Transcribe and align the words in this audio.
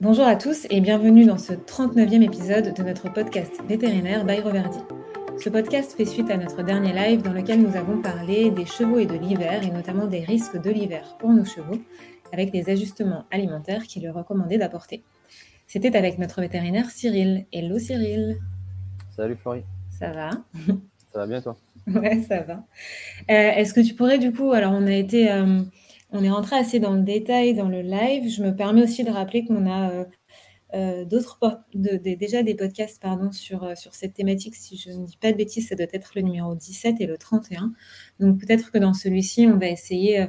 Bonjour 0.00 0.26
à 0.26 0.34
tous 0.34 0.66
et 0.70 0.80
bienvenue 0.80 1.24
dans 1.24 1.38
ce 1.38 1.52
39e 1.52 2.22
épisode 2.22 2.74
de 2.74 2.82
notre 2.82 3.12
podcast 3.12 3.52
vétérinaire 3.68 4.24
by 4.24 4.40
Roverdi. 4.40 4.78
Ce 5.42 5.48
podcast 5.48 5.94
fait 5.96 6.04
suite 6.04 6.30
à 6.30 6.36
notre 6.36 6.62
dernier 6.62 6.92
live 6.92 7.22
dans 7.22 7.32
lequel 7.32 7.62
nous 7.62 7.76
avons 7.76 8.02
parlé 8.02 8.50
des 8.50 8.66
chevaux 8.66 8.98
et 8.98 9.06
de 9.06 9.14
l'hiver 9.14 9.62
et 9.62 9.70
notamment 9.70 10.06
des 10.06 10.20
risques 10.20 10.60
de 10.60 10.70
l'hiver 10.70 11.16
pour 11.20 11.30
nos 11.30 11.44
chevaux 11.44 11.78
avec 12.32 12.52
les 12.52 12.68
ajustements 12.70 13.24
alimentaires 13.30 13.84
qu'il 13.84 14.04
est 14.04 14.10
recommandé 14.10 14.58
d'apporter. 14.58 15.04
C'était 15.66 15.96
avec 15.96 16.18
notre 16.18 16.40
vétérinaire 16.40 16.90
Cyril. 16.90 17.46
Hello 17.52 17.78
Cyril. 17.78 18.38
Salut 19.16 19.36
Florie. 19.36 19.64
Ça 19.90 20.10
va? 20.10 20.30
Ça 21.12 21.20
va 21.20 21.26
bien 21.26 21.40
toi? 21.40 21.56
Ouais, 21.86 22.20
ça 22.22 22.40
va. 22.40 22.64
Euh, 23.30 23.50
est-ce 23.52 23.74
que 23.74 23.80
tu 23.80 23.94
pourrais 23.94 24.18
du 24.18 24.32
coup, 24.32 24.52
alors 24.52 24.72
on 24.72 24.86
a 24.86 24.92
été, 24.92 25.30
euh, 25.30 25.60
on 26.14 26.22
est 26.22 26.30
rentré 26.30 26.56
assez 26.56 26.78
dans 26.78 26.94
le 26.94 27.02
détail 27.02 27.54
dans 27.54 27.68
le 27.68 27.82
live. 27.82 28.30
Je 28.30 28.42
me 28.42 28.54
permets 28.54 28.82
aussi 28.82 29.04
de 29.04 29.10
rappeler 29.10 29.44
qu'on 29.44 29.70
a 29.70 30.06
euh, 30.74 31.04
d'autres, 31.04 31.38
déjà 31.74 32.42
des 32.42 32.54
podcasts 32.54 33.02
pardon 33.02 33.32
sur 33.32 33.76
sur 33.76 33.94
cette 33.94 34.14
thématique. 34.14 34.54
Si 34.54 34.76
je 34.76 34.90
ne 34.90 35.04
dis 35.04 35.16
pas 35.16 35.32
de 35.32 35.36
bêtises, 35.36 35.68
ça 35.68 35.74
doit 35.74 35.86
être 35.92 36.12
le 36.14 36.22
numéro 36.22 36.54
17 36.54 37.00
et 37.00 37.06
le 37.06 37.18
31. 37.18 37.72
Donc 38.20 38.38
peut-être 38.40 38.70
que 38.72 38.78
dans 38.78 38.94
celui-ci, 38.94 39.46
on 39.52 39.58
va 39.58 39.66
essayer 39.66 40.26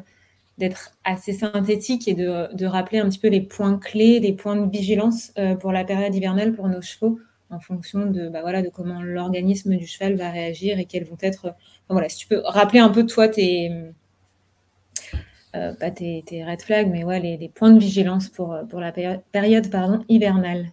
d'être 0.57 0.97
assez 1.03 1.33
synthétique 1.33 2.07
et 2.07 2.13
de, 2.13 2.53
de, 2.55 2.65
rappeler 2.65 2.99
un 2.99 3.09
petit 3.09 3.19
peu 3.19 3.27
les 3.27 3.41
points 3.41 3.77
clés, 3.77 4.19
les 4.19 4.33
points 4.33 4.55
de 4.55 4.71
vigilance 4.71 5.33
pour 5.59 5.71
la 5.71 5.83
période 5.83 6.15
hivernale 6.15 6.53
pour 6.53 6.67
nos 6.69 6.81
chevaux 6.81 7.19
en 7.49 7.59
fonction 7.59 8.05
de, 8.05 8.29
bah 8.29 8.61
de 8.61 8.69
comment 8.69 9.01
l'organisme 9.01 9.75
du 9.75 9.85
cheval 9.87 10.15
va 10.15 10.31
réagir 10.31 10.79
et 10.79 10.85
quels 10.85 11.05
vont 11.05 11.17
être. 11.21 11.55
voilà, 11.89 12.09
si 12.09 12.17
tu 12.17 12.27
peux 12.27 12.41
rappeler 12.45 12.79
un 12.79 12.89
peu 12.89 13.05
toi 13.05 13.27
tes, 13.27 13.69
euh, 15.55 15.73
pas 15.73 15.91
tes, 15.91 16.23
red 16.45 16.61
flags, 16.61 16.89
mais 16.89 17.03
ouais, 17.03 17.19
les, 17.19 17.49
points 17.49 17.71
de 17.71 17.79
vigilance 17.79 18.29
pour, 18.29 18.57
pour 18.69 18.79
la 18.79 18.91
période, 18.91 19.69
pardon, 19.69 20.03
hivernale. 20.09 20.71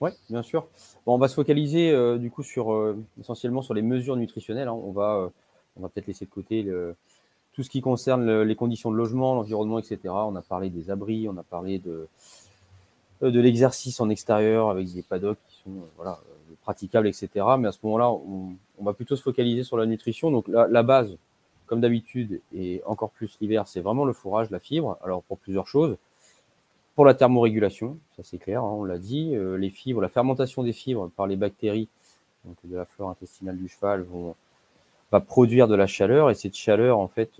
Oui, 0.00 0.10
bien 0.30 0.42
sûr. 0.42 0.66
Bon, 1.04 1.14
on 1.14 1.18
va 1.18 1.28
se 1.28 1.34
focaliser 1.34 1.90
euh, 1.90 2.18
du 2.18 2.30
coup 2.30 2.42
sur 2.42 2.72
euh, 2.72 2.96
essentiellement 3.20 3.62
sur 3.62 3.74
les 3.74 3.82
mesures 3.82 4.16
nutritionnelles. 4.16 4.68
Hein. 4.68 4.72
On 4.72 4.92
va, 4.92 5.30
on 5.76 5.82
va 5.82 5.88
peut-être 5.88 6.06
laisser 6.06 6.24
de 6.24 6.30
côté 6.30 6.66
tout 7.52 7.62
ce 7.64 7.70
qui 7.70 7.80
concerne 7.80 8.42
les 8.42 8.54
conditions 8.54 8.92
de 8.92 8.96
logement, 8.96 9.34
l'environnement, 9.34 9.78
etc. 9.80 9.98
On 10.06 10.36
a 10.36 10.42
parlé 10.42 10.70
des 10.70 10.90
abris, 10.90 11.28
on 11.28 11.36
a 11.36 11.42
parlé 11.42 11.78
de, 11.78 12.06
de 13.20 13.40
l'exercice 13.40 14.00
en 14.00 14.08
extérieur 14.10 14.70
avec 14.70 14.92
des 14.92 15.02
paddocks 15.02 15.38
euh, 15.66 15.70
voilà, 15.96 16.12
euh, 16.12 16.54
praticables, 16.62 17.08
etc. 17.08 17.28
Mais 17.58 17.68
à 17.68 17.72
ce 17.72 17.78
moment-là, 17.82 18.10
on, 18.10 18.56
va 18.80 18.92
plutôt 18.92 19.16
se 19.16 19.22
focaliser 19.22 19.64
sur 19.64 19.76
la 19.76 19.86
nutrition. 19.86 20.30
Donc 20.30 20.46
la, 20.48 20.82
base, 20.82 21.16
comme 21.68 21.80
d'habitude, 21.80 22.40
et 22.54 22.82
encore 22.86 23.10
plus 23.10 23.36
l'hiver, 23.40 23.66
c'est 23.66 23.80
vraiment 23.80 24.04
le 24.04 24.12
fourrage, 24.12 24.50
la 24.50 24.58
fibre. 24.58 24.98
Alors 25.04 25.22
pour 25.22 25.38
plusieurs 25.38 25.66
choses. 25.66 25.96
Pour 26.94 27.04
la 27.04 27.14
thermorégulation, 27.14 27.96
ça 28.16 28.22
c'est 28.24 28.38
clair, 28.38 28.62
hein, 28.64 28.72
on 28.72 28.84
l'a 28.84 28.98
dit, 28.98 29.36
euh, 29.36 29.56
les 29.56 29.70
fibres, 29.70 30.00
la 30.00 30.08
fermentation 30.08 30.64
des 30.64 30.72
fibres 30.72 31.10
par 31.16 31.28
les 31.28 31.36
bactéries 31.36 31.88
donc 32.44 32.56
de 32.64 32.76
la 32.76 32.84
flore 32.84 33.10
intestinale 33.10 33.56
du 33.56 33.68
cheval 33.68 34.02
vont, 34.02 34.34
va 35.12 35.20
produire 35.20 35.68
de 35.68 35.74
la 35.74 35.86
chaleur 35.86 36.30
et 36.30 36.34
cette 36.34 36.54
chaleur 36.54 36.98
en 36.98 37.08
fait 37.08 37.30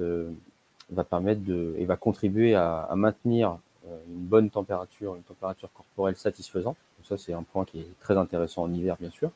va 0.90 1.04
permettre 1.04 1.42
de 1.42 1.74
et 1.78 1.84
va 1.86 1.96
contribuer 1.96 2.54
à, 2.54 2.80
à 2.80 2.96
maintenir 2.96 3.58
une 3.86 4.26
bonne 4.26 4.50
température, 4.50 5.14
une 5.14 5.22
température 5.22 5.70
corporelle 5.72 6.16
satisfaisante 6.16 6.76
ça, 7.08 7.16
c'est 7.16 7.32
un 7.32 7.42
point 7.42 7.64
qui 7.64 7.80
est 7.80 7.88
très 8.00 8.16
intéressant 8.16 8.62
en 8.62 8.72
hiver, 8.72 8.96
bien 9.00 9.10
sûr, 9.10 9.30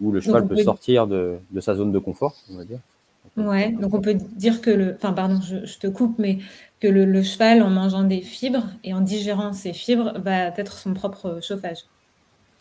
où 0.00 0.12
le 0.12 0.20
cheval 0.20 0.46
peut, 0.46 0.56
sortir 0.56 1.06
de, 1.06 1.38
sa 1.60 1.74
zone 1.74 1.92
de 1.92 1.98
confort, 1.98 2.34
on 2.50 2.56
va 2.56 2.64
dire. 2.64 2.78
Ouais, 3.36 3.70
donc 3.72 3.94
on 3.94 4.00
peut 4.00 4.14
dire 4.14 4.60
que 4.60 4.70
le, 4.70 4.94
enfin 4.94 5.12
pardon, 5.12 5.40
je, 5.40 5.78
te 5.78 5.86
coupe, 5.86 6.18
mais 6.18 6.38
que 6.80 6.88
le, 6.88 7.22
cheval 7.22 7.62
en 7.62 7.70
mangeant 7.70 8.04
des 8.04 8.20
fibres 8.20 8.66
et 8.84 8.92
en 8.92 9.00
digérant 9.00 9.52
ces 9.52 9.72
fibres 9.72 10.12
va 10.18 10.48
être 10.48 10.74
son 10.74 10.92
propre 10.92 11.38
chauffage. 11.40 11.78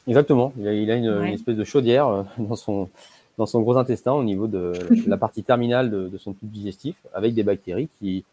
Exactement, 0.07 0.53
il 0.57 0.67
a, 0.67 0.95
une, 0.95 1.33
espèce 1.33 1.57
de 1.57 1.63
chaudière 1.63 2.07
euh, 2.07 2.23
dans 2.37 2.55
son, 2.55 2.89
dans 3.37 3.45
son 3.45 3.61
gros 3.61 3.77
intestin 3.77 4.13
au 4.13 4.23
niveau 4.23 4.47
de 4.47 4.73
la 5.07 5.17
partie 5.17 5.43
terminale 5.43 5.89
de, 5.89 6.17
son 6.17 6.33
tube 6.33 6.49
digestif 6.49 6.95
avec 7.13 7.33
des 7.33 7.43
bactéries 7.43 7.89
qui, 7.99 8.23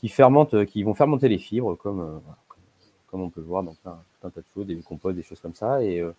qui 0.00 0.08
fermentent, 0.08 0.64
qui 0.66 0.82
vont 0.82 0.94
fermenter 0.94 1.28
les 1.28 1.38
fibres 1.38 1.76
comme, 1.76 2.00
euh, 2.00 2.18
comme 3.10 3.22
on 3.22 3.30
peut 3.30 3.40
le 3.40 3.46
voir 3.46 3.62
dans 3.62 3.74
plein, 3.74 3.98
un 4.22 4.30
tas 4.30 4.40
de 4.40 4.46
choses, 4.54 4.66
des 4.66 4.76
composts, 4.76 5.16
des 5.16 5.22
choses 5.22 5.40
comme 5.40 5.54
ça. 5.54 5.82
Et, 5.82 6.00
euh, 6.00 6.12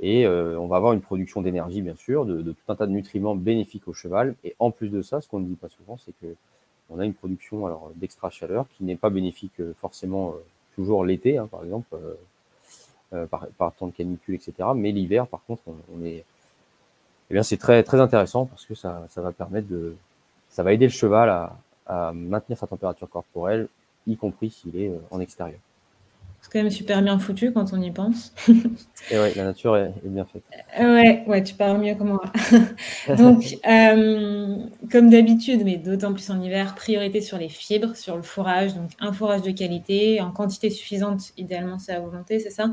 et 0.00 0.26
euh, 0.26 0.58
on 0.58 0.66
va 0.66 0.76
avoir 0.76 0.92
une 0.92 1.00
production 1.00 1.40
d'énergie, 1.40 1.80
bien 1.80 1.94
sûr, 1.94 2.26
de, 2.26 2.42
tout 2.42 2.72
un 2.72 2.74
tas 2.76 2.86
de 2.86 2.92
nutriments 2.92 3.34
bénéfiques 3.34 3.88
au 3.88 3.94
cheval. 3.94 4.34
Et 4.44 4.54
en 4.58 4.70
plus 4.70 4.88
de 4.88 5.02
ça, 5.02 5.20
ce 5.20 5.28
qu'on 5.28 5.40
ne 5.40 5.46
dit 5.46 5.54
pas 5.54 5.68
souvent, 5.68 5.96
c'est 5.98 6.12
que 6.20 6.34
on 6.88 7.00
a 7.00 7.04
une 7.04 7.14
production 7.14 7.66
alors 7.66 7.90
d'extra 7.96 8.30
chaleur 8.30 8.66
qui 8.76 8.84
n'est 8.84 8.96
pas 8.96 9.10
bénéfique 9.10 9.58
euh, 9.58 9.72
forcément 9.80 10.34
toujours 10.74 11.04
l'été, 11.04 11.38
hein, 11.38 11.48
par 11.50 11.64
exemple, 11.64 11.96
par, 13.30 13.46
par, 13.56 13.72
temps 13.72 13.86
de 13.86 13.92
canicule, 13.92 14.34
etc. 14.34 14.68
Mais 14.74 14.92
l'hiver, 14.92 15.26
par 15.26 15.42
contre, 15.46 15.62
on, 15.66 16.04
est, 16.04 16.22
eh 17.30 17.34
bien, 17.34 17.42
c'est 17.42 17.56
très 17.56 17.82
très 17.82 17.98
intéressant 17.98 18.44
parce 18.44 18.66
que 18.66 18.74
ça, 18.74 19.06
ça 19.08 19.22
va 19.22 19.32
permettre 19.32 19.68
de, 19.68 19.96
ça 20.50 20.62
va 20.62 20.74
aider 20.74 20.84
le 20.84 20.92
cheval 20.92 21.30
à, 21.30 21.56
à 21.86 22.12
maintenir 22.12 22.58
sa 22.58 22.66
température 22.66 23.08
corporelle, 23.08 23.68
y 24.06 24.18
compris 24.18 24.50
s'il 24.50 24.76
est 24.76 24.92
en 25.10 25.18
extérieur. 25.20 25.60
C'est 26.46 26.52
quand 26.52 26.62
même 26.62 26.70
super 26.70 27.02
bien 27.02 27.18
foutu 27.18 27.52
quand 27.52 27.72
on 27.72 27.82
y 27.82 27.90
pense. 27.90 28.32
Et 29.10 29.18
ouais, 29.18 29.34
la 29.34 29.42
nature 29.42 29.76
est, 29.76 29.92
bien 30.04 30.24
faite. 30.24 30.44
Euh, 30.78 30.94
ouais, 30.94 31.24
ouais, 31.26 31.42
tu 31.42 31.56
parles 31.56 31.78
mieux 31.78 31.96
que 31.96 32.04
moi. 32.04 32.22
Donc, 33.18 33.56
euh, 33.68 34.56
comme 34.92 35.10
d'habitude, 35.10 35.62
mais 35.64 35.76
d'autant 35.76 36.12
plus 36.12 36.30
en 36.30 36.40
hiver, 36.40 36.76
priorité 36.76 37.20
sur 37.20 37.36
les 37.36 37.48
fibres, 37.48 37.96
sur 37.96 38.14
le 38.14 38.22
fourrage. 38.22 38.76
Donc, 38.76 38.90
un 39.00 39.12
fourrage 39.12 39.42
de 39.42 39.50
qualité, 39.50 40.20
en 40.20 40.30
quantité 40.30 40.70
suffisante, 40.70 41.32
idéalement, 41.36 41.80
c'est 41.80 41.94
à 41.94 41.98
volonté, 41.98 42.38
c'est 42.38 42.50
ça? 42.50 42.70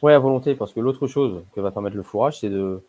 Ouais, 0.00 0.14
à 0.14 0.18
volonté, 0.18 0.54
parce 0.54 0.72
que 0.72 0.80
l'autre 0.80 1.06
chose 1.06 1.42
que 1.54 1.60
va 1.60 1.70
permettre 1.70 1.96
le 1.96 2.02
fourrage, 2.02 2.40
c'est 2.40 2.48
de 2.48 2.82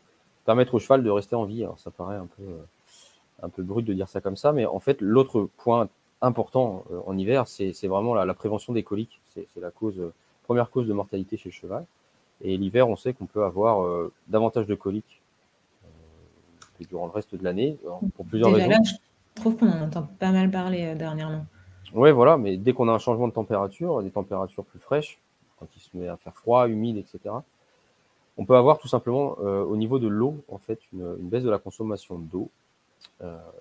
permettre 0.46 0.76
au 0.76 0.80
cheval 0.80 1.04
de 1.04 1.10
rester 1.10 1.36
en 1.36 1.44
vie. 1.44 1.66
Alors, 1.66 1.78
ça 1.78 1.92
paraît 1.92 2.16
un 2.16 2.28
peu, 2.38 2.44
euh, 2.44 3.44
un 3.44 3.50
peu 3.50 3.64
brut 3.64 3.86
de 3.86 3.92
dire 3.92 4.08
ça 4.08 4.22
comme 4.22 4.38
ça, 4.38 4.54
mais 4.54 4.66
en 4.66 4.80
fait, 4.80 5.02
l'autre 5.02 5.50
point 5.58 5.90
important 6.22 6.84
euh, 6.92 7.00
en 7.06 7.18
hiver, 7.18 7.48
c'est 7.48 7.88
vraiment 7.88 8.14
la, 8.14 8.34
prévention 8.34 8.74
des 8.74 8.84
coliques. 8.84 9.22
C'est 9.34 9.48
la 9.58 9.72
cause, 9.72 10.00
euh, 10.00 10.14
première 10.44 10.70
cause 10.70 10.88
de 10.88 10.94
mortalité 10.94 11.38
chez 11.38 11.50
le 11.50 11.54
cheval. 11.54 11.86
Et 12.42 12.58
l'hiver, 12.58 12.88
on 12.88 12.96
sait 12.96 13.14
qu'on 13.14 13.26
peut 13.26 13.44
avoir 13.44 13.84
euh, 13.84 14.12
davantage 14.28 14.68
de 14.68 14.76
coliques 14.76 15.22
que 16.80 16.84
durant 16.84 17.08
le 17.08 17.12
reste 17.12 17.34
de 17.34 17.44
l'année, 17.44 17.76
pour 18.16 18.26
plusieurs 18.28 18.54
raisons. 18.54 18.70
je 18.84 19.42
trouve 19.42 19.58
qu'on 19.58 19.68
en 19.68 19.82
entend 19.82 20.08
pas 20.20 20.32
mal 20.32 20.52
parler 20.52 20.94
dernièrement. 20.94 21.44
Oui, 21.92 22.12
voilà, 22.12 22.38
mais 22.38 22.56
dès 22.56 22.74
qu'on 22.74 22.88
a 22.88 22.92
un 22.92 23.00
changement 23.00 23.28
de 23.28 23.34
température, 23.34 24.04
des 24.04 24.12
températures 24.12 24.64
plus 24.64 24.78
fraîches, 24.78 25.18
quand 25.60 25.66
il 25.76 25.80
se 25.80 25.98
met 25.98 26.08
à 26.08 26.18
faire 26.18 26.36
froid, 26.36 26.68
humide, 26.68 26.98
etc., 26.98 27.34
on 28.38 28.46
peut 28.46 28.56
avoir 28.56 28.78
tout 28.78 28.88
simplement 28.88 29.32
au 29.40 29.76
niveau 29.76 29.98
de 29.98 30.08
l'eau, 30.08 30.44
en 30.50 30.60
fait, 30.60 30.80
une, 30.94 31.16
baisse 31.16 31.44
de 31.44 31.50
la 31.50 31.58
consommation 31.58 32.20
d'eau. 32.20 32.52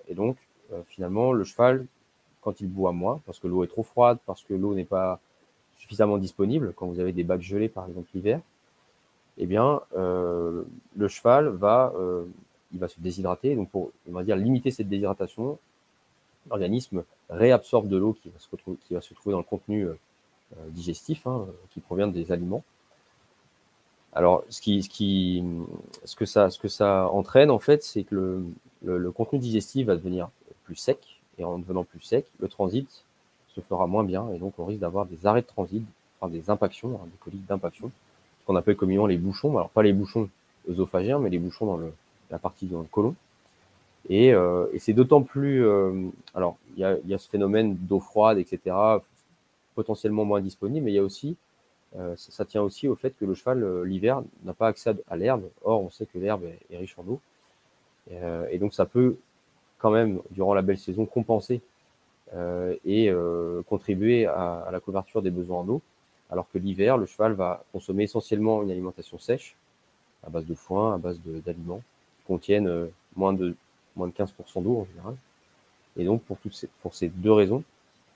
et 0.07 0.13
donc, 0.13 0.37
finalement, 0.85 1.33
le 1.33 1.43
cheval 1.43 1.87
quand 2.41 2.61
il 2.61 2.67
boit 2.67 2.91
moins, 2.91 3.19
parce 3.25 3.39
que 3.39 3.47
l'eau 3.47 3.63
est 3.63 3.67
trop 3.67 3.83
froide, 3.83 4.17
parce 4.25 4.43
que 4.43 4.53
l'eau 4.53 4.73
n'est 4.73 4.85
pas 4.85 5.19
suffisamment 5.77 6.17
disponible, 6.17 6.73
quand 6.75 6.87
vous 6.87 6.99
avez 6.99 7.13
des 7.13 7.23
bacs 7.23 7.41
gelés 7.41 7.69
par 7.69 7.87
exemple 7.87 8.09
l'hiver, 8.13 8.41
eh 9.37 9.45
bien, 9.45 9.81
euh, 9.95 10.63
le 10.95 11.07
cheval 11.07 11.49
va, 11.49 11.93
euh, 11.95 12.25
il 12.73 12.79
va 12.79 12.87
se 12.87 12.99
déshydrater. 12.99 13.55
Donc, 13.55 13.69
pour 13.69 13.91
limiter 14.07 14.71
cette 14.71 14.89
déshydratation, 14.89 15.59
l'organisme 16.49 17.03
réabsorbe 17.29 17.87
de 17.87 17.97
l'eau 17.97 18.13
qui, 18.13 18.31
va 18.91 19.01
se 19.01 19.13
trouver 19.13 19.33
dans 19.33 19.39
le 19.39 19.43
contenu 19.43 19.85
euh, 19.85 19.93
digestif, 20.69 21.27
hein, 21.27 21.45
qui 21.69 21.81
provient 21.81 22.07
des 22.07 22.31
aliments. 22.31 22.63
Alors, 24.13 24.43
ce, 24.49 24.59
que 26.15 26.67
ça, 26.67 27.09
entraîne, 27.11 27.51
en 27.51 27.59
fait, 27.59 27.83
c'est 27.83 28.03
que 28.03 28.43
le 28.83 29.11
contenu 29.11 29.37
digestif 29.37 29.85
va 29.85 29.95
devenir 29.95 30.29
plus 30.63 30.75
sec, 30.75 31.16
et 31.37 31.43
en 31.43 31.59
devenant 31.59 31.83
plus 31.83 32.01
sec, 32.01 32.25
le 32.39 32.47
transit 32.47 33.03
se 33.55 33.61
fera 33.61 33.87
moins 33.87 34.03
bien 34.03 34.29
et 34.33 34.39
donc 34.39 34.53
on 34.57 34.65
risque 34.65 34.81
d'avoir 34.81 35.05
des 35.05 35.25
arrêts 35.25 35.41
de 35.41 35.47
transit, 35.47 35.83
enfin 36.19 36.31
des 36.31 36.49
impactions, 36.49 36.99
hein, 37.01 37.05
des 37.05 37.17
coliques 37.19 37.45
d'impaction, 37.45 37.91
qu'on 38.45 38.55
appelle 38.55 38.75
communément 38.75 39.07
les 39.07 39.17
bouchons. 39.17 39.57
Alors 39.57 39.69
pas 39.69 39.83
les 39.83 39.93
bouchons 39.93 40.29
œsophagiens, 40.69 41.19
mais 41.19 41.29
les 41.29 41.39
bouchons 41.39 41.65
dans 41.65 41.79
la 42.29 42.39
partie 42.39 42.65
dans 42.65 42.79
le 42.79 42.85
côlon. 42.85 43.15
Et, 44.09 44.33
euh, 44.33 44.67
c'est 44.77 44.93
d'autant 44.93 45.21
plus, 45.21 45.65
euh, 45.65 46.09
alors 46.33 46.57
il 46.75 46.79
y 46.79 47.13
a, 47.13 47.17
ce 47.17 47.27
phénomène 47.27 47.75
d'eau 47.75 47.99
froide, 47.99 48.37
etc., 48.37 48.75
potentiellement 49.75 50.25
moins 50.25 50.41
disponible, 50.41 50.85
mais 50.85 50.91
il 50.91 50.95
y 50.95 50.99
a 50.99 51.03
aussi, 51.03 51.35
euh, 51.97 52.15
ça, 52.15 52.45
tient 52.45 52.61
aussi 52.61 52.87
au 52.87 52.95
fait 52.95 53.11
que 53.17 53.25
le 53.25 53.33
cheval 53.33 53.83
l'hiver 53.83 54.23
n'a 54.43 54.53
pas 54.53 54.67
accès 54.67 54.95
à 55.09 55.17
l'herbe. 55.17 55.43
Or, 55.63 55.81
on 55.81 55.89
sait 55.89 56.05
que 56.05 56.17
l'herbe 56.17 56.43
est, 56.69 56.77
riche 56.77 56.95
en 56.97 57.05
eau, 57.07 57.19
et 58.49 58.57
donc 58.57 58.73
ça 58.73 58.85
peut 58.85 59.17
quand 59.77 59.91
même, 59.91 60.21
durant 60.31 60.53
la 60.53 60.61
belle 60.61 60.77
saison, 60.77 61.05
compenser 61.05 61.61
euh, 62.33 62.75
et 62.83 63.09
euh, 63.09 63.61
contribuer 63.69 64.25
à, 64.25 64.69
la 64.71 64.79
couverture 64.79 65.21
des 65.21 65.31
besoins 65.31 65.61
en 65.61 65.69
eau, 65.69 65.81
alors 66.29 66.47
que 66.51 66.57
l'hiver, 66.57 66.97
le 66.97 67.05
cheval 67.05 67.33
va 67.33 67.63
consommer 67.71 68.03
essentiellement 68.03 68.63
une 68.63 68.71
alimentation 68.71 69.17
sèche, 69.17 69.55
à 70.25 70.29
base 70.29 70.45
de 70.45 70.55
foin, 70.55 70.95
à 70.95 70.97
base 70.97 71.19
d'aliments, 71.45 71.81
qui 72.17 72.25
contiennent 72.27 72.67
euh, 72.67 72.87
moins, 73.15 73.33
de, 73.33 73.55
moins 73.95 74.07
de 74.07 74.13
15% 74.13 74.63
d'eau 74.63 74.79
en 74.79 74.85
général. 74.85 75.15
Et 75.95 76.05
donc, 76.05 76.21
pour, 76.23 76.37
toutes 76.37 76.53
ces, 76.53 76.67
pour 76.81 76.93
ces 76.93 77.07
deux 77.07 77.31
raisons, 77.31 77.63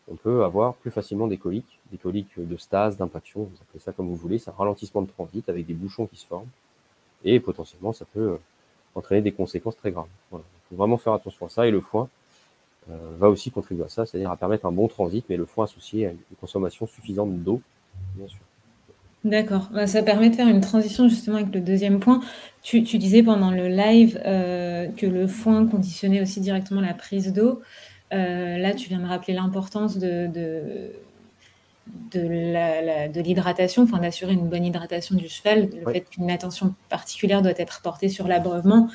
on 0.10 0.16
peut 0.16 0.44
avoir 0.44 0.74
plus 0.76 0.92
facilement 0.92 1.28
des 1.28 1.38
coliques, 1.38 1.80
des 1.92 1.98
coliques 1.98 2.34
de 2.38 2.58
stase, 2.58 2.98
d'impaction, 2.98 3.44
vous 3.44 3.58
appelez 3.62 3.80
ça 3.80 3.94
comme 3.94 4.08
vous 4.08 4.16
voulez, 4.16 4.40
c'est 4.40 4.50
un 4.50 4.56
ralentissement 4.58 5.02
de 5.04 5.10
transit 5.10 5.48
avec 5.48 5.66
des 5.66 5.74
bouchons 5.74 6.06
qui 6.08 6.18
se 6.18 6.26
forment, 6.26 6.50
et 7.24 7.40
potentiellement 7.40 7.94
ça 7.94 8.06
peut 8.06 8.38
entraîner 8.96 9.22
des 9.22 9.32
conséquences 9.32 9.78
très 9.78 9.92
graves. 9.92 10.08
Il 10.34 10.40
faut 10.72 10.76
vraiment 10.78 10.98
faire 10.98 11.14
attention 11.14 11.46
à 11.46 11.50
ça, 11.50 11.68
et 11.68 11.72
le 11.72 11.82
foin 11.82 12.10
va 13.20 13.30
aussi 13.30 13.52
contribuer 13.52 13.86
à 13.86 13.90
ça, 13.90 14.06
c'est-à-dire 14.06 14.32
à 14.32 14.36
permettre 14.36 14.66
un 14.66 14.72
bon 14.72 14.88
transit, 14.88 15.24
mais 15.30 15.38
le 15.38 15.46
foin 15.46 15.66
associé 15.66 16.08
à 16.08 16.10
une 16.10 16.18
consommation 16.42 16.88
suffisante 16.88 17.32
d'eau, 17.44 17.62
bien 18.16 18.28
sûr. 18.28 18.40
D'accord. 19.24 19.70
Bah, 19.72 19.86
ça 19.86 20.02
permet 20.02 20.32
de 20.32 20.36
faire 20.36 20.48
une 20.48 20.62
transition 20.62 21.08
justement 21.08 21.38
avec 21.38 21.54
le 21.54 21.62
deuxième 21.62 22.00
point. 22.00 22.22
Tu, 22.64 22.82
disais 22.82 23.22
pendant 23.22 23.52
le 23.52 23.68
live 23.68 24.20
euh, 24.26 24.88
que 24.98 25.06
le 25.06 25.28
foin 25.28 25.68
conditionnait 25.68 26.22
aussi 26.22 26.42
directement 26.42 26.82
la 26.82 26.96
prise 26.96 27.32
d'eau. 27.32 27.62
Euh, 28.14 28.58
là, 28.58 28.74
tu 28.74 28.90
viens 28.90 29.00
de 29.00 29.06
rappeler 29.06 29.36
l'importance 29.36 30.00
de, 30.00 30.28
de, 30.28 30.92
de 32.12 33.22
l'hydratation, 33.22 33.84
enfin 33.84 34.00
d'assurer 34.00 34.34
une 34.34 34.50
bonne 34.50 34.66
hydratation 34.66 35.16
du 35.16 35.30
cheval, 35.30 35.70
le 35.86 35.92
fait 35.92 36.02
qu'une 36.02 36.32
attention 36.32 36.74
particulière 36.90 37.44
doit 37.44 37.54
être 37.58 37.82
portée 37.82 38.10
sur 38.10 38.28
l'abreuvement. 38.28 38.90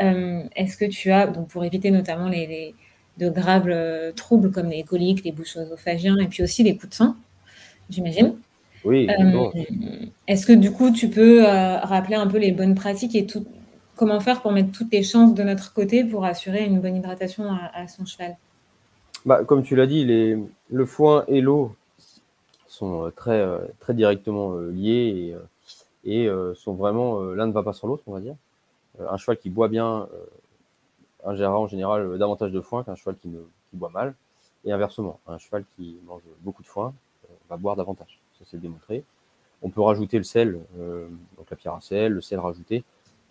Euh, 0.00 0.42
est-ce 0.54 0.76
que 0.76 0.84
tu 0.84 1.10
as, 1.10 1.26
donc 1.26 1.48
pour 1.48 1.64
éviter 1.64 1.90
notamment 1.90 2.28
les, 2.28 2.74
de 3.18 3.28
graves 3.28 3.72
troubles 4.14 4.50
comme 4.52 4.68
les 4.68 4.84
coliques, 4.84 5.24
les 5.24 5.32
bouches 5.32 5.56
œsophagiens 5.56 6.16
et 6.18 6.28
puis 6.28 6.42
aussi 6.42 6.62
les 6.62 6.76
coups 6.76 6.90
de 6.90 6.94
sang, 6.94 7.16
j'imagine 7.90 8.36
oui. 8.84 9.08
Euh, 9.10 9.50
est-ce 10.26 10.46
que 10.46 10.52
du 10.52 10.70
coup, 10.72 10.90
tu 10.90 11.08
peux 11.08 11.46
euh, 11.46 11.78
rappeler 11.78 12.14
un 12.14 12.26
peu 12.26 12.38
les 12.38 12.52
bonnes 12.52 12.74
pratiques 12.74 13.14
et 13.14 13.26
tout, 13.26 13.46
comment 13.96 14.20
faire 14.20 14.40
pour 14.40 14.52
mettre 14.52 14.72
toutes 14.72 14.92
les 14.92 15.02
chances 15.02 15.34
de 15.34 15.42
notre 15.42 15.72
côté 15.72 16.04
pour 16.04 16.24
assurer 16.24 16.64
une 16.64 16.80
bonne 16.80 16.96
hydratation 16.96 17.50
à, 17.50 17.88
son 17.88 18.06
cheval? 18.06 18.36
Bah, 19.26 19.44
Comme 19.44 19.62
tu 19.62 19.74
l'as 19.76 19.86
dit, 19.86 20.04
les, 20.04 20.38
le 20.70 20.86
foin 20.86 21.24
et 21.28 21.40
l'eau 21.40 21.74
sont 22.66 23.06
euh, 23.06 23.10
très, 23.10 23.44
très 23.80 23.94
directement 23.94 24.56
liés 24.56 25.34
et, 26.04 26.24
et 26.24 26.30
sont 26.54 26.74
vraiment, 26.74 27.20
l'un 27.20 27.46
ne 27.46 27.52
va 27.52 27.62
pas 27.62 27.72
sans 27.72 27.88
l'autre, 27.88 28.04
on 28.06 28.12
va 28.12 28.20
dire. 28.20 28.36
Un 29.00 29.16
cheval 29.16 29.38
qui 29.38 29.50
boit 29.50 29.68
bien 29.68 30.08
ingérera 31.24 31.58
en 31.58 31.66
général 31.66 32.18
davantage 32.18 32.52
de 32.52 32.60
foin 32.60 32.84
qu'un 32.84 32.94
cheval 32.94 33.16
qui, 33.16 33.30
boit 33.72 33.90
mal. 33.90 34.14
Et 34.64 34.72
inversement, 34.72 35.20
un 35.26 35.38
cheval 35.38 35.64
qui 35.76 35.98
mange 36.06 36.22
beaucoup 36.40 36.62
de 36.62 36.68
foin 36.68 36.92
va 37.48 37.56
boire 37.56 37.76
davantage 37.76 38.20
ça 38.38 38.44
c'est 38.50 38.60
démontré. 38.60 39.04
On 39.62 39.70
peut 39.70 39.80
rajouter 39.80 40.18
le 40.18 40.24
sel, 40.24 40.60
euh, 40.78 41.08
donc 41.36 41.50
la 41.50 41.56
pierre 41.56 41.74
à 41.74 41.80
sel, 41.80 42.12
le 42.12 42.20
sel 42.20 42.38
rajouté, 42.38 42.84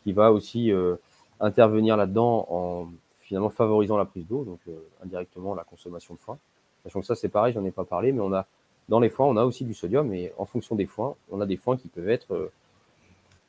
qui 0.04 0.12
va 0.12 0.32
aussi 0.32 0.72
euh, 0.72 0.96
intervenir 1.40 1.96
là-dedans 1.96 2.46
en 2.50 2.88
finalement 3.22 3.50
favorisant 3.50 3.98
la 3.98 4.06
prise 4.06 4.26
d'eau, 4.28 4.44
donc 4.44 4.60
euh, 4.68 4.78
indirectement 5.04 5.56
la 5.56 5.64
consommation 5.64 6.14
de 6.14 6.20
foin. 6.20 6.38
Sachant 6.84 7.00
que 7.00 7.06
ça 7.06 7.16
c'est 7.16 7.30
pareil, 7.30 7.54
j'en 7.54 7.64
ai 7.66 7.72
pas 7.72 7.86
parlé, 7.86 8.12
mais 8.12 8.22
on 8.22 8.34
a 8.34 8.46
dans 8.90 9.00
les 9.00 9.10
foins, 9.10 9.28
on 9.28 9.38
a 9.38 9.44
aussi 9.44 9.66
du 9.66 9.74
sodium, 9.74 10.14
et 10.14 10.34
en 10.38 10.46
fonction 10.46 10.76
des 10.76 10.86
foins, 10.86 11.16
on 11.32 11.42
a 11.42 11.46
des 11.46 11.58
foins 11.58 11.78
qui 11.78 11.88
peuvent 11.88 12.10
être 12.10 12.52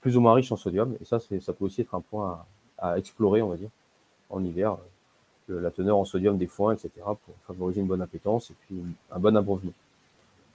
plus 0.00 0.16
ou 0.16 0.20
moins 0.20 0.34
riches 0.34 0.52
en 0.52 0.56
sodium, 0.56 0.96
et 1.00 1.04
ça, 1.04 1.18
ça 1.18 1.52
peut 1.52 1.64
aussi 1.64 1.80
être 1.80 1.94
un 1.94 2.00
point 2.00 2.44
à, 2.78 2.98
explorer, 2.98 3.42
on 3.42 3.48
va 3.48 3.56
dire, 3.56 3.70
en 4.30 4.42
hiver, 4.44 4.76
la 5.48 5.70
teneur 5.70 5.96
en 5.96 6.04
sodium 6.04 6.36
des 6.36 6.46
foins, 6.46 6.74
etc., 6.74 6.90
pour 7.04 7.34
favoriser 7.46 7.80
une 7.80 7.86
bonne 7.86 8.02
appétence 8.02 8.50
et 8.50 8.54
puis 8.66 8.82
un 9.10 9.18
bon 9.18 9.36
abreuvement. 9.36 9.72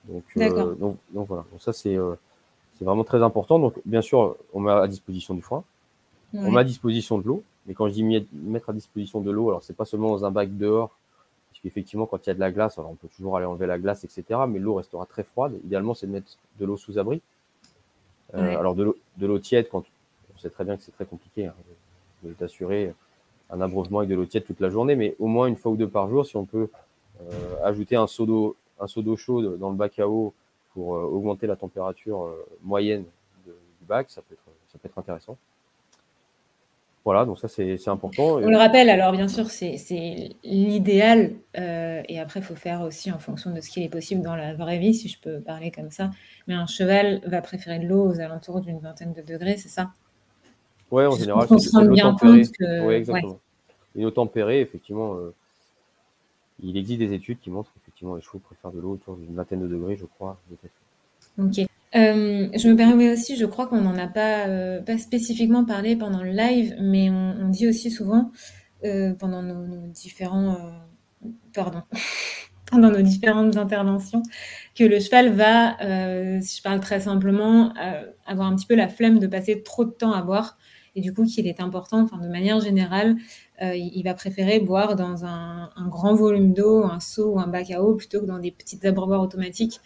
Euh, 0.10 0.75
donc, 0.75 0.98
donc, 1.12 1.28
voilà, 1.28 1.45
donc 1.51 1.62
ça 1.62 1.72
euh, 1.88 2.16
c'est 2.78 2.86
vraiment 2.86 3.04
très 3.04 3.22
important. 3.24 3.60
Donc 3.60 3.75
bien 3.86 4.01
sûr, 4.01 4.36
on 4.54 4.60
met 4.60 4.72
à 4.72 4.88
disposition 4.88 5.34
du 5.34 5.42
foin, 5.42 5.63
on 6.34 6.51
met 6.51 6.60
à 6.60 6.63
disposition 6.63 7.18
de 7.18 7.25
l'eau. 7.25 7.44
Mais 7.66 7.74
quand 7.74 7.88
je 7.88 7.94
dis 7.94 8.28
mettre 8.34 8.69
à 8.69 8.74
disposition 8.74 9.22
de 9.22 9.31
l'eau, 9.31 9.50
alors 9.50 9.63
c'est 9.63 9.75
pas 9.75 9.86
seulement 9.86 10.10
dans 10.10 10.25
un 10.25 10.31
bac 10.31 10.56
dehors, 10.57 10.98
parce 11.50 11.62
qu'effectivement 11.62 12.06
quand 12.06 12.25
il 12.25 12.30
y 12.30 12.31
a 12.31 12.34
de 12.34 12.39
la 12.39 12.51
glace, 12.51 12.78
alors 12.78 12.92
on 12.92 12.96
peut 12.96 13.07
toujours 13.16 13.38
aller 13.38 13.46
enlever 13.46 13.68
la 13.68 13.80
glace, 13.80 14.04
etc. 14.04 14.42
Mais 14.50 14.60
l'eau 14.60 14.75
restera 14.75 15.06
très 15.06 15.24
froide. 15.24 15.57
Idéalement, 15.63 15.94
c'est 15.94 16.07
de 16.07 16.12
mettre 16.12 16.38
de 16.60 16.66
l'eau 16.66 16.78
sous 16.78 17.00
abri. 17.00 17.22
Euh, 18.36 18.58
alors 18.60 18.76
de 18.76 18.94
l'eau 19.22 19.40
tiède, 19.40 19.70
quand 19.70 19.84
on 20.34 20.38
sait 20.38 20.50
très 20.50 20.64
bien 20.64 20.76
que 20.78 20.84
c'est 20.84 20.92
très 20.92 21.06
compliqué 21.06 21.48
hein, 21.48 21.54
de 22.24 22.34
t'assurer 22.34 22.94
un 23.50 23.62
abreuvement 23.62 24.00
avec 24.00 24.10
de 24.10 24.16
l'eau 24.16 24.26
tiède 24.26 24.46
toute 24.46 24.60
la 24.60 24.70
journée, 24.70 24.96
mais 24.96 25.16
au 25.20 25.28
moins 25.28 25.48
une 25.48 25.56
fois 25.56 25.72
ou 25.72 25.76
deux 25.76 25.88
par 25.88 26.10
jour, 26.10 26.26
si 26.26 26.36
on 26.36 26.46
peut 26.46 26.70
ajouter 27.64 27.96
un 27.96 28.08
seau 28.08 28.26
d'eau 28.26 28.56
un 28.80 28.88
seau 28.88 29.02
d'eau 29.02 29.16
chaude 29.16 29.58
dans 29.60 29.70
le 29.70 29.76
bac 29.76 29.98
à 30.00 30.08
eau 30.08 30.34
pour 30.74 30.96
euh, 30.96 31.04
augmenter 31.04 31.48
la 31.48 31.56
température 31.56 32.24
euh, 32.24 32.46
moyenne 32.62 33.06
du 33.46 33.52
bac, 33.88 34.10
ça 34.10 34.22
peut, 34.22 34.34
être, 34.34 34.44
ça 34.72 34.78
peut 34.78 34.88
être 34.88 34.98
intéressant. 34.98 35.38
Voilà, 37.06 37.26
donc 37.26 37.38
ça 37.38 37.50
c'est 37.50 37.88
important. 37.90 38.36
On 38.36 38.50
le 38.50 38.58
rappelle, 38.58 38.90
alors 38.90 39.12
bien 39.12 39.28
sûr, 39.28 39.50
c'est 39.50 39.76
l'idéal, 40.44 41.34
euh, 41.58 42.02
et 42.08 42.18
après 42.20 42.40
il 42.40 42.44
faut 42.44 42.56
faire 42.56 42.82
aussi 42.82 43.12
en 43.12 43.20
fonction 43.20 43.54
de 43.54 43.60
ce 43.60 43.70
qui 43.70 43.84
est 43.84 43.90
possible 43.90 44.22
dans 44.22 44.38
la 44.38 44.54
vraie 44.54 44.80
vie, 44.80 44.94
si 44.94 45.10
je 45.10 45.20
peux 45.20 45.42
parler 45.42 45.70
comme 45.70 45.92
ça. 45.92 46.12
Mais 46.48 46.54
un 46.54 46.66
cheval 46.66 47.22
va 47.26 47.42
préférer 47.42 47.80
de 47.80 47.88
l'eau 47.88 48.10
aux 48.10 48.22
alentours 48.22 48.62
d'une 48.62 48.80
vingtaine 48.80 49.12
de 49.12 49.22
degrés, 49.22 49.58
c'est 49.58 49.68
ça? 49.68 49.92
Oui, 50.92 51.06
en 51.06 51.12
général, 51.18 51.48
c'est 51.60 51.90
bien 51.90 52.16
compte 52.16 52.52
que... 52.58 52.86
Oui, 52.86 52.94
exactement. 52.94 53.40
Une 53.96 54.06
eau 54.06 54.12
tempérée, 54.12 54.62
effectivement, 54.62 55.18
il 56.62 56.78
existe 56.78 57.00
des 57.00 57.12
études 57.12 57.40
qui 57.42 57.50
montrent 57.50 57.72
effectivement 57.82 58.16
les 58.16 58.22
chevaux 58.22 58.40
préfèrent 58.40 58.72
de 58.72 58.80
l'eau 58.80 58.94
autour 58.94 59.18
d'une 59.18 59.36
vingtaine 59.36 59.60
de 59.60 59.68
degrés, 59.68 59.98
je 59.98 60.06
crois. 60.06 60.40
Ok. 61.38 61.66
Euh, 61.95 62.50
je 62.56 62.68
me 62.69 62.75
permets 62.75 63.12
aussi, 63.12 63.36
je 63.36 63.45
crois 63.45 63.68
qu'on 63.68 63.81
n'en 63.81 63.98
a 63.98 64.07
pas, 64.07 64.48
euh, 64.48 64.81
pas 64.81 64.98
spécifiquement 64.98 65.63
parlé 65.63 65.95
pendant 65.95 66.24
le 66.24 66.31
live, 66.31 66.75
mais 66.80 67.10
on, 67.10 67.50
dit 67.50 67.68
aussi 67.68 67.92
souvent 67.92 68.31
euh, 68.84 69.13
pendant 69.13 69.44
nos, 69.44 69.88
différents, 69.88 70.57
pardon, 71.54 71.84
pendant 72.72 72.90
nos 72.90 73.01
différentes 73.01 73.57
interventions, 73.57 74.24
que 74.75 74.84
le 74.84 75.00
cheval 75.00 75.34
va, 75.34 75.78
si 76.42 76.57
je 76.57 76.63
parle 76.63 76.80
très 76.80 77.01
simplement, 77.01 77.74
avoir 78.25 78.48
un 78.48 78.56
petit 78.56 78.66
peu 78.66 78.75
la 78.75 78.88
flemme 78.88 79.19
de 79.19 79.28
passer 79.28 79.62
trop 79.62 79.86
de 79.86 79.92
temps 79.92 80.13
à 80.13 80.24
boire, 80.24 80.57
et 80.96 81.01
du 81.01 81.13
coup 81.13 81.25
qu'il 81.25 81.48
est 81.48 81.60
important, 81.60 82.01
enfin 82.01 82.18
de 82.18 82.28
manière 82.28 82.60
générale, 82.60 83.18
il 83.62 84.01
va 84.04 84.16
préférer 84.16 84.60
boire 84.60 84.96
dans 84.96 85.25
un, 85.25 85.69
grand 85.89 86.16
volume 86.16 86.56
d'eau, 86.56 86.86
un 86.86 87.00
seau 87.00 87.34
ou 87.34 87.39
un 87.39 87.48
bac 87.48 87.69
à 87.69 87.84
eau, 87.84 87.94
plutôt 87.94 88.22
que 88.22 88.25
dans 88.25 88.39
des 88.39 88.51
petites 88.51 88.84
abreuvoirs 88.84 89.22
automatiques 89.22 89.80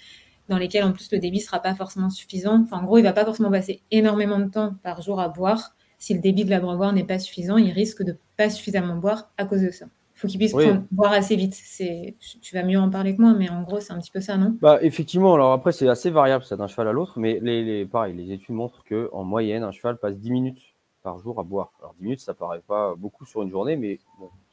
dans 0.49 0.57
lesquels 0.57 0.83
en 0.83 0.91
plus 0.91 1.11
le 1.11 1.19
débit 1.19 1.39
sera 1.39 1.59
pas 1.59 1.75
forcément 1.75 2.09
suffisant. 2.09 2.61
Enfin, 2.63 2.79
en 2.79 2.83
gros, 2.83 2.97
il 2.97 3.03
va 3.03 3.13
pas 3.13 3.25
forcément 3.25 3.51
passer 3.51 3.81
énormément 3.91 4.39
de 4.39 4.49
temps 4.49 4.75
par 4.83 5.01
jour 5.01 5.19
à 5.19 5.29
boire. 5.29 5.75
Si 5.97 6.13
le 6.13 6.19
débit 6.19 6.45
de 6.45 6.49
l'abreuvoir 6.49 6.93
n'est 6.93 7.03
pas 7.03 7.19
suffisant, 7.19 7.57
il 7.57 7.71
risque 7.71 8.03
de 8.03 8.17
pas 8.37 8.49
suffisamment 8.49 8.95
boire 8.95 9.31
à 9.37 9.45
cause 9.45 9.61
de 9.61 9.71
ça. 9.71 9.85
Il 10.15 10.19
faut 10.19 10.27
qu'il 10.27 10.39
puisse 10.39 10.55
boire 10.91 11.11
assez 11.11 11.35
vite. 11.35 11.53
C'est, 11.53 12.15
tu 12.41 12.55
vas 12.55 12.63
mieux 12.63 12.79
en 12.79 12.89
parler 12.89 13.15
que 13.15 13.21
moi, 13.21 13.35
mais 13.37 13.49
en 13.49 13.61
gros, 13.61 13.79
c'est 13.79 13.93
un 13.93 13.99
petit 13.99 14.09
peu 14.09 14.19
ça, 14.19 14.35
non? 14.37 14.57
Bah 14.61 14.79
effectivement. 14.81 15.35
Alors 15.35 15.51
après, 15.51 15.71
c'est 15.71 15.87
assez 15.87 16.09
variable 16.09 16.43
ça 16.43 16.55
d'un 16.55 16.67
cheval 16.67 16.87
à 16.87 16.91
l'autre, 16.91 17.19
mais 17.19 17.39
les, 17.39 17.63
les, 17.63 17.85
pareil, 17.85 18.15
les 18.15 18.31
études 18.31 18.55
montrent 18.55 18.83
que 18.83 19.09
en 19.13 19.23
moyenne, 19.23 19.63
un 19.63 19.71
cheval 19.71 19.97
passe 19.97 20.17
10 20.17 20.31
minutes 20.31 20.61
par 21.03 21.19
jour 21.19 21.39
à 21.39 21.43
boire. 21.43 21.71
Alors 21.79 21.93
10 21.99 22.03
minutes, 22.03 22.19
ça 22.19 22.33
paraît 22.33 22.61
pas 22.65 22.95
beaucoup 22.95 23.25
sur 23.25 23.43
une 23.43 23.51
journée, 23.51 23.75
mais 23.75 23.99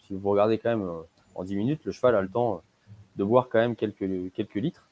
si 0.07 0.13
vous 0.15 0.29
regardez 0.29 0.59
quand 0.59 0.69
même 0.69 0.87
euh, 0.87 1.03
en 1.35 1.45
10 1.45 1.57
minutes, 1.57 1.81
le 1.85 1.93
cheval 1.93 2.15
a 2.15 2.21
le 2.21 2.29
temps 2.29 2.63
de 3.17 3.25
boire 3.25 3.49
quand 3.49 3.59
même 3.59 3.77
quelques, 3.77 4.33
quelques 4.35 4.55
litres. 4.57 4.89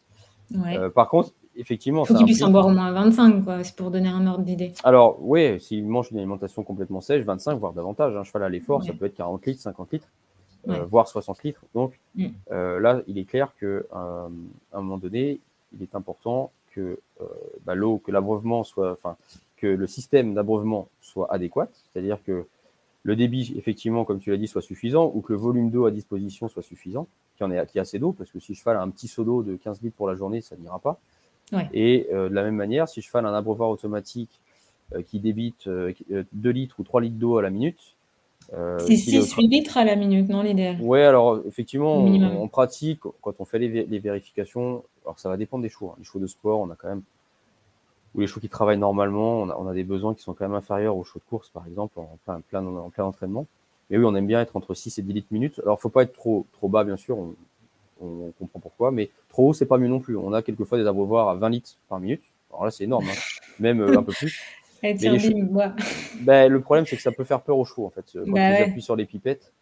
Euh, 0.66 0.90
par 0.90 1.08
contre, 1.08 1.32
effectivement. 1.56 2.04
Il 2.04 2.08
faut 2.08 2.14
qu'il 2.14 2.26
puisse 2.26 2.42
en 2.42 2.50
boire 2.50 2.66
au 2.66 2.70
moins 2.70 2.92
25, 2.92 3.44
quoi, 3.44 3.62
c'est 3.64 3.76
pour 3.76 3.90
donner 3.90 4.08
un 4.08 4.26
ordre 4.26 4.44
d'idée. 4.44 4.72
Alors, 4.84 5.18
oui, 5.20 5.60
s'il 5.60 5.86
mange 5.86 6.10
une 6.10 6.18
alimentation 6.18 6.62
complètement 6.62 7.00
sèche, 7.00 7.24
25, 7.24 7.58
voire 7.58 7.72
davantage. 7.72 8.16
Un 8.16 8.24
cheval 8.24 8.44
à 8.44 8.48
l'effort, 8.48 8.82
ça 8.82 8.92
peut 8.92 9.06
être 9.06 9.16
40 9.16 9.46
litres, 9.46 9.62
50 9.62 9.92
litres, 9.92 10.08
euh, 10.68 10.84
voire 10.84 11.08
60 11.08 11.42
litres. 11.42 11.64
Donc, 11.74 11.98
mm. 12.16 12.28
là, 12.50 13.02
il 13.06 13.18
est 13.18 13.24
clair 13.24 13.52
qu'à 13.58 13.66
un 13.94 14.80
moment 14.80 14.98
donné, 14.98 15.40
il 15.74 15.82
est 15.82 15.94
important 15.94 16.50
que 16.74 16.98
bah, 17.64 17.74
l'eau, 17.74 17.98
que 17.98 18.10
l'abreuvement 18.10 18.64
soit, 18.64 18.92
enfin, 18.92 19.16
que 19.56 19.66
le 19.66 19.86
système 19.86 20.34
d'abreuvement 20.34 20.88
soit 21.00 21.32
adéquat, 21.32 21.68
c'est-à-dire 21.92 22.18
que 22.24 22.46
le 23.04 23.16
débit, 23.16 23.52
effectivement, 23.56 24.04
comme 24.04 24.20
tu 24.20 24.30
l'as 24.30 24.36
dit, 24.36 24.46
soit 24.46 24.62
suffisant, 24.62 25.10
ou 25.14 25.20
que 25.20 25.32
le 25.32 25.38
volume 25.38 25.70
d'eau 25.70 25.86
à 25.86 25.90
disposition 25.90 26.48
soit 26.48 26.62
suffisant, 26.62 27.08
qu'il 27.36 27.46
y 27.46 27.50
qu'il 27.50 27.56
y 27.74 27.78
ait 27.78 27.80
assez 27.80 27.98
d'eau, 27.98 28.12
parce 28.12 28.30
que 28.30 28.38
si 28.38 28.54
je 28.54 28.62
fais 28.62 28.70
un 28.70 28.88
petit 28.90 29.08
seau 29.08 29.24
d'eau 29.24 29.42
de 29.42 29.56
15 29.56 29.82
litres 29.82 29.96
pour 29.96 30.08
la 30.08 30.14
journée, 30.14 30.40
ça 30.40 30.56
n'ira 30.56 30.78
pas. 30.78 31.00
Et 31.72 32.06
euh, 32.12 32.28
de 32.28 32.34
la 32.34 32.42
même 32.44 32.54
manière, 32.56 32.88
si 32.88 33.02
je 33.02 33.10
fais 33.10 33.18
un 33.18 33.24
abreuvoir 33.34 33.68
automatique 33.68 34.30
euh, 34.94 35.02
qui 35.02 35.20
débite 35.20 35.68
2 35.68 35.94
euh, 36.10 36.52
litres 36.52 36.76
ou 36.78 36.82
3 36.82 37.02
litres 37.02 37.16
d'eau 37.16 37.36
à 37.36 37.42
la 37.42 37.50
minute, 37.50 37.78
c'est 38.50 38.94
6-8 38.94 39.48
litres 39.48 39.76
à 39.76 39.84
la 39.84 39.96
minute, 39.96 40.28
non 40.28 40.42
l'idéal 40.42 40.76
Oui, 40.80 41.00
alors 41.00 41.40
effectivement, 41.46 42.04
en 42.04 42.48
pratique, 42.48 43.00
quand 43.20 43.34
on 43.38 43.44
fait 43.44 43.58
les, 43.58 43.98
vérifications, 43.98 44.82
alors 45.04 45.18
ça 45.18 45.28
va 45.28 45.36
dépendre 45.36 45.62
des 45.62 45.68
chevaux. 45.68 45.90
Hein. 45.90 45.96
Les 45.98 46.04
chevaux 46.04 46.18
de 46.18 46.26
sport, 46.26 46.60
on 46.60 46.70
a 46.70 46.74
quand 46.74 46.88
même 46.88 47.02
ou 48.14 48.20
les 48.20 48.26
chevaux 48.26 48.40
qui 48.40 48.48
travaillent 48.48 48.78
normalement, 48.78 49.42
on 49.42 49.68
a, 49.68 49.74
des 49.74 49.84
besoins 49.84 50.14
qui 50.14 50.22
sont 50.22 50.34
quand 50.34 50.44
même 50.46 50.56
inférieurs 50.56 50.96
aux 50.96 51.04
chevaux 51.04 51.20
de 51.20 51.28
course, 51.28 51.48
par 51.48 51.66
exemple, 51.66 51.98
en 51.98 52.18
plein, 52.24 52.40
plein, 52.40 52.66
en 52.66 52.90
plein 52.90 53.04
entraînement. 53.04 53.46
Mais 53.90 53.98
oui, 53.98 54.04
on 54.06 54.14
aime 54.14 54.26
bien 54.26 54.40
être 54.40 54.56
entre 54.56 54.74
6 54.74 54.98
et 54.98 55.02
10 55.02 55.12
litres 55.12 55.28
minutes. 55.30 55.60
Alors, 55.64 55.80
faut 55.80 55.88
pas 55.88 56.02
être 56.02 56.12
trop, 56.12 56.46
trop 56.52 56.68
bas, 56.68 56.84
bien 56.84 56.96
sûr, 56.96 57.18
on, 57.18 57.34
comprend 58.38 58.58
pourquoi, 58.58 58.90
mais 58.90 59.10
trop 59.28 59.50
haut, 59.50 59.52
c'est 59.52 59.66
pas 59.66 59.78
mieux 59.78 59.86
non 59.86 60.00
plus. 60.00 60.16
On 60.16 60.32
a 60.32 60.42
quelquefois 60.42 60.76
des 60.76 60.86
abreuvoirs 60.86 61.28
à 61.28 61.34
20 61.36 61.48
litres 61.50 61.76
par 61.88 62.00
minute. 62.00 62.22
Alors 62.50 62.64
là, 62.64 62.70
c'est 62.70 62.84
énorme, 62.84 63.06
hein. 63.08 63.18
même 63.60 63.80
euh, 63.80 63.96
un 63.96 64.02
peu 64.02 64.12
plus. 64.12 64.40
mais 64.82 64.94
ben, 66.20 66.50
le 66.50 66.60
problème, 66.60 66.84
c'est 66.84 66.96
que 66.96 67.02
ça 67.02 67.12
peut 67.12 67.22
faire 67.22 67.40
peur 67.40 67.58
aux 67.58 67.64
chevaux, 67.64 67.86
en 67.86 67.90
fait. 67.90 68.04
Quand 68.12 68.32
bah 68.32 68.58
ils 68.58 68.62
appuient 68.64 68.82
sur 68.82 68.96
les 68.96 69.04
pipettes, 69.04 69.52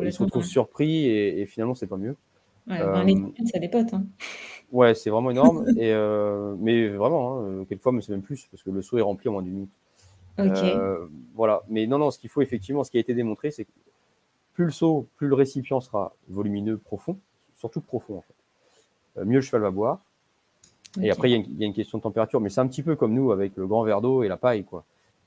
ils 0.00 0.12
se 0.12 0.22
retrouvent 0.22 0.44
surpris 0.44 1.06
et, 1.06 1.42
et 1.42 1.46
finalement, 1.46 1.74
c'est 1.74 1.86
pas 1.86 1.98
mieux. 1.98 2.16
Ouais, 2.68 2.82
20 2.82 3.04
litres, 3.04 3.28
c'est 3.44 3.60
des 3.60 3.68
potes. 3.68 3.92
Hein. 3.92 4.04
Ouais, 4.72 4.94
c'est 4.94 5.10
vraiment 5.10 5.30
énorme. 5.30 5.66
et, 5.76 5.92
mais 6.58 6.88
vraiment, 6.88 7.40
hein, 7.40 7.64
quelquefois, 7.68 7.92
mais 7.92 8.02
c'est 8.02 8.12
même 8.12 8.22
plus, 8.22 8.46
parce 8.50 8.62
que 8.62 8.70
le 8.70 8.82
seau 8.82 8.98
est 8.98 9.02
rempli 9.02 9.28
en 9.28 9.32
moins 9.32 9.42
d'une 9.42 9.54
minute. 9.54 9.70
Ok. 10.38 10.58
voilà. 11.34 11.62
Mais 11.68 11.86
non, 11.86 11.98
non, 11.98 12.10
ce 12.10 12.18
qu'il 12.18 12.30
faut 12.30 12.42
effectivement, 12.42 12.84
ce 12.84 12.90
qui 12.90 12.96
a 12.96 13.00
été 13.00 13.14
démontré, 13.14 13.50
c'est 13.50 13.64
que 13.64 13.70
plus 14.54 14.64
le 14.64 14.70
seau, 14.70 15.06
plus 15.16 15.28
le 15.28 15.34
récipient 15.34 15.80
sera 15.80 16.14
volumineux, 16.28 16.78
profond, 16.78 17.18
surtout 17.56 17.80
profond 17.80 18.18
en 18.18 18.22
fait, 18.22 19.24
mieux 19.24 19.36
le 19.36 19.42
cheval 19.42 19.62
va 19.62 19.70
boire. 19.70 20.00
Et 21.00 21.10
après, 21.10 21.30
il 21.30 21.58
y, 21.58 21.62
a 21.62 21.66
une 21.66 21.72
question 21.72 21.98
de 21.98 22.02
température, 22.02 22.40
mais 22.40 22.50
c'est 22.50 22.60
un 22.60 22.66
petit 22.66 22.82
peu 22.82 22.96
comme 22.96 23.14
nous 23.14 23.30
avec 23.30 23.56
le 23.56 23.66
grand 23.66 23.84
verre 23.84 24.00
d'eau 24.00 24.24
et 24.24 24.28
la 24.28 24.36
paille. 24.36 24.64
Quoi. 24.64 24.84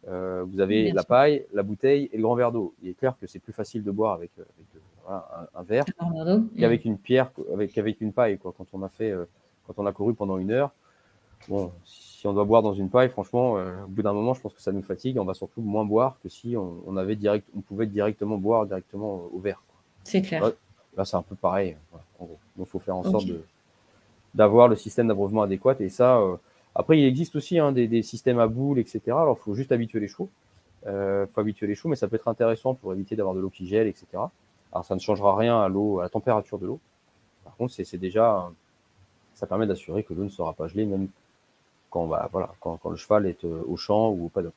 Euh, 0.09 0.43
vous 0.45 0.59
avez 0.59 0.91
la 0.91 1.03
paille, 1.03 1.45
la 1.53 1.63
bouteille 1.63 2.09
et 2.11 2.17
le 2.17 2.23
grand 2.23 2.35
verre 2.35 2.51
d'eau. 2.51 2.73
Il 2.83 2.89
est 2.89 2.93
clair 2.93 3.15
que 3.19 3.27
c'est 3.27 3.39
plus 3.39 3.53
facile 3.53 3.83
de 3.83 3.91
boire 3.91 4.13
avec, 4.13 4.31
euh, 4.39 4.43
euh, 5.09 5.19
un, 5.55 5.63
verre 5.63 5.85
qu'avec 6.57 6.85
une 6.85 6.97
pierre, 6.97 7.31
avec, 7.53 7.77
avec 7.77 8.01
une 8.01 8.13
paille. 8.13 8.37
Quoi. 8.37 8.53
Quand 8.57 8.67
on 8.73 8.83
a 8.83 8.89
fait, 8.89 9.13
quand 9.67 9.73
on 9.77 9.85
a 9.85 9.91
couru 9.91 10.13
pendant 10.13 10.37
une 10.37 10.51
heure, 10.51 10.71
bon, 11.47 11.71
si 11.85 12.25
on 12.27 12.33
doit 12.33 12.45
boire 12.45 12.61
dans 12.61 12.73
une 12.73 12.89
paille, 12.89 13.09
franchement, 13.09 13.53
au 13.53 13.87
bout 13.87 14.01
d'un 14.01 14.13
moment, 14.13 14.33
je 14.33 14.41
pense 14.41 14.53
que 14.53 14.61
ça 14.61 14.71
nous 14.71 14.81
fatigue. 14.81 15.19
On 15.19 15.25
va 15.25 15.33
surtout 15.33 15.61
moins 15.61 15.85
boire 15.85 16.17
que 16.23 16.29
si 16.29 16.55
on, 16.57 16.97
avait 16.97 17.15
direct, 17.15 17.47
on 17.55 17.61
pouvait 17.61 17.87
directement 17.87 18.37
boire 18.37 18.65
directement 18.65 19.23
au 19.33 19.39
verre. 19.39 19.61
C'est 20.03 20.21
clair. 20.21 20.51
Là, 20.95 21.05
c'est 21.05 21.17
un 21.17 21.21
peu 21.23 21.35
pareil. 21.35 21.75
Donc, 22.19 22.29
il 22.57 22.65
faut 22.65 22.79
faire 22.79 22.95
en 22.95 23.03
sorte 23.03 23.25
de 23.25 23.43
d'avoir 24.33 24.67
le 24.67 24.75
système 24.75 25.07
d'abreuvement 25.07 25.43
adéquat. 25.43 25.75
Et 25.79 25.89
ça, 25.89 26.17
euh, 26.17 26.35
après, 26.75 26.99
il 26.99 27.05
existe 27.05 27.35
aussi 27.35 27.59
hein, 27.59 27.71
des, 27.71 27.87
des, 27.87 28.01
systèmes 28.01 28.39
à 28.39 28.47
boules, 28.47 28.79
etc. 28.79 29.01
Alors, 29.07 29.37
il 29.39 29.43
faut 29.43 29.55
juste 29.55 29.71
habituer 29.71 29.99
les 29.99 30.07
chevaux. 30.07 30.29
Il 30.85 30.89
euh, 30.89 31.27
faut 31.27 31.41
habituer 31.41 31.67
les 31.67 31.75
chevaux, 31.75 31.89
mais 31.89 31.95
ça 31.95 32.07
peut 32.07 32.15
être 32.15 32.27
intéressant 32.27 32.73
pour 32.73 32.93
éviter 32.93 33.15
d'avoir 33.15 33.35
de 33.35 33.39
l'eau 33.39 33.49
qui 33.49 33.67
gèle, 33.67 33.87
etc. 33.87 34.05
Alors, 34.73 34.85
ça 34.85 34.95
ne 34.95 34.99
changera 34.99 35.37
rien 35.37 35.61
à 35.61 35.69
l'eau, 35.69 35.99
à 35.99 36.03
la 36.03 36.09
température 36.09 36.57
de 36.57 36.65
l'eau. 36.65 36.79
Par 37.43 37.55
contre, 37.55 37.73
c'est 37.73 37.97
déjà, 37.97 38.49
ça 39.35 39.45
permet 39.45 39.67
d'assurer 39.67 40.03
que 40.03 40.13
l'eau 40.13 40.23
ne 40.23 40.29
sera 40.29 40.53
pas 40.53 40.67
gelée, 40.67 40.85
même 40.85 41.07
quand, 41.91 42.07
bah, 42.07 42.27
voilà, 42.31 42.51
quand, 42.59 42.79
le 42.89 42.95
cheval 42.95 43.27
est 43.27 43.45
euh, 43.45 43.61
au 43.67 43.77
champ 43.77 44.09
ou 44.09 44.25
au 44.25 44.29
paddock. 44.29 44.53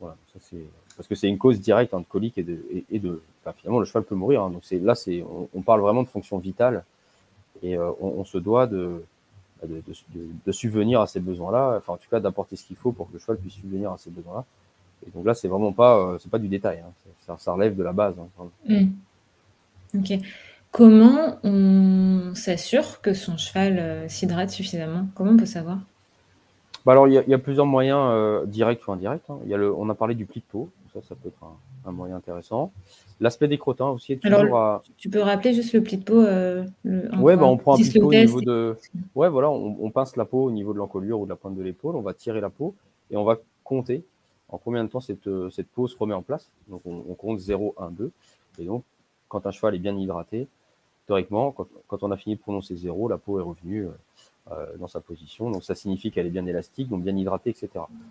Voilà, 0.00 0.16
ça 0.32 0.40
c'est 0.42 0.66
parce 0.96 1.08
que 1.08 1.14
c'est 1.14 1.28
une 1.28 1.38
cause 1.38 1.60
directe 1.60 1.94
hein, 1.94 2.00
de 2.00 2.04
colique 2.04 2.38
et 2.38 2.42
de, 2.42 2.58
et, 2.90 2.98
de 2.98 3.22
finalement 3.56 3.78
le 3.78 3.84
cheval 3.84 4.02
peut 4.02 4.14
mourir. 4.14 4.42
Hein, 4.42 4.50
donc 4.50 4.64
c'est 4.64 4.78
là, 4.78 4.94
c'est 4.94 5.24
on, 5.54 5.62
parle 5.62 5.80
vraiment 5.80 6.02
de 6.02 6.08
fonction 6.08 6.38
vitale 6.38 6.84
et 7.62 7.76
euh, 7.76 7.92
on, 8.00 8.24
se 8.24 8.38
doit 8.38 8.66
de, 8.66 9.04
de, 9.62 10.52
subvenir 10.52 11.00
à 11.00 11.06
ces 11.06 11.20
besoins-là, 11.20 11.76
enfin 11.78 11.94
en 11.94 11.96
tout 11.96 12.08
cas 12.10 12.20
d'apporter 12.20 12.56
ce 12.56 12.64
qu'il 12.64 12.76
faut 12.76 12.92
pour 12.92 13.08
que 13.08 13.14
le 13.14 13.18
cheval 13.18 13.38
puisse 13.38 13.54
subvenir 13.54 13.92
à 13.92 13.98
ces 13.98 14.10
besoins-là. 14.10 14.44
Et 15.06 15.10
donc 15.10 15.24
là, 15.24 15.34
c'est 15.34 15.48
vraiment 15.48 15.72
pas, 15.72 15.98
euh, 15.98 16.18
c'est 16.18 16.30
pas 16.30 16.38
du 16.38 16.48
détail, 16.48 16.80
hein. 16.80 17.36
ça, 17.38 17.52
relève 17.52 17.76
de 17.76 17.82
la 17.82 17.92
base. 17.92 18.16
Ok. 19.98 20.18
Comment 20.70 21.38
on 21.42 22.34
s'assure 22.34 23.00
que 23.00 23.14
son 23.14 23.36
cheval 23.36 23.78
euh, 23.78 24.08
s'hydrate 24.08 24.50
suffisamment? 24.50 25.06
Comment 25.14 25.32
on 25.32 25.36
peut 25.36 25.46
savoir? 25.46 25.78
Bah 26.84 26.92
alors, 26.92 27.08
il 27.08 27.14
y, 27.14 27.34
a 27.34 27.38
plusieurs 27.38 27.66
moyens 27.66 28.46
directs 28.46 28.86
ou 28.86 28.92
indirects. 28.92 29.28
Hein. 29.28 29.38
Il 29.44 29.50
y 29.50 29.54
a 29.54 29.56
le, 29.56 29.74
on 29.74 29.88
a 29.88 29.94
parlé 29.94 30.14
du 30.14 30.24
pli 30.24 30.40
de 30.40 30.44
peau, 30.46 30.70
ça, 30.94 31.00
ça 31.02 31.14
peut 31.16 31.28
être 31.28 31.42
un 31.86 31.92
moyen 31.92 32.16
intéressant. 32.16 32.72
L'aspect 33.20 33.48
des 33.48 33.58
crottins 33.58 33.88
aussi 33.88 34.12
est 34.12 34.16
toujours 34.16 34.58
à... 34.58 34.82
Tu 34.98 35.08
peux 35.08 35.20
rappeler 35.20 35.54
juste 35.54 35.72
le 35.72 35.82
pli 35.82 35.96
de 35.96 36.04
peau 36.04 36.20
euh, 36.20 36.64
Ouais, 37.18 37.36
bah 37.36 37.46
on 37.46 37.56
prend 37.56 37.74
un 37.74 37.76
pli 37.76 37.88
de 37.88 38.00
peau 38.00 38.08
au 38.08 38.14
niveau 38.14 38.40
de... 38.40 38.76
Ouais, 39.14 39.28
voilà, 39.28 39.50
on, 39.50 39.90
pince 39.90 40.16
la 40.16 40.24
peau 40.24 40.44
au 40.44 40.50
niveau 40.50 40.72
de 40.72 40.78
l'encolure 40.78 41.20
ou 41.20 41.24
de 41.24 41.30
la 41.30 41.36
pointe 41.36 41.56
de 41.56 41.62
l'épaule, 41.62 41.96
on 41.96 42.02
va 42.02 42.12
tirer 42.12 42.40
la 42.40 42.50
peau 42.50 42.74
et 43.10 43.16
on 43.16 43.24
va 43.24 43.38
compter 43.64 44.04
en 44.48 44.58
combien 44.58 44.84
de 44.84 44.90
temps 44.90 45.00
cette, 45.00 45.26
euh, 45.26 45.50
cette 45.50 45.68
peau 45.68 45.88
se 45.88 45.96
remet 45.96 46.14
en 46.14 46.22
place. 46.22 46.50
Donc 46.68 46.82
on, 46.84 47.14
compte 47.14 47.38
0, 47.38 47.74
1, 47.78 47.90
2. 47.90 48.10
Et 48.58 48.64
donc, 48.64 48.84
quand 49.28 49.46
un 49.46 49.50
cheval 49.50 49.74
est 49.74 49.78
bien 49.78 49.96
hydraté, 49.96 50.48
théoriquement, 51.06 51.52
quand, 51.52 51.68
quand 51.86 52.02
on 52.02 52.10
a 52.10 52.16
fini 52.16 52.36
de 52.36 52.40
prononcer 52.40 52.76
0, 52.76 53.08
la 53.08 53.18
peau 53.18 53.38
est 53.38 53.42
revenue 53.42 53.88
euh, 54.52 54.76
dans 54.78 54.88
sa 54.88 55.00
position. 55.00 55.50
Donc 55.50 55.64
ça 55.64 55.74
signifie 55.74 56.10
qu'elle 56.10 56.26
est 56.26 56.30
bien 56.30 56.46
élastique, 56.46 56.88
donc 56.88 57.02
bien 57.02 57.16
hydratée, 57.16 57.50
etc. 57.50 57.68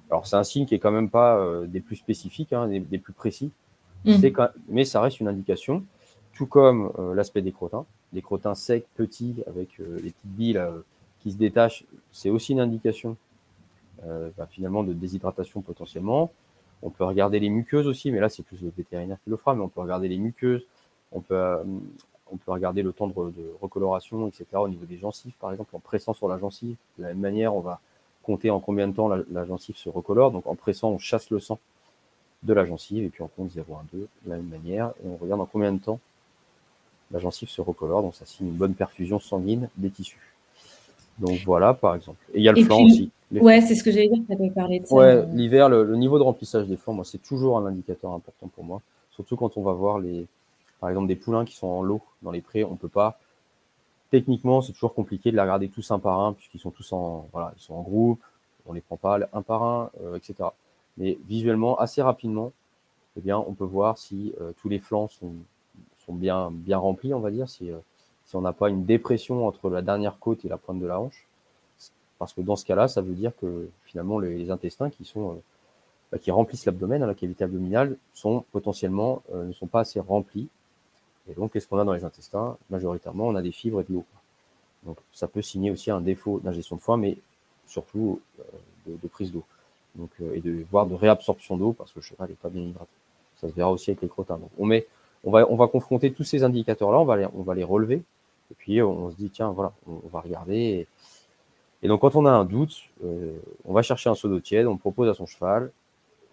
Alors 0.10 0.28
c'est 0.28 0.36
un 0.36 0.44
signe 0.44 0.66
qui 0.66 0.76
est 0.76 0.80
quand 0.80 0.92
même 0.92 1.10
pas 1.10 1.38
euh, 1.38 1.66
des 1.66 1.82
plus 1.82 1.96
spécifiques, 1.96 2.54
hein, 2.54 2.68
des, 2.68 2.80
des 2.80 2.98
plus 2.98 3.14
précis. 3.14 3.52
Mm. 4.06 4.30
mais 4.70 4.86
ça 4.86 5.02
reste 5.02 5.20
une 5.20 5.28
indication, 5.28 5.84
tout 6.34 6.46
comme 6.46 6.92
euh, 7.00 7.16
l'aspect 7.16 7.42
des 7.42 7.52
crottins. 7.52 7.86
Les 8.14 8.22
crottins 8.22 8.56
secs, 8.56 8.86
petits, 8.96 9.44
avec 9.48 9.80
euh, 9.80 9.96
les 9.96 10.12
petites 10.12 10.36
billes 10.36 10.58
euh, 10.58 10.80
qui 11.22 11.32
se 11.32 11.38
détachent, 11.38 11.86
c'est 12.12 12.30
aussi 12.30 12.54
une 12.54 12.60
indication 12.60 13.18
bah, 14.38 14.46
finalement 14.52 14.84
de 14.84 14.94
déshydratation 14.94 15.62
potentiellement. 15.62 16.32
On 16.84 16.92
peut 16.92 17.06
regarder 17.06 17.40
les 17.40 17.50
muqueuses 17.50 17.88
aussi, 17.88 18.12
mais 18.12 18.20
là 18.20 18.30
c'est 18.30 18.44
plus 18.44 18.62
le 18.62 18.72
vétérinaire 18.78 19.18
qui 19.24 19.32
le 19.32 19.36
fera, 19.36 19.56
mais 19.56 19.62
on 19.62 19.68
peut 19.68 19.82
regarder 19.82 20.08
les 20.08 20.20
muqueuses, 20.20 20.64
on 21.16 21.22
peut, 21.22 21.58
on 22.32 22.38
peut 22.38 22.52
regarder 22.52 22.84
le 22.84 22.94
temps 22.94 23.08
de, 23.08 23.14
recoloration, 23.62 24.28
etc. 24.28 24.46
au 24.56 24.68
niveau 24.68 24.86
des 24.86 24.98
gencives, 24.98 25.34
par 25.40 25.52
exemple, 25.52 25.76
en 25.76 25.80
pressant 25.80 26.14
sur 26.14 26.28
la 26.28 26.38
gencive. 26.38 26.76
De 26.98 27.04
la 27.04 27.10
même 27.10 27.20
manière, 27.20 27.56
on 27.56 27.62
va 27.62 27.80
compter 28.22 28.50
en 28.50 28.60
combien 28.60 28.88
de 28.88 28.94
temps 28.94 29.08
la, 29.08 29.24
la 29.32 29.46
gencive 29.46 29.78
se 29.78 29.90
recolore. 29.90 30.32
Donc 30.32 30.46
en 30.46 30.56
pressant, 30.56 30.90
on 30.90 31.00
chasse 31.00 31.30
le 31.30 31.40
sang 31.40 31.60
de 32.44 32.54
la 32.54 32.66
gencive, 32.66 33.04
et 33.04 33.10
puis 33.10 33.24
on 33.24 33.28
compte 33.28 33.52
0, 33.52 33.66
1, 33.74 33.86
2 33.94 34.00
de 34.00 34.30
la 34.30 34.38
même 34.38 34.48
manière, 34.48 34.90
et 35.04 35.08
on 35.08 35.18
regarde 35.18 35.42
en 35.42 35.46
combien 35.46 35.72
de 35.72 35.80
temps 35.80 36.00
la 37.12 37.20
gencive 37.20 37.50
se 37.50 37.62
recolore, 37.62 38.02
donc 38.02 38.16
ça 38.16 38.26
signe 38.26 38.48
une 38.48 38.56
bonne 38.56 38.74
perfusion 38.74 39.20
sanguine 39.20 39.70
des 39.78 39.90
tissus. 39.90 40.34
Donc 41.20 41.40
voilà, 41.46 41.74
par 41.74 41.96
exemple. 41.96 42.18
Et 42.34 42.40
il 42.40 42.44
y 42.44 42.50
a 42.50 42.52
le 42.52 42.64
flanc 42.64 42.84
aussi. 42.84 43.10
Ouais, 43.32 43.62
c'est 43.62 43.76
ce 43.76 43.84
que 43.84 43.92
j'allais 43.92 44.10
dire, 44.10 44.22
tu 44.28 44.34
avais 44.34 44.50
parlé 44.50 44.80
de 44.80 44.86
ça. 44.86 44.96
Ouais, 44.96 45.26
l'hiver, 45.34 45.70
le, 45.70 45.96
niveau 45.96 46.18
de 46.18 46.24
remplissage 46.24 46.68
des 46.68 46.78
flancs, 46.78 46.94
moi, 46.94 47.06
c'est 47.06 47.22
toujours 47.22 47.58
un 47.58 47.66
indicateur 47.66 48.12
important 48.12 48.48
pour 48.54 48.64
moi. 48.64 48.82
Surtout 49.12 49.36
quand 49.38 49.58
on 49.58 49.62
va 49.62 49.74
voir 49.74 50.00
les, 50.00 50.28
par 50.80 50.90
exemple, 50.90 51.08
des 51.08 51.16
poulains 51.16 51.46
qui 51.46 51.56
sont 51.56 51.68
en 51.68 51.82
lot 51.82 52.02
dans 52.22 52.32
les 52.32 52.42
prés, 52.42 52.64
on 52.64 52.76
peut 52.76 52.90
pas. 52.90 53.20
Techniquement, 54.12 54.62
c'est 54.62 54.74
toujours 54.74 54.94
compliqué 54.94 55.32
de 55.32 55.36
les 55.36 55.42
regarder 55.42 55.68
tous 55.68 55.90
un 55.92 56.00
par 56.00 56.20
un, 56.20 56.34
puisqu'ils 56.34 56.60
sont 56.60 56.72
tous 56.72 56.94
en, 56.94 57.28
voilà, 57.32 57.54
ils 57.58 57.62
sont 57.62 57.74
en 57.74 57.82
groupe, 57.82 58.22
on 58.66 58.74
les 58.74 58.82
prend 58.82 58.98
pas 58.98 59.20
un 59.34 59.42
par 59.42 59.64
un, 59.64 59.90
euh, 60.02 60.16
etc. 60.16 60.50
Mais 60.98 61.18
visuellement, 61.28 61.78
assez 61.80 62.02
rapidement, 62.02 62.52
eh 63.18 63.22
bien, 63.22 63.38
on 63.38 63.54
peut 63.54 63.66
voir 63.66 63.98
si 63.98 64.34
euh, 64.42 64.52
tous 64.62 64.70
les 64.70 64.80
flancs 64.80 65.08
sont, 65.08 65.34
sont 66.06 66.14
bien, 66.14 66.52
bien 66.52 66.78
remplis, 66.78 67.14
on 67.14 67.20
va 67.20 67.32
dire, 67.32 67.50
si, 67.50 67.72
euh, 67.72 67.78
si 68.26 68.36
on 68.36 68.42
n'a 68.42 68.54
pas 68.54 68.70
une 68.70 68.86
dépression 68.86 69.48
entre 69.48 69.70
la 69.70 69.82
dernière 69.82 70.20
côte 70.20 70.46
et 70.46 70.50
la 70.50 70.58
pointe 70.58 70.80
de 70.80 70.86
la 70.86 71.00
hanche. 71.00 71.26
Parce 72.18 72.34
que 72.34 72.42
dans 72.42 72.56
ce 72.56 72.66
cas-là, 72.66 72.88
ça 72.88 73.02
veut 73.02 73.14
dire 73.14 73.34
que 73.42 73.70
finalement, 73.86 74.20
les, 74.20 74.50
intestins 74.50 74.90
qui 74.90 75.04
sont 75.04 75.42
bah, 76.12 76.18
qui 76.18 76.32
remplissent 76.32 76.66
l'abdomen, 76.66 77.04
hein, 77.04 77.08
la 77.08 77.14
cavité 77.14 77.44
abdominale, 77.44 77.98
sont 78.14 78.46
potentiellement 78.52 79.22
ne 79.34 79.52
sont 79.52 79.68
pas 79.68 79.82
assez 79.82 80.00
remplis. 80.00 80.48
Et 81.30 81.34
donc, 81.34 81.54
qu'est-ce 81.54 81.68
qu'on 81.68 81.80
a 81.80 81.84
dans 81.84 81.94
les 81.94 82.04
intestins? 82.04 82.58
Majoritairement, 82.70 83.28
on 83.28 83.36
a 83.36 83.42
des 83.42 83.52
fibres 83.52 83.82
et 83.82 83.84
de 83.84 83.94
l'eau. 83.94 84.06
Donc, 84.84 84.98
ça 85.12 85.28
peut 85.28 85.42
signer 85.42 85.72
aussi 85.72 85.90
un 85.90 86.02
défaut 86.02 86.40
d'ingestion 86.40 86.76
de 86.76 86.82
foin, 86.82 86.98
mais 86.98 87.18
surtout 87.66 88.22
de 88.86 89.08
prise 89.08 89.32
d'eau 89.32 89.44
donc, 89.96 90.10
euh, 90.22 90.36
et 90.36 90.42
de 90.42 90.66
voir 90.70 90.86
de 90.86 90.96
réabsorption 90.96 91.58
d'eau 91.58 91.74
parce 91.74 91.92
que 91.92 92.00
le 92.00 92.04
cheval 92.04 92.30
n'est 92.30 92.36
pas 92.36 92.50
bien 92.50 92.64
hydraté. 92.64 92.92
Ça 93.38 93.50
se 93.50 93.54
verra 93.54 93.72
aussi 93.72 93.92
avec 93.92 94.02
les 94.02 94.08
crottins. 94.08 94.38
Donc, 94.38 94.50
on, 94.58 94.66
met, 94.66 94.86
on, 95.24 95.32
va, 95.32 95.50
on 95.50 95.56
va 95.56 95.68
confronter 95.68 96.12
tous 96.12 96.24
ces 96.24 96.44
indicateurs-là, 96.44 97.00
on, 97.00 97.06
va 97.06 97.18
les, 97.18 97.28
on 97.34 97.44
va 97.44 97.56
les 97.56 97.64
relever, 97.64 98.02
et 98.52 98.56
puis 98.58 98.82
on, 98.82 99.12
se 99.12 99.16
dit, 99.16 99.30
tiens, 99.30 99.52
voilà, 99.52 99.74
on, 99.88 100.08
va 100.08 100.22
regarder. 100.22 100.88
Et, 101.82 101.88
donc, 101.88 102.02
quand 102.02 102.16
on 102.16 102.26
a 102.26 102.32
un 102.32 102.46
doute, 102.46 102.76
euh, 103.04 103.38
on 103.66 103.74
va 103.74 103.82
chercher 103.82 104.10
un 104.10 104.16
seau 104.16 104.30
d'eau 104.30 104.40
tiède, 104.40 104.68
on 104.68 104.78
propose 104.78 105.10
à 105.10 105.14
son 105.14 105.26
cheval, 105.26 105.72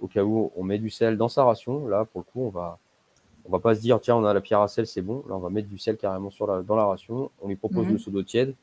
au 0.00 0.06
cas 0.06 0.22
où 0.22 0.50
on 0.56 0.64
met 0.64 0.78
du 0.78 0.90
sel 0.90 1.16
dans 1.16 1.28
sa 1.28 1.44
ration, 1.44 1.86
là, 1.88 2.04
pour 2.04 2.20
le 2.20 2.32
coup, 2.32 2.46
on 2.46 2.50
va, 2.50 2.78
on 3.44 3.50
va 3.50 3.58
pas 3.58 3.74
se 3.74 3.80
dire, 3.80 4.00
tiens, 4.00 4.16
on 4.16 4.24
a 4.24 4.32
la 4.32 4.40
pierre 4.40 4.60
à 4.60 4.68
sel, 4.68 4.86
c'est 4.86 5.02
bon. 5.02 5.24
Là, 5.28 5.36
on 5.36 5.40
va 5.40 5.50
mettre 5.50 5.68
du 5.68 5.78
sel 5.78 5.96
carrément 5.96 6.30
sur 6.30 6.46
la, 6.46 6.62
dans 6.62 6.76
la 6.76 6.84
ration, 6.84 7.30
on 7.40 7.48
lui 7.48 7.56
propose 7.56 7.86
mhm. 7.86 7.92
le 7.92 7.98
seau 7.98 8.10
d'eau 8.10 8.22
tiède, 8.22 8.54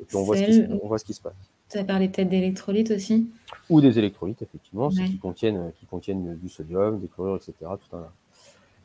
et 0.00 0.04
puis 0.04 0.16
on 0.16 0.24
voit, 0.24 0.36
ce 0.36 0.42
qui, 0.42 0.64
on 0.82 0.88
voit 0.88 0.98
ce 0.98 1.04
qui 1.04 1.14
se 1.14 1.20
passe. 1.20 1.34
Tu 1.70 1.78
as 1.78 1.84
parlé 1.84 2.08
peut-être 2.08 2.28
d'électrolytes 2.28 2.90
aussi? 2.90 3.28
Ou 3.70 3.80
des 3.80 3.98
électrolytes, 3.98 4.42
effectivement, 4.42 4.90
qui, 4.90 5.18
contiennent, 5.18 5.72
qui 5.78 5.86
contiennent 5.86 6.36
du 6.36 6.48
sodium, 6.48 7.00
des 7.00 7.08
chlorures, 7.08 7.36
etc. 7.36 7.54
Tout 7.60 7.96
un, 7.96 8.06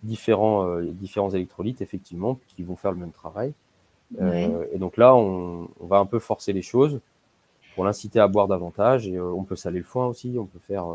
différents, 0.03 0.67
euh, 0.67 0.85
différents 0.91 1.29
électrolytes, 1.29 1.81
effectivement, 1.81 2.39
qui 2.55 2.63
vont 2.63 2.75
faire 2.75 2.91
le 2.91 2.97
même 2.97 3.11
travail. 3.11 3.53
Euh, 4.19 4.65
et 4.71 4.79
donc 4.79 4.97
là, 4.97 5.15
on, 5.15 5.69
va 5.81 5.97
un 5.97 6.05
peu 6.05 6.19
forcer 6.19 6.51
les 6.51 6.61
choses 6.61 6.99
pour 7.75 7.85
l'inciter 7.85 8.19
à 8.19 8.27
boire 8.27 8.47
davantage. 8.47 9.07
Et 9.07 9.15
euh, 9.15 9.31
on 9.31 9.43
peut 9.43 9.55
saler 9.55 9.79
le 9.79 9.85
foin 9.85 10.07
aussi, 10.07 10.35
on 10.39 10.45
peut 10.45 10.59
faire. 10.59 10.85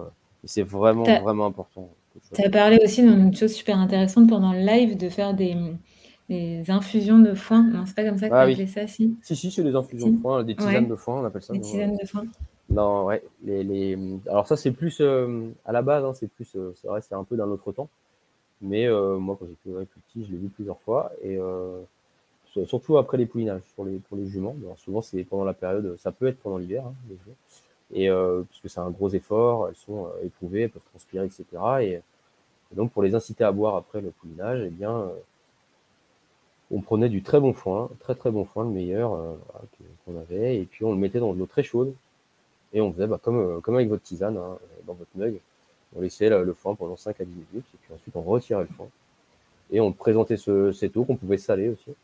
c'est 0.44 0.62
vraiment, 0.62 1.04
vraiment 1.04 1.46
important. 1.46 1.88
Tu 2.34 2.42
as 2.42 2.50
parlé 2.50 2.78
aussi 2.82 3.02
d'une 3.02 3.34
chose 3.34 3.52
super 3.52 3.78
intéressante 3.78 4.28
pendant 4.28 4.52
le 4.52 4.60
live 4.60 4.96
de 4.96 5.08
faire 5.08 5.34
des, 5.34 5.56
des 6.28 6.70
infusions 6.70 7.18
de 7.18 7.34
foin. 7.34 7.62
Non, 7.62 7.84
c'est 7.86 7.94
pas 7.94 8.04
comme 8.04 8.18
ça 8.18 8.28
qu'on 8.28 8.36
ah, 8.36 8.42
appelle 8.42 8.68
ça, 8.68 8.86
si? 8.86 9.16
Si, 9.22 9.36
si, 9.36 9.50
c'est 9.50 9.64
des 9.64 9.74
infusions 9.74 10.10
de 10.10 10.18
foin, 10.18 10.44
des 10.44 10.54
tisanes 10.54 10.88
de 10.88 10.96
foin, 10.96 11.20
on 11.20 11.24
appelle 11.24 11.42
ça. 11.42 11.52
Des 11.52 11.60
tisanes 11.60 11.96
de 11.96 12.06
foin. 12.06 12.24
Non, 12.70 13.04
ouais. 13.04 13.22
Les, 13.44 13.62
les... 13.64 13.98
Alors 14.28 14.46
ça, 14.46 14.56
c'est 14.56 14.70
plus 14.70 14.98
euh, 15.00 15.50
à 15.64 15.72
la 15.72 15.82
base, 15.82 16.04
hein, 16.04 16.12
c'est 16.14 16.28
plus, 16.28 16.50
euh, 16.56 16.72
c'est 16.80 16.88
vrai, 16.88 17.00
c'est 17.02 17.14
un 17.14 17.24
peu 17.24 17.36
d'un 17.36 17.48
autre 17.48 17.72
temps. 17.72 17.88
Mais 18.62 18.86
euh, 18.86 19.18
moi, 19.18 19.36
quand 19.38 19.46
j'étais 19.46 19.84
plus 19.84 20.00
petit, 20.08 20.24
je 20.24 20.32
l'ai 20.32 20.38
vu 20.38 20.48
plusieurs 20.48 20.80
fois. 20.80 21.12
Et 21.22 21.38
surtout 22.66 22.96
après 22.96 23.18
les 23.18 23.26
poulinages 23.26 23.62
pour 23.74 23.84
les, 23.84 23.96
pour 23.98 24.16
les 24.16 24.26
juments. 24.26 24.54
Alors, 24.62 24.78
souvent, 24.78 25.02
c'est 25.02 25.22
pendant 25.24 25.44
la 25.44 25.54
période, 25.54 25.96
ça 25.98 26.12
peut 26.12 26.28
être 26.28 26.38
pendant 26.38 26.58
l'hiver, 26.58 26.84
hein, 26.86 26.94
et 27.94 28.10
puisque 28.48 28.68
c'est 28.68 28.80
un 28.80 28.90
gros 28.90 29.08
effort, 29.10 29.68
elles 29.68 29.76
sont 29.76 30.08
éprouvées, 30.22 30.62
elles 30.62 30.70
peuvent 30.70 30.82
transpirer, 30.90 31.26
etc. 31.26 31.44
Et, 31.80 32.00
donc, 32.74 32.90
pour 32.90 33.02
les 33.04 33.14
inciter 33.14 33.44
à 33.44 33.52
boire 33.52 33.76
après 33.76 34.00
le 34.00 34.10
poulinage, 34.10 34.62
eh 34.66 34.70
bien, 34.70 35.08
on 36.72 36.80
prenait 36.80 37.08
du 37.08 37.22
très 37.22 37.38
bon 37.38 37.52
foin, 37.52 37.88
très 38.00 38.16
très 38.16 38.32
bon 38.32 38.44
foin, 38.44 38.64
le 38.64 38.70
meilleur 38.70 39.16
qu'on 40.04 40.18
avait, 40.18 40.56
et 40.56 40.64
puis 40.64 40.84
on 40.84 40.90
le 40.90 40.98
mettait 40.98 41.20
dans 41.20 41.32
de 41.32 41.38
l'eau 41.38 41.46
très 41.46 41.62
chaude, 41.62 41.94
et 42.72 42.80
on 42.80 42.92
faisait 42.92 43.06
bah, 43.06 43.20
comme, 43.22 43.62
avec 43.68 43.88
votre 43.88 44.02
tisane, 44.02 44.36
hein, 44.36 44.58
dans 44.86 44.94
votre 44.94 45.10
mug, 45.14 45.38
on 45.96 46.00
laissait 46.00 46.28
le, 46.28 46.52
foin 46.52 46.74
pendant 46.74 46.96
5 46.96 47.20
à 47.20 47.24
10 47.24 47.30
minutes, 47.30 47.66
et 47.74 47.78
puis 47.80 47.94
ensuite 47.94 48.16
on 48.16 48.22
retirait 48.22 48.62
le 48.62 48.68
foin. 48.68 48.88
Et 49.70 49.80
on 49.80 49.92
présentait 49.92 50.36
ce, 50.36 50.72
cette 50.72 50.96
eau 50.96 51.04
qu'on 51.04 51.16
pouvait 51.16 51.38
saler 51.38 51.68
aussi. 51.68 51.94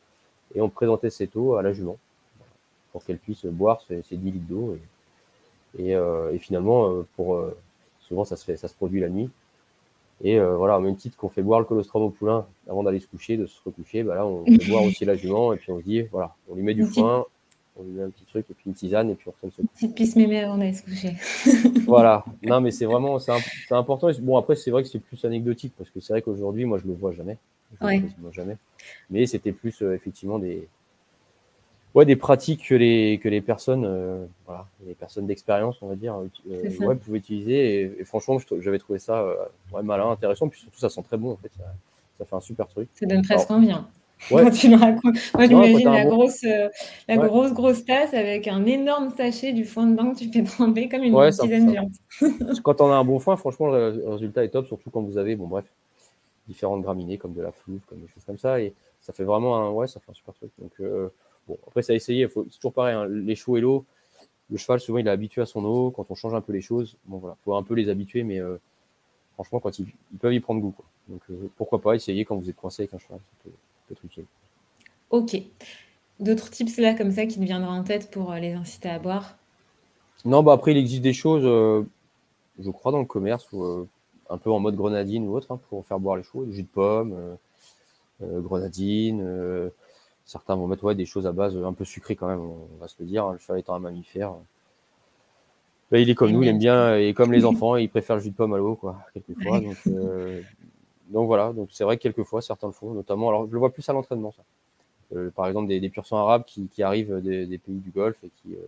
Et 0.55 0.61
on 0.61 0.69
présentait 0.69 1.11
cette 1.11 1.37
eau 1.37 1.57
à 1.57 1.63
la 1.63 1.73
jument 1.73 1.99
pour 2.93 3.05
qu'elle 3.05 3.19
puisse 3.19 3.45
boire 3.47 3.81
ces, 3.83 4.03
10 4.11 4.31
litres 4.31 4.47
d'eau. 4.49 4.77
Euh, 5.79 6.37
finalement, 6.39 6.91
euh, 6.91 7.07
pour, 7.17 7.35
euh, 7.35 7.57
souvent 8.01 8.25
ça 8.25 8.37
se, 8.37 8.45
fait, 8.45 8.57
ça 8.57 8.69
se 8.69 8.75
produit 8.75 9.01
la 9.01 9.09
nuit. 9.09 9.31
Et 10.23 10.39
voilà, 10.39 10.77
au 10.77 10.83
même 10.83 10.97
titre 10.97 11.17
qu'on 11.17 11.31
fait 11.31 11.41
boire 11.41 11.61
le 11.61 11.65
colostrum 11.65 12.03
au 12.03 12.11
poulain 12.11 12.47
avant 12.69 12.83
d'aller 12.83 13.01
se 13.01 13.07
coucher, 13.07 13.39
de 13.39 13.47
se 13.47 13.59
recoucher, 13.65 14.03
bah 14.03 14.17
là 14.17 14.27
on 14.27 14.45
fait 14.45 14.69
boire 14.69 14.83
aussi 14.83 15.07
la 15.07 15.15
jument 15.15 15.55
et 15.55 15.57
puis 15.57 15.73
on 15.73 15.79
se 15.79 15.85
dit, 15.85 16.03
voilà, 16.13 16.35
on 16.51 16.57
lui 16.57 16.63
met 16.63 16.75
du 16.75 16.85
foin, 16.85 17.25
on 17.75 17.85
lui 17.85 17.93
met 17.93 18.03
un 18.03 18.11
petit 18.11 18.27
truc 18.27 18.45
et 18.51 18.53
puis 18.53 18.65
une 18.67 18.75
tisane 18.75 19.09
et 19.09 19.15
puis 19.15 19.29
on 19.29 19.31
retourne 19.31 19.51
se 19.51 19.63
coucher. 19.63 19.69
Petite 19.73 19.95
pisse 19.95 20.17
mémé 20.17 20.41
avant 20.41 20.59
d'aller 20.59 20.75
se 20.75 20.83
coucher. 20.83 21.15
voilà, 21.87 22.23
non 22.43 22.61
mais 22.61 22.71
c'est 22.71 22.85
vraiment, 22.85 23.19
c'est 23.19 23.33
important. 23.71 24.11
Bon 24.21 24.37
après 24.37 24.57
c'est 24.57 24.71
vrai 24.71 24.83
que 24.83 24.91
c'est 24.91 24.99
plus 24.99 25.25
anecdotique 25.25 25.73
parce 25.79 25.89
que 25.89 26.01
c'est 26.01 26.13
vrai 26.13 26.21
qu'aujourd'hui, 26.21 26.67
moi 26.67 26.77
je 26.77 26.87
le 26.87 26.93
vois 26.93 27.13
jamais. 27.13 27.39
Je 27.81 27.87
le 27.87 28.03
vois 28.19 28.33
jamais. 28.33 28.59
Mais 29.09 29.25
c'était 29.25 29.53
plus 29.53 29.81
effectivement 29.81 30.39
des, 30.39 30.69
ouais, 31.95 32.05
des 32.05 32.17
pratiques 32.17 32.69
que 32.69 32.75
les, 32.75 33.19
que 33.23 33.29
les 33.29 33.41
personnes, 33.41 33.85
euh, 33.85 34.25
voilà, 34.47 34.67
les 34.87 34.95
personnes 34.95 35.27
d'expérience, 35.27 35.79
on 35.83 35.89
va 35.89 35.97
dire, 35.97 36.17
euh, 36.17 36.87
ouais, 36.87 36.97
pouvaient 36.97 37.19
utiliser. 37.19 37.83
Et, 38.01 38.05
franchement, 38.05 38.39
j'avais 38.61 38.79
trouvé 38.79 38.99
ça 38.99 39.21
euh, 39.21 39.37
ouais, 39.73 39.83
malin, 39.83 40.11
intéressant. 40.11 40.49
Puis 40.49 40.61
surtout, 40.61 40.79
ça 40.79 40.89
sent 40.89 41.03
très 41.03 41.17
bon, 41.17 41.33
en 41.33 41.37
fait. 41.37 41.51
Ça, 41.57 41.65
ça 42.19 42.25
fait 42.25 42.37
un 42.37 42.41
super 42.41 42.69
truc. 42.69 42.89
Ça 42.95 43.07
donne 43.07 43.23
presque 43.23 43.51
envie. 43.51 43.73
Hein. 43.73 43.89
Ouais. 44.31 44.51
tu 44.51 44.69
me 44.69 44.77
racontes. 44.77 45.17
Moi, 45.33 45.47
j'imagine 45.47 45.91
la, 45.91 46.05
grosse, 46.05 46.43
la 46.43 47.17
grosse, 47.17 47.55
grosse 47.55 47.87
tasse 47.87 48.13
avec 48.13 48.49
un 48.49 48.67
énorme 48.67 49.09
sachet 49.17 49.55
du 49.55 49.65
foin 49.65 49.87
de 49.87 49.97
bain 49.97 50.13
que 50.13 50.19
tu 50.19 50.31
fais 50.31 50.43
tremper 50.43 50.91
comme 50.91 51.05
une 51.05 51.15
ouais, 51.15 51.31
tisane 51.31 51.73
géante. 51.73 51.93
quand 52.63 52.83
on 52.83 52.93
a 52.93 52.97
un 52.97 53.05
bon 53.05 53.19
foin, 53.19 53.39
franchement, 53.39 53.69
le 53.69 54.03
résultat 54.09 54.45
est 54.45 54.51
top, 54.51 54.67
surtout 54.67 54.91
quand 54.91 55.01
vous 55.01 55.17
avez, 55.17 55.37
bon, 55.37 55.47
bref, 55.47 55.65
différentes 56.47 56.83
graminées 56.83 57.17
comme 57.17 57.33
de 57.33 57.41
la 57.41 57.51
flouve, 57.51 57.81
comme 57.89 58.01
des 58.01 58.09
choses 58.09 58.23
comme 58.27 58.37
ça. 58.37 58.61
Et 58.61 58.75
ça 59.01 59.15
fait 59.15 59.25
vraiment 59.25 59.57
un, 59.57 59.71
ouais, 59.71 59.87
ça 59.87 60.01
fait 60.01 60.11
un 60.11 60.15
super 60.15 60.35
truc. 60.35 60.51
Donc, 60.59 60.73
Bon, 61.51 61.59
après, 61.67 61.83
ça 61.83 61.93
a 61.93 61.97
essayé. 61.97 62.29
C'est 62.29 62.57
toujours 62.57 62.73
pareil. 62.73 62.95
Hein, 62.95 63.07
les 63.09 63.35
chevaux 63.35 63.57
et 63.57 63.61
l'eau, 63.61 63.85
le 64.51 64.57
cheval, 64.57 64.81
souvent, 64.81 64.99
il 64.99 65.07
est 65.07 65.11
habitué 65.11 65.43
à 65.43 65.47
son 65.47 65.65
eau. 65.65 65.91
Quand 65.91 66.07
on 66.11 66.15
change 66.15 66.35
un 66.35 66.41
peu 66.41 66.53
les 66.53 66.61
choses, 66.61 66.97
bon, 67.07 67.19
voilà, 67.19 67.37
faut 67.45 67.55
un 67.57 67.63
peu 67.63 67.75
les 67.75 67.89
habituer, 67.89 68.23
mais 68.23 68.41
euh, 68.41 68.57
franchement, 69.35 69.59
quand 69.59 69.77
ils, 69.79 69.87
peuvent 70.21 70.33
y 70.33 70.41
prendre 70.41 70.61
goût. 70.61 70.75
Donc, 71.09 71.23
euh, 71.31 71.51
pourquoi 71.57 71.81
pas 71.81 71.95
essayer 71.95 72.25
quand 72.25 72.37
vous 72.37 72.49
êtes 72.49 72.57
coincé 72.57 72.83
avec 72.83 72.95
un 72.95 72.99
cheval. 72.99 73.19
Ça 73.19 73.37
peut, 73.45 73.51
être 73.93 74.05
utile. 74.05 74.25
Ok. 75.11 75.37
D'autres 76.21 76.51
tips 76.51 76.79
là, 76.79 76.95
comme 76.95 77.11
ça, 77.11 77.27
qui 77.27 77.41
te 77.41 77.45
viendraient 77.45 77.69
en 77.69 77.83
tête 77.83 78.11
pour 78.13 78.31
euh, 78.31 78.39
les 78.39 78.53
inciter 78.53 78.89
à 78.89 79.01
boire? 79.01 79.37
Non, 80.25 80.45
bah 80.45 80.53
après, 80.53 80.71
il 80.71 80.77
existe 80.79 81.03
des 81.03 81.15
choses, 81.15 81.43
je 82.59 82.71
crois, 82.71 82.93
dans 82.93 82.99
le 82.99 83.07
commerce, 83.07 83.49
un 84.29 84.37
peu 84.37 84.51
en 84.51 84.61
mode 84.61 84.77
grenadine 84.77 85.27
ou 85.27 85.35
autre, 85.35 85.51
hein, 85.51 85.59
pour 85.71 85.87
faire 85.87 85.99
boire 85.99 86.17
les 86.17 86.23
chevaux, 86.23 86.45
du 86.45 86.53
jus 86.53 86.63
de 86.63 86.69
pomme, 86.69 87.39
grenadine 88.21 89.71
Certains 90.31 90.55
vont 90.55 90.69
mettre 90.69 90.85
ouais, 90.85 90.95
des 90.95 91.07
choses 91.07 91.27
à 91.27 91.33
base 91.33 91.57
un 91.57 91.73
peu 91.73 91.85
sucrées 91.85 92.15
quand 92.15 92.29
même, 92.29 92.39
on 92.39 92.77
va 92.81 92.87
se 92.87 92.95
le 93.01 93.05
dire. 93.05 93.25
Hein, 93.25 93.33
le 93.33 93.39
cheval 93.39 93.59
étant 93.59 93.75
un 93.75 93.81
mammifère. 93.81 94.33
Bah, 95.91 95.99
il 95.99 96.09
est 96.09 96.15
comme 96.15 96.31
nous, 96.31 96.45
il 96.45 96.49
aime 96.49 96.61
bien, 96.61 96.97
et 96.97 97.15
comme 97.15 97.33
les 97.33 97.45
enfants, 97.51 97.75
il 97.75 97.91
préfère 97.91 98.15
le 98.15 98.23
jus 98.23 98.31
de 98.31 98.37
pomme 98.37 98.53
à 98.53 98.59
l'eau, 98.59 98.77
quoi, 98.77 98.99
quelquefois. 99.13 99.59
Donc, 99.59 99.77
euh, 99.89 100.41
donc 101.09 101.27
voilà, 101.27 101.53
donc 101.53 101.71
c'est 101.73 101.83
vrai 101.83 101.97
que 101.97 102.03
quelquefois, 102.05 102.43
certains 102.43 102.69
le 102.69 102.73
font, 102.73 102.95
notamment. 102.95 103.29
Alors, 103.29 103.49
je 103.49 103.53
le 103.53 103.59
vois 103.59 103.73
plus 103.73 103.89
à 103.89 103.93
l'entraînement, 103.93 104.31
ça. 104.31 104.45
Euh, 105.17 105.31
par 105.33 105.49
exemple, 105.49 105.67
des, 105.67 105.81
des 105.81 105.89
pur 105.89 106.05
arabes 106.13 106.45
qui, 106.45 106.71
arrivent 106.81 107.17
des, 107.21 107.59
pays 107.59 107.81
du 107.81 107.91
Golfe 107.91 108.23
et 108.23 108.31
qui, 108.37 108.55
euh, 108.55 108.61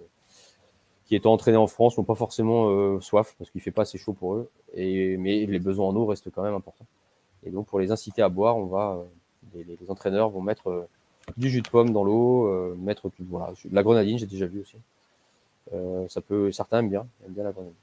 qui 1.07 1.15
étant 1.15 1.33
entraînés 1.33 1.59
en 1.59 1.69
France, 1.69 1.97
n'ont 1.97 2.03
pas 2.03 2.17
forcément 2.17 2.99
soif 2.99 3.37
parce 3.39 3.53
qu'il 3.53 3.61
fait 3.61 3.71
pas 3.71 3.83
assez 3.83 3.99
chaud 3.99 4.15
pour 4.15 4.35
eux. 4.35 4.51
Et, 4.75 5.17
mais 5.17 5.47
les 5.47 5.61
besoins 5.61 5.87
en 5.87 5.95
eau 5.95 6.07
restent 6.07 6.33
quand 6.33 6.43
même 6.43 6.55
importants. 6.55 6.87
Et 7.47 7.51
donc, 7.51 7.69
pour 7.69 7.79
les 7.79 7.93
inciter 7.93 8.21
à 8.21 8.29
boire, 8.29 8.57
on 8.57 8.67
va, 8.67 8.99
les, 9.55 9.63
les 9.63 9.91
entraîneurs 9.93 10.29
vont 10.29 10.41
mettre 10.41 10.89
du 11.37 11.51
jus 11.51 11.63
de 11.63 11.69
pomme 11.69 11.93
dans 11.93 12.05
l'eau, 12.05 12.47
euh, 12.47 12.75
mettre 12.79 13.09
tout, 13.09 13.25
voilà, 13.29 13.53
de 13.65 13.75
la 13.75 13.83
grenadine, 13.83 14.19
j'ai 14.19 14.27
déjà 14.27 14.47
vu 14.47 14.61
aussi. 14.61 14.77
Euh, 15.73 16.07
ça 16.09 16.21
peut, 16.21 16.51
certains 16.53 16.81
aiment 16.81 16.91
bien, 16.91 17.07
aiment 17.25 17.33
bien 17.33 17.45
la 17.45 17.53
grenadine. 17.53 17.75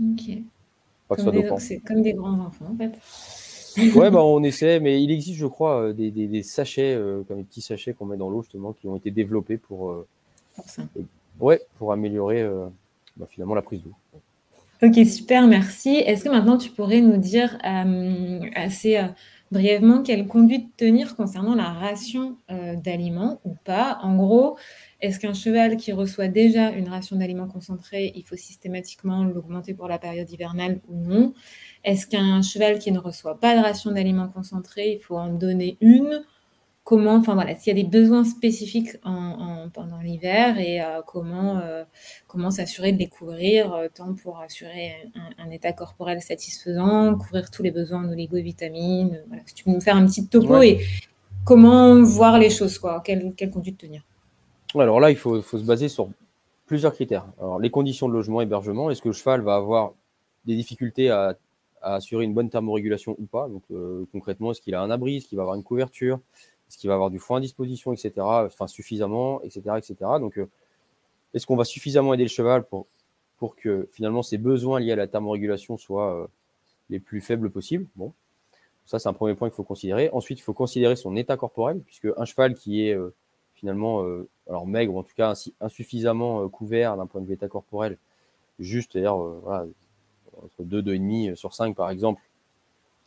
Ok. 0.00 1.58
c'est 1.58 1.78
comme 1.78 2.02
des 2.02 2.12
grands 2.12 2.38
enfants 2.38 2.66
en 2.72 2.76
fait. 2.76 2.92
ouais, 3.98 4.10
bah, 4.10 4.22
on 4.22 4.42
essaie, 4.42 4.78
mais 4.78 5.02
il 5.02 5.10
existe, 5.10 5.38
je 5.38 5.46
crois, 5.46 5.88
euh, 5.88 5.92
des, 5.92 6.10
des, 6.10 6.42
sachets, 6.42 6.98
comme 7.26 7.38
des 7.38 7.44
petits 7.44 7.62
sachets 7.62 7.92
qu'on 7.92 8.06
met 8.06 8.16
dans 8.16 8.30
l'eau, 8.30 8.42
justement, 8.42 8.72
qui 8.72 8.86
ont 8.86 8.96
été 8.96 9.10
développés 9.10 9.56
pour, 9.56 10.04
pour 10.54 10.68
ça. 10.68 10.82
ouais, 11.40 11.60
pour 11.78 11.92
améliorer 11.92 12.48
bah, 13.16 13.26
finalement 13.28 13.54
la 13.54 13.62
prise 13.62 13.82
d'eau. 13.82 13.92
Ok, 14.82 15.04
super, 15.06 15.46
merci. 15.46 15.96
Est-ce 15.96 16.24
que 16.24 16.28
maintenant 16.28 16.58
tu 16.58 16.70
pourrais 16.70 17.00
nous 17.00 17.16
dire 17.16 17.58
assez 18.54 19.00
brièvement 19.54 20.02
quelle 20.02 20.26
conduite 20.26 20.76
tenir 20.76 21.14
concernant 21.14 21.54
la 21.54 21.70
ration 21.70 22.36
euh, 22.50 22.74
d'aliments 22.74 23.40
ou 23.44 23.54
pas? 23.64 23.98
En 24.02 24.16
gros, 24.16 24.58
est-ce 25.00 25.20
qu'un 25.20 25.32
cheval 25.32 25.76
qui 25.76 25.92
reçoit 25.92 26.26
déjà 26.26 26.70
une 26.70 26.88
ration 26.88 27.16
d'aliments 27.16 27.46
concentrés, 27.46 28.12
il 28.16 28.24
faut 28.24 28.36
systématiquement 28.36 29.22
l'augmenter 29.22 29.72
pour 29.72 29.86
la 29.86 29.98
période 29.98 30.28
hivernale 30.28 30.80
ou 30.88 30.96
non? 30.96 31.34
Est-ce 31.84 32.06
qu'un 32.08 32.42
cheval 32.42 32.80
qui 32.80 32.90
ne 32.90 32.98
reçoit 32.98 33.38
pas 33.38 33.56
de 33.56 33.62
ration 33.62 33.92
d'aliments 33.92 34.28
concentrés, 34.28 34.92
il 34.94 34.98
faut 34.98 35.16
en 35.16 35.32
donner 35.32 35.78
une 35.80 36.24
comment, 36.84 37.14
enfin 37.14 37.34
voilà, 37.34 37.56
s'il 37.56 37.76
y 37.76 37.80
a 37.80 37.82
des 37.82 37.88
besoins 37.88 38.24
spécifiques 38.24 38.98
pendant 39.02 40.00
l'hiver 40.02 40.58
et 40.58 40.82
euh, 40.82 41.00
comment, 41.04 41.58
euh, 41.58 41.82
comment 42.26 42.50
s'assurer 42.50 42.92
de 42.92 42.98
les 42.98 43.08
couvrir, 43.08 43.72
euh, 43.72 43.88
tant 43.92 44.14
pour 44.14 44.38
assurer 44.38 44.92
un, 45.38 45.50
état 45.50 45.72
corporel 45.72 46.20
satisfaisant, 46.20 47.16
couvrir 47.16 47.50
tous 47.50 47.62
les 47.62 47.70
besoins 47.70 48.04
en 48.04 48.12
oligo-vitamines. 48.12 49.22
Voilà. 49.28 49.42
Si 49.46 49.54
tu 49.54 49.64
peux 49.64 49.70
nous 49.70 49.80
faire 49.80 49.96
un 49.96 50.06
petit 50.06 50.26
topo 50.26 50.60
et 50.60 50.84
comment 51.44 52.02
voir 52.02 52.38
les 52.38 52.50
choses, 52.50 52.78
quoi, 52.78 53.00
quelle, 53.04 53.32
quelle 53.34 53.50
conduite 53.50 53.78
tenir. 53.78 54.02
Alors 54.74 55.00
là, 55.00 55.10
il 55.10 55.16
faut, 55.16 55.40
faut, 55.40 55.58
se 55.58 55.64
baser 55.64 55.88
sur 55.88 56.10
plusieurs 56.66 56.92
critères. 56.92 57.26
Alors, 57.38 57.60
les 57.60 57.70
conditions 57.70 58.08
de 58.08 58.12
logement, 58.12 58.40
hébergement, 58.42 58.90
est-ce 58.90 59.00
que 59.00 59.08
le 59.08 59.14
cheval 59.14 59.40
va 59.40 59.54
avoir 59.54 59.92
des 60.44 60.56
difficultés 60.56 61.10
à, 61.10 61.36
assurer 61.80 62.24
une 62.24 62.34
bonne 62.34 62.50
thermorégulation 62.50 63.14
ou 63.18 63.26
pas? 63.26 63.48
Donc 63.48 63.62
concrètement, 64.10 64.50
est-ce 64.50 64.60
qu'il 64.60 64.74
a 64.74 64.82
un 64.82 64.90
abri, 64.90 65.18
est-ce 65.18 65.28
qu'il 65.28 65.36
va 65.36 65.42
avoir 65.42 65.56
une 65.56 65.62
couverture? 65.62 66.18
Est-ce 66.68 66.78
qu'il 66.78 66.88
va 66.88 66.94
avoir 66.94 67.10
du 67.10 67.18
foin 67.18 67.38
à 67.38 67.40
disposition, 67.40 67.92
etc. 67.92 68.12
Enfin, 68.18 68.66
suffisamment, 68.66 69.42
etc. 69.42 69.62
etc. 69.76 69.96
Donc, 70.20 70.38
euh, 70.38 70.48
est-ce 71.34 71.46
qu'on 71.46 71.56
va 71.56 71.64
suffisamment 71.64 72.14
aider 72.14 72.24
le 72.24 72.28
cheval 72.28 72.64
pour, 72.64 72.86
pour 73.38 73.56
que 73.56 73.88
finalement 73.92 74.22
ses 74.22 74.38
besoins 74.38 74.80
liés 74.80 74.92
à 74.92 74.96
la 74.96 75.06
thermorégulation 75.06 75.76
soient 75.76 76.14
euh, 76.14 76.26
les 76.90 77.00
plus 77.00 77.20
faibles 77.20 77.50
possibles? 77.50 77.86
Bon, 77.96 78.12
ça, 78.86 78.98
c'est 78.98 79.08
un 79.08 79.12
premier 79.12 79.34
point 79.34 79.48
qu'il 79.48 79.56
faut 79.56 79.64
considérer. 79.64 80.10
Ensuite, 80.12 80.38
il 80.38 80.42
faut 80.42 80.52
considérer 80.52 80.96
son 80.96 81.16
état 81.16 81.36
corporel, 81.36 81.80
puisque 81.80 82.08
un 82.16 82.24
cheval 82.24 82.54
qui 82.54 82.86
est 82.86 82.94
euh, 82.94 83.14
finalement 83.54 84.04
alors 84.48 84.66
maigre 84.66 84.94
ou 84.94 84.98
en 84.98 85.04
tout 85.04 85.14
cas 85.16 85.34
insuffisamment 85.60 86.46
couvert 86.48 86.96
d'un 86.96 87.06
point 87.06 87.20
de 87.20 87.26
vue 87.26 87.34
état 87.34 87.48
corporel, 87.48 87.96
juste, 88.58 88.92
c'est-à-dire 88.92 89.16
voilà, 89.16 89.64
entre 90.42 90.64
2, 90.64 90.82
2,5 90.82 91.34
sur 91.36 91.54
5 91.54 91.74
par 91.74 91.88
exemple, 91.88 92.20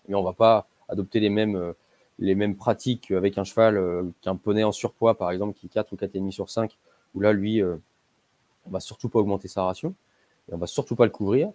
mais 0.08 0.16
on 0.16 0.22
ne 0.22 0.26
va 0.26 0.34
pas 0.34 0.68
adopter 0.88 1.20
les 1.20 1.30
mêmes 1.30 1.76
les 2.20 2.36
mêmes 2.36 2.56
pratiques 2.56 3.12
avec 3.12 3.38
un 3.38 3.44
cheval 3.44 3.78
euh, 3.78 4.04
qu'un 4.22 4.36
poney 4.36 4.64
en 4.64 4.72
surpoids, 4.72 5.18
par 5.18 5.32
exemple, 5.32 5.58
qui 5.58 5.68
est 5.68 5.70
4 5.70 5.94
ou 5.94 5.96
4,5 5.96 6.32
sur 6.32 6.50
5, 6.50 6.78
où 7.14 7.20
là, 7.20 7.34
lui, 7.34 7.62
euh, 7.62 7.76
on 8.66 8.72
va 8.72 8.80
surtout 8.80 9.10
pas 9.10 9.20
augmenter 9.20 9.48
sa 9.48 9.64
ration 9.64 9.94
et 10.50 10.56
on 10.56 10.58
va 10.58 10.68
surtout 10.68 10.96
pas 10.96 11.06
le 11.06 11.12
couvrir. 11.12 11.52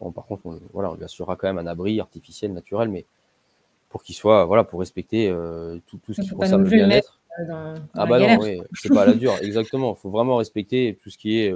Bon, 0.00 0.12
par 0.12 0.26
contre, 0.26 0.46
on, 0.46 0.60
voilà, 0.72 0.90
on 0.92 0.94
lui 0.94 1.04
assurera 1.04 1.36
quand 1.36 1.48
même 1.48 1.58
un 1.58 1.66
abri 1.66 2.00
artificiel, 2.00 2.52
naturel, 2.52 2.88
mais 2.88 3.04
pour 3.88 4.02
qu'il 4.02 4.14
soit, 4.14 4.44
voilà, 4.44 4.64
pour 4.64 4.80
respecter 4.80 5.28
euh, 5.28 5.78
tout, 5.86 5.98
tout, 5.98 6.14
ce 6.14 6.22
qui 6.22 6.30
concerne 6.30 6.64
le 6.64 6.70
bien-être. 6.70 7.20
ah 7.94 8.06
bah 8.06 8.18
non, 8.18 8.38
oui, 8.40 8.60
c'est 8.72 8.88
pas 8.88 9.02
à 9.02 9.06
la 9.06 9.14
dure, 9.14 9.34
exactement. 9.40 9.94
Il 9.96 10.00
faut 10.00 10.10
vraiment 10.10 10.36
respecter 10.36 10.98
tout 11.02 11.10
ce 11.10 11.18
qui 11.18 11.40
est, 11.40 11.54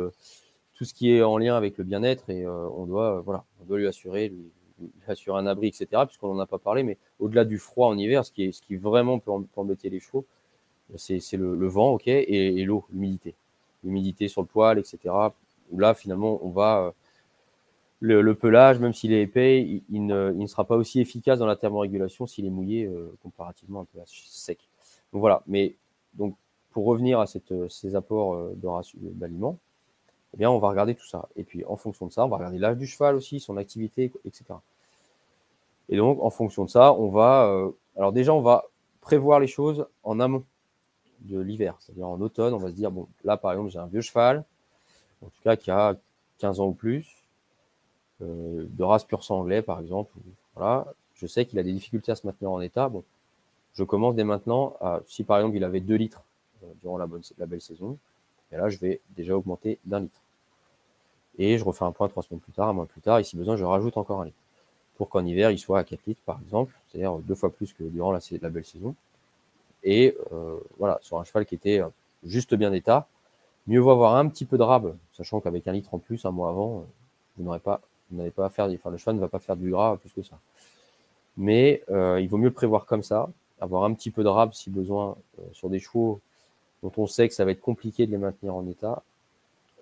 tout 0.74 0.84
ce 0.84 0.94
qui 0.94 1.12
est 1.12 1.22
en 1.22 1.38
lien 1.38 1.56
avec 1.56 1.78
le 1.78 1.84
bien-être 1.84 2.30
et 2.30 2.46
on 2.46 2.86
doit, 2.86 3.20
voilà, 3.22 3.44
on 3.60 3.64
doit 3.64 3.78
lui 3.78 3.88
assurer, 3.88 4.28
lui, 4.28 4.50
sur 5.14 5.36
un 5.36 5.46
abri, 5.46 5.68
etc., 5.68 6.02
puisqu'on 6.06 6.34
n'en 6.34 6.40
a 6.40 6.46
pas 6.46 6.58
parlé, 6.58 6.82
mais 6.82 6.98
au-delà 7.18 7.44
du 7.44 7.58
froid 7.58 7.88
en 7.88 7.98
hiver, 7.98 8.24
ce 8.24 8.32
qui, 8.32 8.44
est, 8.44 8.52
ce 8.52 8.62
qui 8.62 8.76
vraiment 8.76 9.18
peut, 9.18 9.30
embêter 9.56 9.90
les 9.90 10.00
chevaux, 10.00 10.24
c'est 10.96 11.20
le, 11.36 11.66
vent, 11.66 11.92
ok, 11.94 12.06
et, 12.06 12.64
l'eau, 12.64 12.84
l'humidité. 12.90 13.34
L'humidité 13.84 14.28
sur 14.28 14.42
le 14.42 14.46
poil, 14.46 14.78
etc., 14.78 15.14
où 15.70 15.78
là, 15.78 15.94
finalement, 15.94 16.40
on 16.42 16.50
va. 16.50 16.78
Euh, 16.80 16.90
le, 18.00 18.34
pelage, 18.34 18.78
même 18.78 18.92
s'il 18.92 19.12
est 19.12 19.22
épais, 19.22 19.82
il, 19.90 20.06
ne, 20.06 20.46
sera 20.46 20.64
pas 20.64 20.76
aussi 20.76 21.00
efficace 21.00 21.40
dans 21.40 21.46
la 21.46 21.56
thermorégulation 21.56 22.26
s'il 22.26 22.46
est 22.46 22.50
mouillé 22.50 22.86
euh, 22.86 23.12
comparativement 23.22 23.80
à 23.80 23.82
un 23.82 23.86
pelage 23.86 24.22
sec. 24.26 24.60
Donc 25.12 25.20
voilà, 25.20 25.42
mais 25.48 25.74
donc 26.14 26.36
pour 26.70 26.84
revenir 26.84 27.18
à 27.18 27.26
ces 27.26 27.96
apports 27.96 28.34
euh, 28.34 28.56
d'aliments, 28.94 29.58
eh 30.34 30.36
bien, 30.36 30.50
on 30.50 30.58
va 30.58 30.68
regarder 30.68 30.94
tout 30.94 31.06
ça. 31.06 31.28
Et 31.36 31.44
puis, 31.44 31.64
en 31.64 31.76
fonction 31.76 32.06
de 32.06 32.12
ça, 32.12 32.24
on 32.24 32.28
va 32.28 32.36
regarder 32.36 32.58
l'âge 32.58 32.76
du 32.76 32.86
cheval 32.86 33.14
aussi, 33.14 33.40
son 33.40 33.56
activité, 33.56 34.12
etc. 34.24 34.44
Et 35.88 35.96
donc, 35.96 36.22
en 36.22 36.30
fonction 36.30 36.64
de 36.64 36.70
ça, 36.70 36.92
on 36.92 37.08
va. 37.08 37.46
Euh, 37.46 37.70
alors, 37.96 38.12
déjà, 38.12 38.34
on 38.34 38.42
va 38.42 38.64
prévoir 39.00 39.40
les 39.40 39.46
choses 39.46 39.86
en 40.04 40.20
amont 40.20 40.44
de 41.20 41.40
l'hiver. 41.40 41.76
C'est-à-dire 41.80 42.06
en 42.06 42.20
automne, 42.20 42.54
on 42.54 42.58
va 42.58 42.68
se 42.68 42.74
dire, 42.74 42.90
bon, 42.90 43.08
là 43.24 43.36
par 43.36 43.52
exemple, 43.52 43.70
j'ai 43.70 43.78
un 43.78 43.86
vieux 43.86 44.00
cheval, 44.00 44.44
en 45.22 45.26
tout 45.26 45.42
cas 45.42 45.56
qui 45.56 45.70
a 45.70 45.96
15 46.38 46.60
ans 46.60 46.68
ou 46.68 46.72
plus, 46.72 47.06
euh, 48.22 48.66
de 48.68 48.84
race 48.84 49.04
pur 49.04 49.24
sang 49.24 49.46
par 49.66 49.80
exemple. 49.80 50.12
Voilà, 50.54 50.86
je 51.14 51.26
sais 51.26 51.46
qu'il 51.46 51.58
a 51.58 51.62
des 51.62 51.72
difficultés 51.72 52.12
à 52.12 52.16
se 52.16 52.26
maintenir 52.26 52.50
en 52.50 52.60
état. 52.60 52.88
Bon, 52.88 53.04
je 53.74 53.84
commence 53.84 54.14
dès 54.14 54.24
maintenant 54.24 54.76
à, 54.80 55.00
si 55.06 55.24
par 55.24 55.38
exemple 55.38 55.56
il 55.56 55.64
avait 55.64 55.80
2 55.80 55.94
litres 55.94 56.22
euh, 56.64 56.66
durant 56.80 56.98
la 56.98 57.06
belle 57.46 57.60
saison, 57.60 57.98
et 58.52 58.56
là 58.56 58.68
je 58.68 58.78
vais 58.78 59.00
déjà 59.16 59.36
augmenter 59.36 59.78
d'un 59.84 60.00
litre. 60.00 60.20
Et 61.38 61.56
je 61.56 61.64
refais 61.64 61.84
un 61.84 61.92
point 61.92 62.08
trois 62.08 62.22
semaines 62.22 62.40
plus 62.40 62.52
tard, 62.52 62.68
un 62.68 62.72
mois 62.72 62.86
plus 62.86 63.00
tard, 63.00 63.18
et 63.18 63.24
si 63.24 63.36
besoin, 63.36 63.56
je 63.56 63.64
rajoute 63.64 63.96
encore 63.96 64.20
un 64.20 64.26
litre. 64.26 64.38
Pour 64.96 65.08
qu'en 65.08 65.24
hiver, 65.24 65.52
il 65.52 65.58
soit 65.58 65.78
à 65.78 65.84
4 65.84 66.00
litres, 66.06 66.20
par 66.26 66.40
exemple, 66.42 66.74
c'est-à-dire 66.88 67.14
deux 67.18 67.36
fois 67.36 67.50
plus 67.50 67.72
que 67.72 67.84
durant 67.84 68.10
la, 68.10 68.50
belle 68.50 68.64
saison. 68.64 68.96
Et 69.84 70.16
euh, 70.32 70.58
voilà, 70.78 70.98
sur 71.00 71.20
un 71.20 71.24
cheval 71.24 71.46
qui 71.46 71.54
était 71.54 71.80
juste 72.24 72.54
bien 72.56 72.72
d'état, 72.72 73.06
mieux 73.68 73.78
vaut 73.78 73.92
avoir 73.92 74.16
un 74.16 74.28
petit 74.28 74.44
peu 74.44 74.58
de 74.58 74.64
rab, 74.64 74.96
sachant 75.12 75.40
qu'avec 75.40 75.68
un 75.68 75.72
litre 75.72 75.94
en 75.94 75.98
plus, 75.98 76.24
un 76.24 76.32
mois 76.32 76.48
avant, 76.48 76.84
vous 77.36 77.44
n'aurez 77.44 77.60
pas, 77.60 77.80
vous 78.10 78.28
pas 78.32 78.46
à 78.46 78.50
faire, 78.50 78.64
enfin, 78.66 78.90
le 78.90 78.96
cheval 78.96 79.14
ne 79.14 79.20
va 79.20 79.28
pas 79.28 79.38
faire 79.38 79.56
du 79.56 79.70
gras 79.70 79.96
plus 79.96 80.12
que 80.12 80.22
ça. 80.22 80.38
Mais 81.36 81.84
euh, 81.90 82.20
il 82.20 82.28
vaut 82.28 82.36
mieux 82.36 82.48
le 82.48 82.54
prévoir 82.54 82.84
comme 82.84 83.04
ça, 83.04 83.30
avoir 83.60 83.84
un 83.84 83.94
petit 83.94 84.10
peu 84.10 84.24
de 84.24 84.28
rab 84.28 84.52
si 84.52 84.70
besoin 84.70 85.16
euh, 85.38 85.42
sur 85.52 85.70
des 85.70 85.78
chevaux 85.78 86.20
dont 86.82 86.92
on 86.96 87.06
sait 87.06 87.28
que 87.28 87.34
ça 87.34 87.44
va 87.44 87.52
être 87.52 87.60
compliqué 87.60 88.06
de 88.06 88.12
les 88.12 88.18
maintenir 88.18 88.54
en 88.54 88.66
état, 88.66 89.02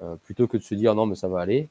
euh, 0.03 0.17
plutôt 0.17 0.47
que 0.47 0.57
de 0.57 0.63
se 0.63 0.75
dire 0.75 0.95
non 0.95 1.07
mais 1.07 1.15
ça 1.15 1.29
va 1.29 1.41
aller. 1.41 1.69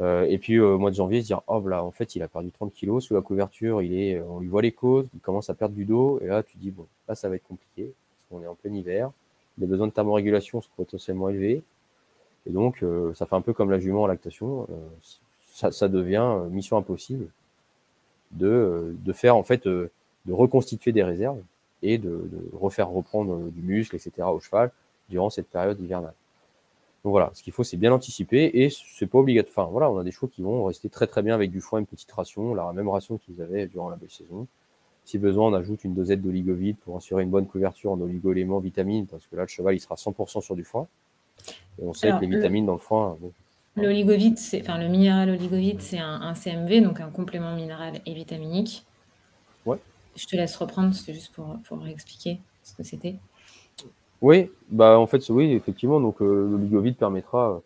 Euh, 0.00 0.24
et 0.24 0.38
puis 0.38 0.58
au 0.58 0.78
mois 0.78 0.90
de 0.90 0.96
janvier, 0.96 1.22
se 1.22 1.26
dire 1.26 1.42
oh 1.46 1.66
là 1.68 1.84
en 1.84 1.92
fait 1.92 2.16
il 2.16 2.22
a 2.22 2.28
perdu 2.28 2.50
30 2.50 2.72
kilos 2.72 3.04
sous 3.04 3.14
la 3.14 3.20
couverture, 3.20 3.82
il 3.82 3.96
est, 3.96 4.20
on 4.20 4.40
lui 4.40 4.48
voit 4.48 4.62
les 4.62 4.72
côtes, 4.72 5.06
il 5.14 5.20
commence 5.20 5.50
à 5.50 5.54
perdre 5.54 5.74
du 5.74 5.84
dos, 5.84 6.18
et 6.20 6.26
là 6.26 6.42
tu 6.42 6.56
dis 6.56 6.70
bon 6.70 6.86
là 7.08 7.14
ça 7.14 7.28
va 7.28 7.36
être 7.36 7.46
compliqué 7.46 7.92
parce 8.16 8.28
qu'on 8.28 8.44
est 8.44 8.48
en 8.48 8.56
plein 8.56 8.72
hiver, 8.72 9.10
les 9.58 9.66
besoins 9.66 9.86
de 9.86 9.92
thermorégulation 9.92 10.60
sont 10.60 10.70
potentiellement 10.76 11.28
élevés, 11.28 11.62
et 12.46 12.50
donc 12.50 12.84
ça 13.14 13.26
fait 13.26 13.36
un 13.36 13.40
peu 13.40 13.52
comme 13.52 13.70
la 13.70 13.78
jument 13.78 14.02
en 14.02 14.06
lactation, 14.08 14.66
ça, 15.52 15.70
ça, 15.70 15.88
devient 15.88 16.40
mission 16.50 16.76
impossible 16.76 17.28
de, 18.32 18.96
de 18.98 19.12
faire 19.12 19.36
en 19.36 19.44
fait 19.44 19.68
de 19.68 19.90
reconstituer 20.28 20.90
des 20.90 21.04
réserves 21.04 21.40
et 21.84 21.98
de, 21.98 22.08
de 22.08 22.50
refaire 22.52 22.88
reprendre 22.88 23.50
du 23.50 23.62
muscle, 23.62 23.94
etc. 23.94 24.28
au 24.28 24.40
cheval 24.40 24.70
durant 25.08 25.30
cette 25.30 25.48
période 25.48 25.80
hivernale. 25.80 26.14
Donc 27.04 27.10
voilà, 27.10 27.30
ce 27.34 27.42
qu'il 27.42 27.52
faut, 27.52 27.64
c'est 27.64 27.76
bien 27.76 27.92
anticiper 27.92 28.50
et 28.54 28.70
c'est 28.70 29.06
pas 29.06 29.18
obligatoire. 29.18 29.66
Enfin 29.66 29.72
voilà, 29.72 29.90
on 29.90 29.98
a 29.98 30.04
des 30.04 30.10
chevaux 30.10 30.26
qui 30.26 30.40
vont 30.40 30.64
rester 30.64 30.88
très 30.88 31.06
très 31.06 31.22
bien 31.22 31.34
avec 31.34 31.50
du 31.50 31.60
foin, 31.60 31.80
une 31.80 31.86
petite 31.86 32.10
ration, 32.10 32.54
la 32.54 32.72
même 32.72 32.88
ration 32.88 33.18
qu'ils 33.18 33.42
avaient 33.42 33.66
durant 33.66 33.90
la 33.90 33.96
belle 33.96 34.10
saison. 34.10 34.46
Si 35.04 35.18
besoin, 35.18 35.50
on 35.50 35.54
ajoute 35.54 35.84
une 35.84 35.92
dosette 35.92 36.22
d'oligovide 36.22 36.78
pour 36.78 36.96
assurer 36.96 37.22
une 37.22 37.28
bonne 37.28 37.46
couverture 37.46 37.92
en 37.92 38.00
oligo-éléments, 38.00 38.58
vitamines, 38.58 39.06
parce 39.06 39.26
que 39.26 39.36
là, 39.36 39.42
le 39.42 39.48
cheval, 39.48 39.74
il 39.74 39.80
sera 39.80 39.96
100% 39.96 40.40
sur 40.40 40.56
du 40.56 40.64
foin. 40.64 40.86
Et 41.78 41.84
on 41.84 41.92
sait 41.92 42.10
que 42.10 42.20
les 42.22 42.26
vitamines 42.26 42.64
dans 42.64 42.72
le 42.72 42.78
foin. 42.78 43.18
Bon, 43.20 43.30
L'oligovide, 43.76 44.38
c'est, 44.38 44.62
enfin 44.62 44.78
le 44.78 44.88
minéral 44.88 45.28
oligovide, 45.30 45.82
c'est 45.82 45.98
un, 45.98 46.22
un, 46.22 46.34
CMV, 46.34 46.80
donc 46.80 47.00
un 47.00 47.10
complément 47.10 47.54
minéral 47.54 48.00
et 48.06 48.14
vitaminique. 48.14 48.86
Ouais. 49.66 49.78
Je 50.16 50.26
te 50.26 50.36
laisse 50.36 50.56
reprendre, 50.56 50.94
c'était 50.94 51.14
juste 51.14 51.32
pour, 51.32 51.86
expliquer 51.86 52.40
ce 52.62 52.74
que 52.74 52.82
c'était. 52.82 53.16
Oui, 54.22 54.50
bah 54.70 54.98
en 54.98 55.06
fait, 55.06 55.28
oui, 55.28 55.52
effectivement. 55.52 56.00
Donc, 56.00 56.22
euh, 56.22 56.48
le 56.50 56.56
ligovide 56.56 56.96
permettra, 56.96 57.50
euh, 57.50 57.58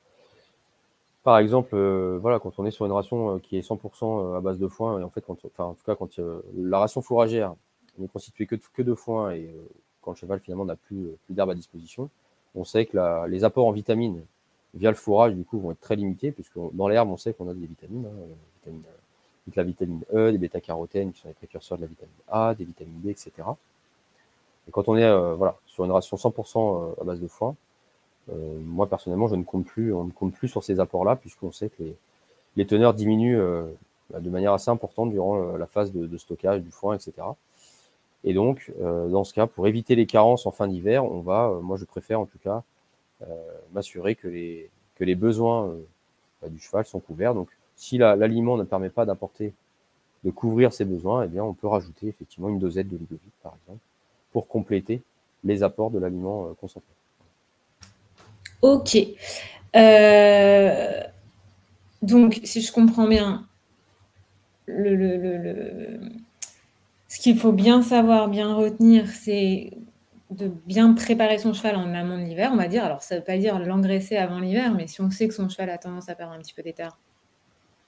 par 1.22 1.38
exemple, 1.38 1.70
euh, 1.74 2.18
voilà, 2.20 2.38
quand 2.40 2.58
on 2.58 2.66
est 2.66 2.70
sur 2.70 2.86
une 2.86 2.92
ration 2.92 3.38
qui 3.38 3.56
est 3.58 3.60
100% 3.60 4.36
à 4.36 4.40
base 4.40 4.58
de 4.58 4.66
foin, 4.66 4.98
et 4.98 5.04
en 5.04 5.10
fait, 5.10 5.20
tout 5.20 5.36
cas, 5.86 5.94
quand 5.94 6.18
la 6.56 6.78
ration 6.78 7.02
fourragère 7.02 7.54
n'est 7.98 8.08
constituée 8.08 8.46
que 8.46 8.56
de, 8.56 8.62
que 8.74 8.94
foin 8.94 9.32
et 9.32 9.54
quand 10.02 10.12
le 10.12 10.16
cheval 10.16 10.40
finalement 10.40 10.64
n'a 10.64 10.76
plus, 10.76 11.08
plus 11.26 11.34
d'herbe 11.34 11.50
à 11.50 11.54
disposition, 11.54 12.10
on 12.54 12.64
sait 12.64 12.86
que 12.86 13.26
les 13.28 13.44
apports 13.44 13.66
en 13.66 13.72
vitamines 13.72 14.24
via 14.74 14.90
le 14.90 14.96
fourrage, 14.96 15.34
du 15.34 15.44
coup, 15.44 15.58
vont 15.58 15.72
être 15.72 15.80
très 15.80 15.96
limités, 15.96 16.32
puisque 16.32 16.58
dans 16.72 16.88
l'herbe, 16.88 17.10
on 17.10 17.16
sait 17.16 17.34
qu'on 17.34 17.48
a 17.48 17.54
des 17.54 17.66
vitamines, 17.66 18.06
hein, 18.06 18.34
vitamines 18.60 18.82
la 19.56 19.62
vitamine 19.62 20.04
E, 20.12 20.30
des 20.32 20.38
bêta-carotènes 20.38 21.12
qui 21.12 21.20
sont 21.20 21.28
les 21.28 21.34
précurseurs 21.34 21.78
de 21.78 21.82
la 21.82 21.88
vitamine 21.88 22.14
A, 22.28 22.54
des 22.54 22.64
vitamines 22.64 23.00
D, 23.00 23.10
etc. 23.10 23.32
Et 24.68 24.70
quand 24.70 24.88
on 24.88 24.96
est 24.96 25.04
euh, 25.04 25.34
voilà, 25.34 25.56
sur 25.66 25.84
une 25.84 25.90
ration 25.90 26.16
100% 26.16 26.58
euh, 26.58 27.00
à 27.00 27.04
base 27.04 27.20
de 27.20 27.26
foin, 27.26 27.56
euh, 28.30 28.58
moi 28.60 28.86
personnellement, 28.86 29.28
je 29.28 29.36
ne 29.36 29.42
compte 29.42 29.64
plus, 29.64 29.92
on 29.94 30.04
ne 30.04 30.10
compte 30.10 30.34
plus 30.34 30.48
sur 30.48 30.62
ces 30.62 30.78
apports-là, 30.80 31.16
puisqu'on 31.16 31.52
sait 31.52 31.70
que 31.70 31.82
les, 32.56 32.66
teneurs 32.66 32.92
diminuent 32.92 33.40
bah, 34.10 34.20
de 34.20 34.30
manière 34.30 34.52
assez 34.52 34.70
importante 34.70 35.10
durant 35.10 35.56
la 35.56 35.66
phase 35.66 35.92
de, 35.92 36.06
de, 36.06 36.18
stockage 36.18 36.60
du 36.60 36.70
foin, 36.70 36.96
etc. 36.96 37.12
Et 38.24 38.34
donc, 38.34 38.72
dans 38.80 39.22
ce 39.22 39.32
cas, 39.32 39.46
pour 39.46 39.68
éviter 39.68 39.94
les 39.94 40.06
carences 40.06 40.44
en 40.44 40.50
fin 40.50 40.66
d'hiver, 40.66 41.04
on 41.04 41.20
va, 41.20 41.56
moi 41.62 41.76
je 41.76 41.84
préfère 41.84 42.20
en 42.20 42.26
tout 42.26 42.38
cas, 42.42 42.64
m'assurer 43.72 44.16
que 44.16 44.26
les, 44.26 44.70
que 44.96 45.04
les 45.04 45.14
besoins 45.14 45.72
bah, 46.42 46.48
du 46.48 46.58
cheval 46.58 46.84
sont 46.84 46.98
couverts. 46.98 47.32
Donc, 47.34 47.48
si 47.78 47.96
l'aliment 47.96 48.56
la, 48.56 48.64
ne 48.64 48.68
permet 48.68 48.90
pas 48.90 49.06
d'apporter, 49.06 49.54
de 50.24 50.30
couvrir 50.30 50.72
ses 50.72 50.84
besoins, 50.84 51.22
eh 51.24 51.28
bien, 51.28 51.44
on 51.44 51.54
peut 51.54 51.68
rajouter 51.68 52.08
effectivement 52.08 52.48
une 52.48 52.58
dosette 52.58 52.88
de 52.88 52.96
ligovide, 52.96 53.30
par 53.40 53.54
exemple, 53.62 53.78
pour 54.32 54.48
compléter 54.48 55.00
les 55.44 55.62
apports 55.62 55.90
de 55.92 56.00
l'aliment 56.00 56.46
euh, 56.46 56.54
concentré. 56.60 56.90
Ok. 58.62 58.98
Euh, 59.76 61.02
donc, 62.02 62.40
si 62.42 62.60
je 62.62 62.72
comprends 62.72 63.06
bien, 63.06 63.46
ce 64.66 66.00
qu'il 67.20 67.38
faut 67.38 67.52
bien 67.52 67.82
savoir, 67.82 68.26
bien 68.28 68.52
retenir, 68.54 69.06
c'est 69.08 69.70
de 70.30 70.50
bien 70.66 70.92
préparer 70.94 71.38
son 71.38 71.52
cheval 71.54 71.76
en 71.76 71.94
amont 71.94 72.18
de 72.18 72.24
l'hiver, 72.24 72.50
on 72.52 72.56
va 72.56 72.66
dire. 72.66 72.84
Alors, 72.84 73.02
ça 73.02 73.14
ne 73.14 73.20
veut 73.20 73.24
pas 73.24 73.38
dire 73.38 73.60
l'engraisser 73.60 74.16
avant 74.16 74.40
l'hiver, 74.40 74.74
mais 74.74 74.88
si 74.88 75.00
on 75.00 75.10
sait 75.10 75.28
que 75.28 75.34
son 75.34 75.48
cheval 75.48 75.70
a 75.70 75.78
tendance 75.78 76.08
à 76.08 76.16
perdre 76.16 76.32
un 76.32 76.38
petit 76.38 76.54
peu 76.54 76.62
d'état, 76.62 76.96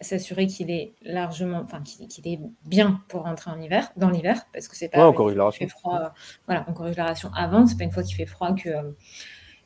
s'assurer 0.01 0.47
qu'il 0.47 0.71
est 0.71 0.93
largement, 1.03 1.61
enfin 1.63 1.83
qu'il 1.83 2.29
est 2.29 2.41
bien 2.65 3.01
pour 3.09 3.23
rentrer 3.23 3.51
en 3.51 3.61
hiver, 3.61 3.93
dans 3.97 4.11
l'hiver, 4.11 4.47
parce 4.53 4.69
que 4.69 4.77
c'est 4.77 4.89
pas 4.89 5.09
ouais, 5.09 5.15
corrige 5.15 5.37
la 5.37 5.45
ration. 5.45 5.69
froid. 5.69 6.13
Voilà, 6.47 6.65
on 6.69 6.73
corrige 6.73 6.97
la 6.97 7.07
ration 7.07 7.31
avant. 7.37 7.67
C'est 7.67 7.77
pas 7.77 7.85
une 7.85 7.93
fois 7.93 8.03
qu'il 8.03 8.17
fait 8.17 8.27
froid 8.27 8.55
que 8.55 8.71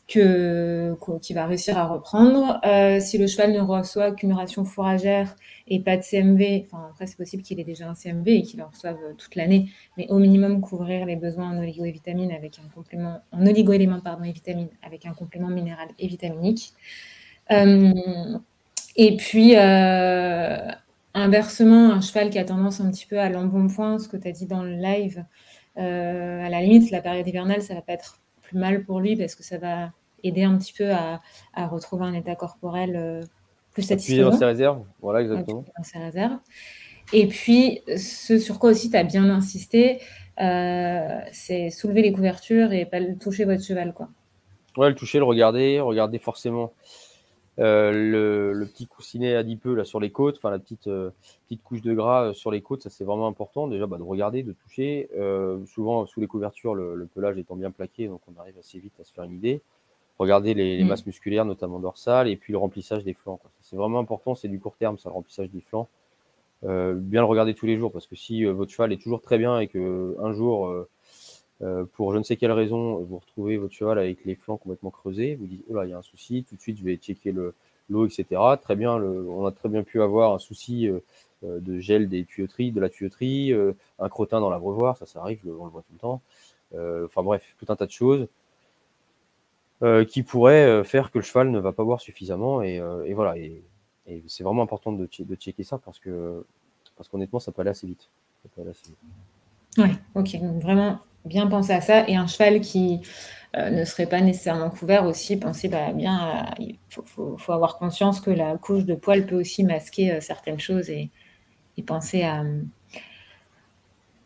que 0.07 0.95
qu'il 1.23 1.35
va 1.35 1.47
réussir 1.47 1.79
à 1.79 1.87
reprendre. 1.87 2.61
Euh, 2.67 3.01
si 3.01 3.17
le 3.17 3.27
cheval 3.27 3.53
ne 3.53 3.61
reçoit 3.61 4.13
qu'une 4.13 4.33
ration 4.33 4.65
fourragère 4.65 5.35
et 5.67 5.81
pas 5.81 5.97
de 5.97 6.03
CMV, 6.03 6.67
enfin 6.67 6.89
après 6.91 7.07
c'est 7.07 7.17
possible 7.17 7.43
qu'il 7.43 7.59
ait 7.59 7.65
déjà 7.65 7.89
un 7.89 7.95
CMV 7.95 8.29
et 8.29 8.43
qu'il 8.43 8.61
en 8.63 8.69
reçoive 8.69 8.99
toute 9.17 9.35
l'année, 9.35 9.71
mais 9.97 10.07
au 10.11 10.19
minimum 10.19 10.61
couvrir 10.61 11.07
les 11.07 11.17
besoins 11.17 11.51
en 11.51 11.59
oligo 11.59 11.85
et 11.85 11.91
vitamines 11.91 12.33
avec 12.33 12.59
un 12.59 12.69
complément, 12.75 13.21
en 13.33 13.47
oligo-éléments 13.47 14.01
pardon 14.01 14.25
et 14.25 14.33
vitamines 14.33 14.69
avec 14.83 15.07
un 15.07 15.15
complément 15.15 15.49
minéral 15.49 15.89
et 15.99 16.07
vitaminique. 16.07 16.75
Euh, 17.51 18.39
et 18.97 19.17
puis, 19.17 19.57
euh, 19.57 20.59
inversement, 21.15 21.93
un 21.93 22.01
cheval 22.01 22.31
qui 22.31 22.39
a 22.39 22.45
tendance 22.45 22.81
un 22.81 22.91
petit 22.91 23.07
peu 23.07 23.19
à 23.19 23.29
l'embonpoint, 23.29 23.99
ce 23.99 24.09
que 24.09 24.17
tu 24.17 24.29
as 24.29 24.33
dit 24.33 24.47
dans 24.47 24.63
le 24.63 24.75
live, 24.75 25.25
euh, 25.79 26.45
à 26.45 26.49
la 26.49 26.61
limite, 26.61 26.91
la 26.91 27.01
période 27.01 27.27
hivernale, 27.27 27.63
ça 27.63 27.75
va 27.75 27.83
pas 27.83 27.93
être 27.93 28.21
plus 28.43 28.59
mal 28.59 28.85
pour 28.85 29.01
lui 29.01 29.17
parce 29.17 29.35
que 29.35 29.43
ça 29.43 29.59
va 29.59 29.91
aider 30.23 30.45
un 30.45 30.57
petit 30.57 30.73
peu 30.73 30.91
à, 30.91 31.21
à 31.55 31.67
retrouver 31.67 32.05
un 32.05 32.15
état 32.15 32.35
corporel 32.35 32.97
euh, 32.97 33.23
plus 33.73 33.83
satisfaisant. 33.83 34.31
dans 34.31 34.37
ses 34.37 34.45
réserves, 34.45 34.83
voilà, 35.01 35.23
exactement. 35.23 35.65
Dans 35.77 35.85
ses 35.85 35.99
réserves. 35.99 36.39
Et 37.13 37.27
puis, 37.27 37.83
ce 37.97 38.39
sur 38.39 38.59
quoi 38.59 38.71
aussi 38.71 38.91
tu 38.91 38.97
as 38.97 39.05
bien 39.05 39.29
insisté, 39.29 40.01
euh, 40.41 41.21
c'est 41.33 41.71
soulever 41.71 42.03
les 42.03 42.13
couvertures 42.13 42.73
et 42.73 42.87
pas 42.87 42.99
toucher 43.21 43.45
votre 43.45 43.63
cheval. 43.63 43.93
Quoi. 43.93 44.09
Ouais, 44.77 44.89
le 44.89 44.95
toucher, 44.95 45.19
le 45.19 45.25
regarder, 45.25 45.81
regarder 45.81 46.19
forcément 46.19 46.73
euh, 47.61 47.93
le, 47.93 48.53
le, 48.53 48.67
petit 48.67 48.87
coussinet 48.87 49.37
adipeux 49.37 49.75
là 49.75 49.85
sur 49.85 50.01
les 50.01 50.11
côtes, 50.11 50.37
enfin 50.39 50.51
la 50.51 50.59
petite 50.59 50.89
euh, 50.89 51.11
petite 51.47 51.63
couche 51.63 51.83
de 51.83 51.95
gras 51.95 52.25
euh, 52.25 52.33
sur 52.33 52.51
les 52.51 52.61
côtes, 52.61 52.83
ça 52.83 52.91
c'est 52.91 53.05
vraiment 53.05 53.29
important 53.29 53.69
déjà 53.69 53.87
bah, 53.87 53.97
de 53.97 54.03
regarder, 54.03 54.43
de 54.43 54.53
toucher. 54.53 55.09
Euh, 55.17 55.65
souvent 55.67 56.05
sous 56.07 56.21
les 56.21 56.27
couvertures, 56.27 56.75
le, 56.75 56.97
le, 56.97 57.07
pelage 57.07 57.39
étant 57.39 57.55
bien 57.55 57.71
plaqué, 57.71 58.09
donc 58.09 58.21
on 58.27 58.41
arrive 58.41 58.59
assez 58.59 58.79
vite 58.81 58.95
à 59.01 59.05
se 59.05 59.13
faire 59.13 59.25
une 59.25 59.35
idée. 59.35 59.61
Regarder 60.19 60.55
les, 60.55 60.77
les 60.77 60.85
mm. 60.85 60.89
masses 60.89 61.07
musculaires, 61.07 61.45
notamment 61.45 61.79
dorsales, 61.79 62.29
et 62.29 62.37
puis 62.37 62.53
le 62.53 62.59
remplissage 62.59 63.05
des 63.05 63.15
flancs. 63.15 63.41
C'est 63.61 63.77
vraiment 63.77 64.01
important, 64.01 64.35
c'est 64.35 64.49
du 64.49 64.59
court 64.59 64.77
terme, 64.77 64.99
ça 64.99 65.09
le 65.09 65.15
remplissage 65.15 65.51
des 65.51 65.61
flancs. 65.61 65.89
bien 66.63 67.21
le 67.21 67.25
regarder 67.25 67.55
tous 67.55 67.67
les 67.67 67.77
jours, 67.77 67.93
parce 67.93 68.09
que 68.09 68.17
si 68.17 68.45
votre 68.45 68.73
cheval 68.73 68.93
est 68.93 69.01
toujours 69.01 69.21
très 69.21 69.39
bien 69.39 69.61
et 69.61 69.69
que 69.69 70.17
un 70.21 70.33
jour 70.33 70.87
euh, 71.65 71.85
pour 71.95 72.13
je 72.13 72.19
ne 72.19 72.23
sais 72.23 72.37
quelle 72.37 72.53
raison, 72.53 72.97
vous 72.99 73.19
retrouvez 73.19 73.57
votre 73.57 73.73
cheval 73.73 73.99
avec 73.99 74.25
les 74.25 74.35
flancs 74.35 74.59
complètement 74.59 74.91
creusés, 74.91 75.35
vous 75.37 75.47
dites, 75.47 75.65
oh 75.71 75.75
là, 75.75 75.87
il 75.87 75.91
y 75.91 75.93
a 75.95 75.99
un 75.99 76.03
souci, 76.03 76.45
tout 76.49 76.57
de 76.57 76.61
suite, 76.61 76.79
je 76.79 76.85
vais 76.85 76.97
checker 76.97 77.33
le, 77.33 77.55
l'eau, 77.89 78.07
etc. 78.07 78.41
Très 78.61 78.77
bien, 78.77 78.93
on 78.95 79.47
a 79.47 79.53
très 79.53 79.69
bien 79.69 79.83
pu 79.83 80.03
avoir 80.03 80.35
un 80.35 80.39
souci 80.39 80.89
euh, 80.89 80.99
euh 81.45 81.61
de 81.61 81.79
gel 81.79 82.09
des 82.09 82.25
tuyauteries, 82.25 82.71
de 82.73 82.81
la 82.81 82.91
tuyauterie, 82.91 83.53
un 83.99 84.09
crottin 84.09 84.41
dans 84.41 84.51
l'abreuvoir, 84.51 84.97
ça, 84.97 85.07
ça 85.07 85.21
arrive, 85.21 85.41
on 85.47 85.65
le 85.65 85.71
voit 85.71 85.83
tout 85.83 85.93
le 85.93 85.99
temps. 85.99 86.21
Enfin 87.05 87.23
bref, 87.23 87.55
tout 87.59 87.67
un 87.69 87.77
tas 87.77 87.87
de 87.87 87.93
choses 87.93 88.27
qui 90.09 90.23
pourraient 90.23 90.83
faire 90.85 91.11
que 91.11 91.19
le 91.19 91.25
cheval 91.25 91.51
ne 91.51 91.59
va 91.59 91.73
pas 91.73 91.85
boire 91.85 92.01
suffisamment. 92.01 92.63
Et, 92.63 92.81
voilà, 93.15 93.37
et, 93.39 93.63
c'est 94.27 94.45
vraiment 94.45 94.63
important 94.63 94.93
de, 94.93 95.07
checker 95.37 95.65
ça 95.65 95.79
parce 95.79 95.99
que, 95.99 96.45
parce 96.97 97.09
qu'honnêtement, 97.09 97.41
ça 97.41 97.53
peut 97.53 97.61
aller 97.61 97.71
assez 97.71 97.87
vite. 97.87 98.09
Ça. 98.57 98.63
Ouais, 99.83 99.91
OK, 100.15 100.39
donc 100.41 100.63
vraiment 100.63 101.01
bien 101.25 101.47
penser 101.47 101.73
à 101.73 101.81
ça 101.81 102.09
et 102.09 102.17
un 102.17 102.27
cheval 102.27 102.61
qui, 102.61 103.01
heu, 103.57 103.71
ne 103.71 103.85
serait 103.85 104.07
pas 104.07 104.21
nécessairement 104.21 104.71
couvert 104.71 105.07
aussi, 105.07 105.37
penser, 105.39 105.69
bah, 105.69 105.93
bien 105.93 106.17
à 106.17 106.55
il 106.61 106.79
faut 106.91 107.05
faut 107.07 107.37
faut 107.39 107.53
avoir 107.53 107.79
conscience 107.79 108.21
que 108.21 108.31
la 108.31 108.57
couche 108.59 108.85
de 108.85 108.95
poil 108.95 109.27
peut 109.27 109.37
aussi 109.41 109.65
masquer, 109.65 110.13
heu, 110.17 110.21
certaines 110.21 110.61
choses 110.61 110.91
et 110.91 111.11
et 111.79 111.83
penser 111.85 112.23
à, 112.25 112.45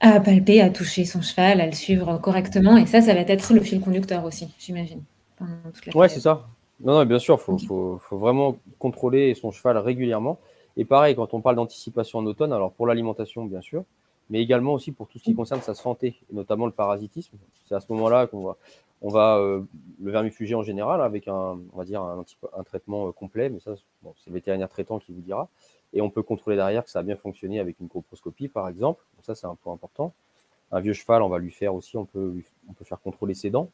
à 0.00 0.18
palper, 0.20 0.60
à 0.60 0.70
toucher 0.70 1.04
son 1.04 1.22
cheval, 1.22 1.60
à 1.60 1.66
le 1.66 1.70
suivre 1.72 2.18
correctement 2.18 2.76
et 2.76 2.86
ça, 2.86 3.00
ça 3.00 3.14
va 3.14 3.20
être 3.20 3.54
le 3.54 3.60
fil 3.60 3.80
conducteur 3.80 4.24
aussi, 4.24 4.52
j'imagine, 4.58 5.04
Ouais, 5.94 6.08
c'est 6.08 6.20
ça. 6.20 6.48
Non, 6.80 6.94
non, 6.94 7.06
bien 7.06 7.18
sûr, 7.18 7.40
faut 7.40 7.54
OK. 7.54 7.60
faut 7.60 7.98
faut 7.98 8.18
vraiment 8.18 8.56
contrôler 8.78 9.34
son 9.34 9.50
cheval 9.50 9.76
régulièrement 9.78 10.38
et 10.76 10.84
pareil, 10.84 11.16
quand 11.16 11.34
on 11.34 11.40
parle 11.40 11.56
d'anticipation 11.56 12.20
en 12.20 12.26
automne, 12.26 12.52
alors 12.52 12.72
pour 12.72 12.86
l'alimentation, 12.86 13.44
bien 13.46 13.60
sûr, 13.60 13.84
mais 14.30 14.40
également 14.42 14.74
aussi 14.74 14.92
pour 14.92 15.08
tout 15.08 15.18
ce 15.18 15.24
qui 15.24 15.32
Mmh. 15.32 15.36
concerne 15.36 15.62
sa 15.62 15.74
santé, 15.74 16.16
et 16.30 16.34
notamment 16.34 16.66
le 16.66 16.72
parasitisme. 16.72 17.36
C'est 17.66 17.74
à 17.74 17.80
ce 17.80 17.92
moment-là 17.92 18.26
qu'on 18.26 18.44
va 18.44 18.56
on 19.00 19.10
va, 19.10 19.38
heu, 19.38 19.64
le 20.02 20.10
vermifuger 20.10 20.56
en 20.56 20.62
général 20.64 21.00
avec 21.02 21.28
un 21.28 21.58
on 21.72 21.78
va 21.78 21.84
dire 21.84 22.02
un 22.02 22.62
traitement, 22.64 23.08
heu, 23.08 23.12
complet, 23.12 23.48
mais 23.48 23.60
ça, 23.60 23.74
bon, 24.02 24.12
c'est 24.18 24.30
le 24.30 24.34
vétérinaire 24.34 24.68
traitant 24.68 24.98
qui 24.98 25.12
vous 25.12 25.20
dira 25.20 25.48
et 25.94 26.00
on 26.02 26.10
peut 26.10 26.22
contrôler 26.24 26.56
derrière 26.56 26.84
que 26.84 26.90
ça 26.90 26.98
a 27.00 27.02
bien 27.04 27.16
fonctionné 27.16 27.60
avec 27.60 27.78
une 27.80 27.88
colposcopie, 27.88 28.48
par 28.48 28.68
exemple. 28.68 29.02
Donc 29.16 29.24
ça, 29.24 29.34
c'est 29.36 29.46
un 29.46 29.54
point 29.54 29.72
important. 29.74 30.12
Un 30.72 30.80
vieux 30.80 30.94
cheval, 30.94 31.22
on 31.22 31.28
va 31.30 31.38
lui 31.38 31.52
faire 31.52 31.74
aussi 31.74 31.96
on 31.96 32.04
peut 32.06 32.34
on 32.70 32.74
peut 32.74 32.84
faire 32.84 33.00
contrôler 33.00 33.34
ses 33.34 33.50
dents. 33.50 33.70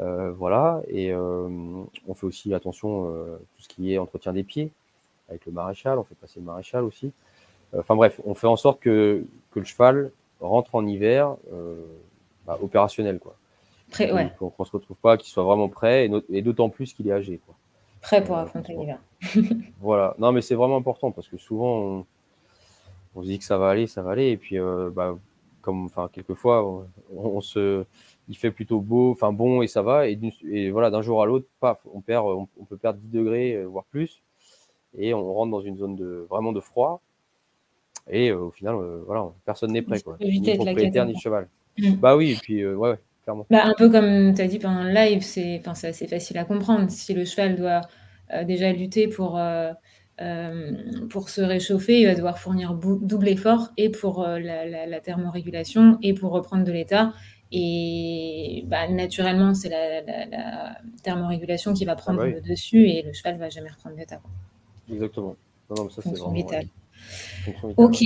Heu, 0.00 0.30
voilà 0.30 0.82
et 0.88 1.14
on 1.14 2.14
fait 2.14 2.26
aussi 2.26 2.52
attention, 2.54 3.08
heu, 3.10 3.38
tout 3.56 3.62
ce 3.62 3.68
qui 3.68 3.92
est 3.94 3.98
entretien 3.98 4.32
des 4.32 4.42
pieds 4.44 4.70
avec 5.28 5.46
le 5.46 5.52
maréchal, 5.52 5.98
on 5.98 6.04
fait 6.04 6.16
passer 6.16 6.40
le 6.40 6.46
maréchal 6.46 6.84
aussi. 6.84 7.12
Heu, 7.74 7.80
enfin 7.80 7.96
bref, 7.96 8.20
on 8.24 8.34
fait 8.34 8.46
en 8.46 8.56
sorte 8.56 8.80
que 8.80 9.24
que 9.52 9.60
le 9.60 9.64
cheval 9.64 10.10
rentre 10.40 10.74
en 10.74 10.86
hiver, 10.86 11.36
heu, 11.52 11.78
bah, 12.46 12.58
opérationnel, 12.62 13.18
quoi. 13.18 13.36
Prêt, 13.90 14.10
ouais. 14.12 14.28
qu'on 14.38 14.50
qu'on 14.50 14.64
se 14.64 14.72
retrouve 14.72 14.96
pas 14.96 15.16
qu'il 15.16 15.30
soit 15.30 15.44
vraiment 15.44 15.68
prêt 15.68 16.06
et 16.06 16.08
d'aut 16.08 16.22
et 16.30 16.42
d'autant 16.42 16.68
plus 16.68 16.92
qu'il 16.92 17.08
est 17.08 17.12
âgé, 17.12 17.40
quoi. 17.46 17.54
Prêt 18.02 18.22
pour 18.24 18.36
Heu, 18.36 18.40
affronter 18.40 18.74
l'hiver. 18.74 18.98
voilà. 19.80 20.14
Non, 20.18 20.32
mais 20.32 20.40
c'est 20.42 20.54
vraiment 20.54 20.76
important 20.76 21.10
parce 21.12 21.28
que 21.28 21.36
souvent 21.36 21.78
on 21.78 22.06
on 23.16 23.22
se 23.22 23.26
dit 23.28 23.38
que 23.38 23.44
ça 23.44 23.58
va 23.58 23.70
aller, 23.70 23.86
ça 23.86 24.02
va 24.02 24.10
aller 24.12 24.30
et 24.30 24.36
puis, 24.36 24.56
bah, 24.92 25.16
comme 25.62 25.84
enfin, 25.86 26.08
quelquefois, 26.12 26.64
on 26.66 26.86
on 27.16 27.40
se 27.40 27.84
il 28.28 28.36
fait 28.36 28.50
plutôt 28.50 28.80
beau, 28.80 29.10
enfin 29.12 29.32
bon 29.32 29.62
et 29.62 29.66
ça 29.68 29.82
va 29.82 30.08
et 30.08 30.70
voilà, 30.70 30.90
d'un 30.90 31.02
jour 31.02 31.22
à 31.22 31.26
l'autre, 31.26 31.46
paf, 31.60 31.78
on 31.92 32.00
perd, 32.00 32.26
heu, 32.26 32.32
on 32.34 32.48
on 32.60 32.64
peut 32.64 32.76
perdre 32.76 32.98
10°, 33.00 33.54
heu, 33.56 33.64
voire 33.66 33.84
plus 33.84 34.22
et 34.98 35.14
on 35.14 35.32
rentre 35.34 35.52
dans 35.52 35.60
une 35.60 35.76
zone 35.76 35.96
de 35.96 36.26
vraiment 36.30 36.52
de 36.52 36.60
froid 36.60 37.00
et 38.10 38.30
heu, 38.30 38.38
au 38.38 38.50
final, 38.50 38.74
heu, 38.76 39.02
voilà, 39.06 39.26
personne 39.44 39.72
n'est 39.72 39.82
prêt, 39.82 40.00
quoi. 40.00 40.18
Ni 40.20 40.54
propriétaire, 40.56 41.06
ni 41.06 41.18
cheval. 41.18 41.48
Mmh. 41.78 41.92
Bah 41.94 42.16
oui 42.16 42.30
et 42.30 42.34
puis, 42.36 42.60
heu, 42.60 42.76
ouais, 42.76 42.90
ouais, 42.90 42.98
clairement. 43.24 43.46
Bah, 43.50 43.64
un 43.64 43.74
peu 43.76 43.90
comme 43.90 44.34
tu 44.34 44.40
as 44.42 44.46
dit 44.46 44.58
pendant 44.58 44.84
le 44.84 44.90
live, 44.90 45.22
c'est 45.22 45.62
assez 45.66 46.06
facile 46.06 46.38
à 46.38 46.44
comprendre. 46.44 46.90
Si 46.90 47.14
le 47.14 47.24
cheval 47.24 47.56
doit, 47.56 47.80
déjà 48.44 48.72
lutter 48.72 49.08
pour, 49.08 49.40
pour 51.10 51.28
se 51.28 51.40
réchauffer, 51.40 52.00
il 52.00 52.06
va 52.06 52.14
devoir 52.14 52.38
fournir 52.38 52.74
double 52.74 53.28
effort 53.28 53.70
et 53.76 53.90
pour, 53.90 54.22
la 54.22 54.66
la 54.66 54.86
la 54.86 55.00
thermorégulation 55.00 55.98
et 56.02 56.14
pour 56.14 56.32
reprendre 56.32 56.64
de 56.64 56.72
l'état 56.72 57.12
et 57.56 58.64
bah, 58.66 58.88
naturellement, 58.88 59.54
c'est 59.54 59.68
la 59.68 60.00
la 60.02 60.26
la 60.26 60.78
thermorégulation 61.02 61.72
qui 61.72 61.84
va 61.84 61.92
Ah 61.92 61.94
bah 61.94 62.00
prendre 62.02 62.22
oui. 62.24 62.32
le 62.32 62.40
dessus 62.40 62.88
et 62.88 63.02
le 63.02 63.12
cheval 63.12 63.38
va 63.38 63.48
jamais 63.48 63.70
reprendre 63.70 63.96
l'état, 63.96 64.16
quoi. 64.16 64.30
Exactement. 64.92 65.36
Non, 65.70 65.76
non, 65.76 65.84
mais 65.84 65.90
ça, 65.90 66.02
c'est 66.02 66.10
vraiment, 66.10 66.30
ouais, 66.30 66.42
vitale, 66.42 66.66
OK. 67.76 68.02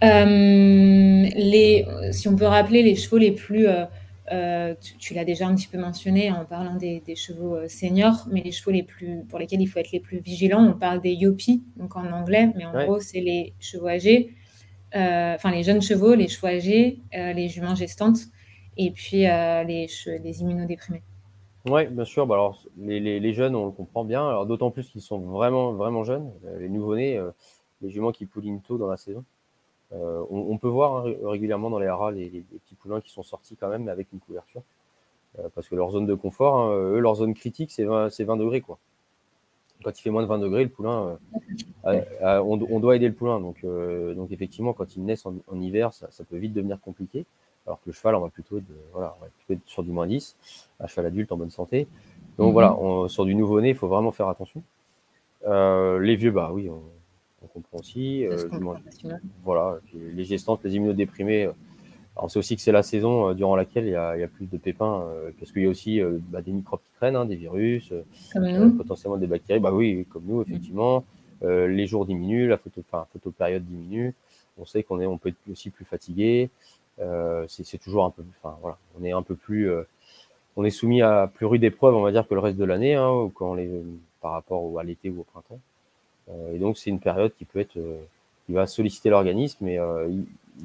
Hem, 0.00 1.24
les 1.36 1.84
si 2.12 2.28
on 2.28 2.36
peut 2.36 2.46
rappeler 2.46 2.82
les 2.82 2.94
chevaux 2.96 3.18
les 3.18 3.32
plus, 3.32 3.66
heu 3.66 3.86
heu, 4.32 4.76
tu 4.80 4.96
tu 4.98 5.14
l'as 5.14 5.24
déjà 5.24 5.46
un 5.48 5.54
petit 5.54 5.68
peu 5.68 5.78
mentionné 5.78 6.30
en 6.30 6.44
parlant 6.44 6.76
des 6.76 7.00
des 7.00 7.16
chevaux, 7.16 7.56
seniors, 7.68 8.26
mais 8.30 8.42
les 8.42 8.52
chevaux 8.52 8.70
les 8.72 8.82
plus 8.84 9.24
pour 9.28 9.38
lesquels 9.38 9.60
il 9.62 9.66
faut 9.66 9.78
être 9.80 9.92
les 9.92 10.00
plus 10.00 10.18
vigilants, 10.20 10.64
on 10.64 10.74
parle 10.78 11.00
des 11.00 11.12
yuppies, 11.12 11.62
donc 11.76 11.96
en 11.96 12.10
anglais, 12.12 12.50
mais 12.56 12.64
en 12.66 12.74
Ouais. 12.74 12.84
gros, 12.86 13.00
c'est 13.00 13.20
les 13.20 13.54
chevaux 13.60 13.88
âgés, 13.88 14.34
enfin 14.94 15.50
les 15.52 15.62
jeunes 15.64 15.82
chevaux, 15.82 16.14
les 16.14 16.28
chevaux 16.28 16.48
âgés, 16.48 17.00
les 17.12 17.48
juments 17.48 17.74
gestantes 17.74 18.20
et 18.76 18.90
puis, 18.92 19.22
les 19.22 19.88
che 19.88 20.10
les 20.22 20.40
immunodéprimés. 20.42 21.02
Ouais, 21.66 21.86
bien 21.88 22.04
sûr, 22.04 22.26
bah, 22.26 22.34
alors 22.36 22.62
les 22.78 23.00
les 23.00 23.18
les 23.20 23.32
jeunes, 23.34 23.56
on 23.56 23.66
le 23.66 23.72
comprend 23.72 24.04
bien, 24.04 24.44
d'autant 24.46 24.70
plus 24.70 24.88
qu'ils 24.90 25.02
sont 25.02 25.18
vraiment, 25.18 25.72
vraiment 25.72 26.04
jeunes, 26.04 26.30
les 26.60 26.68
nouveau-nés, 26.68 27.20
les 27.82 27.90
juments 27.90 28.12
qui 28.12 28.26
poulinent 28.26 28.60
tôt 28.60 28.78
dans 28.78 28.88
la 28.88 28.96
saison. 28.96 29.24
Heu, 29.92 30.24
on 30.30 30.38
on 30.52 30.58
peut 30.58 30.68
voir, 30.68 30.96
hein, 30.98 31.02
ré 31.04 31.18
régulièrement 31.22 31.70
dans 31.70 31.78
les 31.80 31.86
haras 31.88 32.10
les 32.12 32.30
les 32.30 32.44
les 32.52 32.58
petits 32.60 32.74
poulains 32.76 33.00
qui 33.00 33.10
sont 33.10 33.22
sortis 33.24 33.56
quand 33.56 33.68
même 33.70 33.88
avec 33.88 34.08
une 34.12 34.20
couverture, 34.20 34.62
heu, 35.38 35.50
parce 35.54 35.68
que 35.68 35.76
leur 35.76 35.90
zone 35.92 36.06
de 36.06 36.14
confort, 36.14 36.56
hein, 36.58 36.72
eux, 36.76 37.00
leur 37.00 37.16
zone 37.16 37.34
critique, 37.34 37.72
c'est 37.72 37.84
20 37.84 38.10
c'est 38.10 38.24
20°, 38.24 38.60
quoi. 38.62 38.78
Quand 39.84 39.96
il 39.98 40.02
fait 40.02 40.10
moins 40.10 40.22
de 40.22 40.28
20°, 40.28 40.64
le 40.64 40.70
poulain, 40.70 41.18
heu, 41.86 42.02
a 42.22 42.38
a 42.38 42.42
on 42.42 42.60
on 42.70 42.80
doit 42.80 42.96
aider 42.96 43.08
le 43.08 43.14
poulain 43.14 43.40
donc 43.40 43.64
effectivement, 44.32 44.72
quand 44.74 44.96
ils 44.96 45.04
naissent 45.04 45.26
en 45.26 45.34
en 45.48 45.60
hiver, 45.60 45.92
ça 45.94 46.10
ça 46.10 46.24
peut 46.24 46.36
vite 46.38 46.52
devenir 46.54 46.80
compliqué, 46.80 47.26
alors 47.66 47.78
que 47.80 47.86
le 47.88 47.92
cheval, 47.92 48.14
on 48.16 48.20
va 48.20 48.30
plutôt 48.30 48.58
être 48.58 48.66
de 48.68 48.74
voilà, 48.92 49.16
on 49.20 49.24
va 49.24 49.30
plutôt 49.38 49.54
être 49.60 49.68
sur 49.68 49.82
du 49.84 49.92
-10, 49.92 50.36
un 50.80 50.86
cheval 50.88 51.06
adulte 51.06 51.32
en 51.32 51.36
bonne 51.38 51.50
santé. 51.50 51.88
Donc 52.38 52.50
Mmh 52.50 52.52
voilà, 52.52 52.76
on 52.78 53.08
sur 53.08 53.24
du 53.26 53.34
nouveau-né, 53.34 53.70
il 53.70 53.74
faut 53.76 53.88
vraiment 53.88 54.12
faire 54.12 54.28
attention. 54.28 54.62
Les 55.46 56.16
vieux, 56.16 56.30
bah 56.32 56.50
oui, 56.52 56.68
on 56.70 56.82
on 57.42 57.46
comprend 57.46 57.78
aussi, 57.78 58.24
comprend 58.50 58.76
facilement. 58.84 59.18
voilà, 59.44 59.78
les 59.94 60.24
gestantes, 60.24 60.62
les 60.64 60.74
immunodéprimés, 60.76 61.44
heu, 61.46 61.54
alors 62.16 62.24
on 62.24 62.28
sait 62.28 62.38
aussi 62.40 62.56
que 62.56 62.62
c'est 62.62 62.72
la 62.72 62.82
saison, 62.82 63.30
heu, 63.30 63.34
durant 63.34 63.54
laquelle 63.56 63.84
il 63.86 63.90
y 63.92 63.94
a 63.96 64.16
il 64.16 64.20
y 64.20 64.24
a 64.24 64.28
plus 64.28 64.46
de 64.46 64.56
pépins, 64.58 65.04
parce 65.38 65.52
qu'il 65.52 65.62
y 65.62 65.66
a 65.66 65.68
aussi, 65.68 66.00
bah, 66.30 66.42
des 66.42 66.52
microbes 66.52 66.80
qui 66.84 66.92
traînent, 66.96 67.16
hein, 67.16 67.24
des 67.26 67.36
virus, 67.36 67.92
potentiellement 68.76 69.18
des 69.18 69.26
bactéries. 69.28 69.60
Bah 69.60 69.72
oui, 69.72 70.06
comme 70.10 70.24
nous, 70.26 70.38
Mmh. 70.40 70.42
effectivement. 70.42 71.04
Les 71.42 71.86
jours 71.86 72.04
diminuent, 72.06 72.48
la 72.48 72.58
photo 72.58 72.80
enfin, 72.80 73.06
photopériode 73.12 73.64
diminue. 73.64 74.14
On 74.60 74.64
sait 74.64 74.82
qu'on 74.82 74.98
est 75.00 75.06
on 75.06 75.18
peut 75.18 75.28
être 75.28 75.36
aussi 75.52 75.70
plus 75.70 75.84
fatigué. 75.84 76.50
C'est 76.98 77.64
c'est 77.64 77.78
toujours 77.78 78.04
un 78.04 78.10
peu 78.10 78.24
enfin 78.42 78.56
voilà, 78.60 78.76
on 79.00 79.04
est 79.04 79.12
un 79.12 79.22
peu 79.22 79.36
plus, 79.36 79.70
on 80.56 80.64
est 80.64 80.70
soumis 80.70 81.00
à 81.02 81.30
plus 81.32 81.46
rude 81.46 81.62
épreuve, 81.62 81.94
on 81.94 82.02
va 82.02 82.10
dire, 82.10 82.26
que 82.26 82.34
le 82.34 82.40
reste 82.40 82.56
de 82.58 82.64
l'année, 82.64 82.94
hein, 82.96 83.30
quand 83.34 83.54
les 83.54 83.70
par 84.20 84.32
rapport 84.32 84.64
au 84.64 84.78
à 84.78 84.82
l'été 84.82 85.10
ou 85.10 85.20
au 85.20 85.24
printemps. 85.24 85.60
Heu, 86.30 86.54
et 86.54 86.58
donc 86.58 86.78
c'est 86.78 86.90
une 86.90 87.00
période 87.00 87.32
qui 87.36 87.44
peut 87.44 87.60
être, 87.60 87.76
heu, 87.76 87.98
qui 88.46 88.52
va 88.52 88.66
solliciter 88.66 89.10
l'organisme 89.10 89.68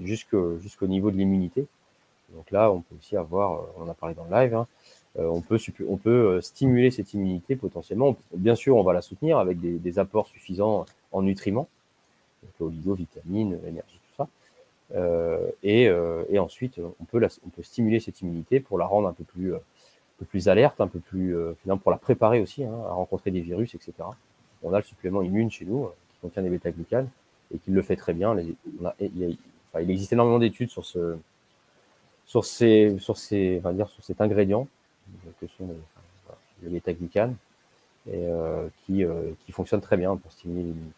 jusque 0.01 0.35
jusqu'au 0.61 0.87
niveau 0.87 1.11
de 1.11 1.17
l'immunité. 1.17 1.65
Donc 2.33 2.49
là, 2.51 2.71
on 2.71 2.81
peut 2.81 2.95
aussi 2.97 3.15
avoir, 3.15 3.61
on 3.77 3.83
en 3.83 3.89
a 3.89 3.93
parlé 3.93 4.15
dans 4.15 4.23
le 4.25 4.31
live, 4.31 4.55
hein, 4.55 4.67
on 5.17 5.41
peut 5.41 5.59
on 5.87 5.97
peut, 5.97 6.41
stimuler 6.41 6.89
cette 6.89 7.13
immunité 7.13 7.55
potentiellement. 7.55 8.15
Bien 8.33 8.55
sûr, 8.55 8.75
on 8.75 8.83
va 8.83 8.93
la 8.93 9.01
soutenir 9.01 9.37
avec 9.37 9.59
des 9.59 9.99
apports 9.99 10.27
suffisants 10.27 10.85
en 11.11 11.21
nutriments, 11.21 11.67
donc 12.41 12.53
oligo, 12.59 12.95
vitamines, 12.95 13.59
énergie, 13.67 13.99
tout 14.07 14.15
ça. 14.17 14.27
Et 15.61 16.39
ensuite, 16.39 16.79
on 16.99 17.05
peut 17.05 17.21
on 17.45 17.49
peut 17.49 17.63
stimuler 17.63 17.99
cette 17.99 18.21
immunité 18.21 18.59
pour 18.59 18.79
la 18.79 18.85
rendre 18.87 19.07
un 19.07 19.13
peu 19.13 19.25
plus, 19.25 19.53
un 19.53 19.59
peu 20.17 20.25
plus 20.25 20.47
alerte, 20.47 20.81
un 20.81 20.87
peu 20.87 20.99
plus, 20.99 21.35
pour 21.83 21.91
la 21.91 21.97
préparer 21.97 22.41
aussi, 22.41 22.63
hein, 22.63 22.73
à 22.87 22.93
rencontrer 22.93 23.29
des 23.29 23.41
virus 23.41 23.75
et 23.75 23.79
cetera. 23.79 24.15
On 24.63 24.73
a 24.73 24.77
le 24.77 24.83
supplément 24.83 25.21
immune 25.21 25.51
chez 25.51 25.65
nous, 25.65 25.85
heu, 25.85 25.89
qui 26.11 26.19
contient 26.21 26.43
des 26.43 26.49
bêta-glucanes 26.49 27.09
et 27.53 27.59
qui 27.59 27.71
le 27.71 27.81
fait 27.81 27.95
très 27.95 28.13
bien. 28.13 28.33
Les 28.35 28.55
on 28.81 28.85
a 28.85 28.95
et 28.99 29.07
il 29.15 29.19
y 29.19 29.25
a 29.25 29.35
enfin, 29.69 29.81
il 29.83 29.91
existe 29.91 30.13
énormément 30.13 30.39
d'études 30.39 30.69
sur 30.69 30.85
ce 30.85 31.17
sur 32.25 32.45
ces 32.45 32.97
sur 32.99 33.17
ces 33.17 33.59
va 33.59 33.73
dire, 33.73 33.89
sur 33.89 34.03
cet 34.03 34.21
ingrédient, 34.21 34.67
que 35.41 35.47
sont 35.47 35.65
les 35.67 35.73
enfin, 35.73 36.01
voilà, 36.25 36.39
le 36.63 36.69
bêta-glucane 36.71 37.35
et 38.11 38.17
heu, 38.27 38.71
qui, 38.85 39.03
heu, 39.03 39.35
qui 39.45 39.51
fonctionne 39.53 39.81
très 39.81 39.97
bien 39.97 40.15
pour 40.17 40.31
stimuler 40.31 40.63
l'immunité. 40.63 40.93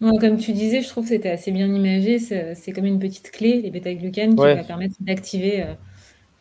Ouais, 0.00 0.16
comme 0.20 0.36
tu 0.38 0.52
disais, 0.52 0.80
je 0.80 0.88
trouve 0.88 1.04
que 1.04 1.08
c'était 1.10 1.30
assez 1.30 1.50
bien 1.50 1.66
imagé, 1.74 2.20
c'est 2.20 2.72
comme 2.72 2.84
une 2.84 3.00
petite 3.00 3.32
clé, 3.32 3.60
les 3.62 3.70
bêta-glucanes, 3.72 4.36
qui 4.36 4.42
Ouais. 4.42 4.54
va 4.54 4.62
permettre 4.62 4.94
d'activer, 5.00 5.62
heu, 5.64 5.74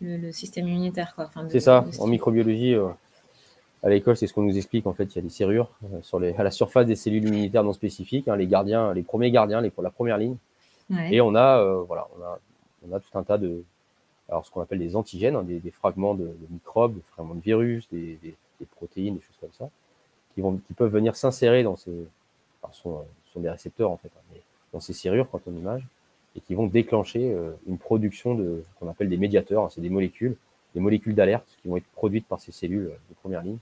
le 0.01 0.17
le 0.17 0.31
système 0.33 0.67
immunitaire, 0.67 1.13
enfin 1.17 1.45
C'est 1.49 1.61
ça, 1.61 1.87
de 1.87 1.91
en 1.97 2.07
microbiologie, 2.07 2.75
à 3.83 3.89
l'école, 3.89 4.17
c'est 4.17 4.27
ce 4.27 4.33
qu'on 4.33 4.43
nous 4.43 4.57
explique, 4.57 4.87
en 4.87 4.93
fait, 4.93 5.05
il 5.05 5.15
y 5.17 5.19
a 5.19 5.21
des 5.21 5.29
serrures, 5.29 5.69
heu, 5.83 6.01
sur 6.01 6.19
les 6.19 6.33
à 6.35 6.43
la 6.43 6.51
surface 6.51 6.87
des 6.87 6.95
cellules 6.95 7.25
immunitaires 7.27 7.63
non 7.63 7.73
spécifiques, 7.73 8.27
hein, 8.27 8.35
les 8.35 8.47
gardiens, 8.47 8.93
les 8.93 9.03
1ers 9.03 9.31
gardiens, 9.31 9.61
les 9.61 9.71
la 9.81 9.89
1re 9.91 10.17
ligne. 10.17 10.35
Et 11.11 11.21
on 11.21 11.35
a, 11.35 11.61
heu, 11.61 11.83
voilà, 11.87 12.07
on 12.17 12.23
a 12.23 12.39
on 12.89 12.95
a 12.95 12.99
tout 12.99 13.17
un 13.17 13.23
tas 13.23 13.37
de 13.37 13.63
alors 14.29 14.45
ce 14.45 14.51
qu'on 14.51 14.61
appelle 14.61 14.79
des 14.79 14.95
antigènes, 14.95 15.35
hein, 15.35 15.43
des 15.43 15.59
des 15.59 15.71
fragments 15.71 16.15
de 16.15 16.25
de 16.25 16.47
microbes, 16.49 16.95
des 16.95 17.01
fragments 17.11 17.35
de 17.35 17.41
virus, 17.41 17.87
des 17.91 18.17
des 18.23 18.35
des 18.59 18.65
protéines, 18.65 19.15
des 19.15 19.21
choses 19.21 19.37
comme 19.39 19.53
ça, 19.53 19.69
qui 20.33 20.41
vont 20.41 20.57
qui 20.67 20.73
peuvent 20.73 20.91
venir 20.91 21.15
s'insérer 21.15 21.63
dans 21.63 21.75
ces 21.75 21.91
alors 22.63 22.73
ce 22.75 22.81
sont, 22.81 23.05
des 23.39 23.49
récepteurs, 23.51 23.91
en 23.91 23.97
fait, 23.97 24.09
hein, 24.17 24.21
mais 24.33 24.41
dans 24.73 24.79
ces 24.79 24.93
serrures 24.93 25.29
quand 25.29 25.41
on 25.47 25.55
image 25.55 25.85
et 26.35 26.39
qui 26.41 26.55
vont 26.55 26.65
déclencher, 26.67 27.31
heu, 27.33 27.55
une 27.67 27.77
production 27.77 28.33
de 28.33 28.63
ce 28.67 28.79
qu'on 28.79 28.89
appelle 28.89 29.09
des 29.09 29.17
médiateurs, 29.17 29.63
hein, 29.65 29.69
c'est 29.71 29.81
des 29.81 29.91
molécules, 29.91 30.35
des 30.73 30.79
molécules 30.81 31.13
d'alerte 31.15 31.47
qui 31.61 31.67
vont 31.67 31.77
être 31.77 31.85
produites 31.93 32.25
par 32.27 32.39
ces 32.39 32.51
cellules, 32.51 32.91
de 33.09 33.15
1re 33.23 33.43
ligne 33.43 33.57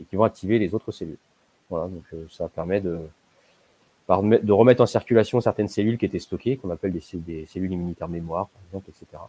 et 0.00 0.04
qui 0.04 0.16
vont 0.16 0.24
activer 0.24 0.58
les 0.58 0.74
autres 0.74 0.92
cellules. 0.92 1.18
Voilà, 1.68 1.88
donc 1.88 2.04
heu, 2.12 2.26
ça 2.30 2.48
permet 2.48 2.80
de 2.80 2.98
de 4.08 4.52
remettre 4.52 4.82
en 4.82 4.86
circulation 4.86 5.40
certaines 5.40 5.68
cellules 5.68 5.96
qui 5.96 6.04
étaient 6.04 6.18
stockées, 6.18 6.56
qu'on 6.56 6.70
appelle 6.70 6.92
des, 6.92 7.00
des, 7.14 7.46
cellules 7.46 7.72
immunitaires 7.72 8.08
mémoire, 8.08 8.48
par 8.48 8.60
exemple, 8.66 8.90
etc. 8.90 9.22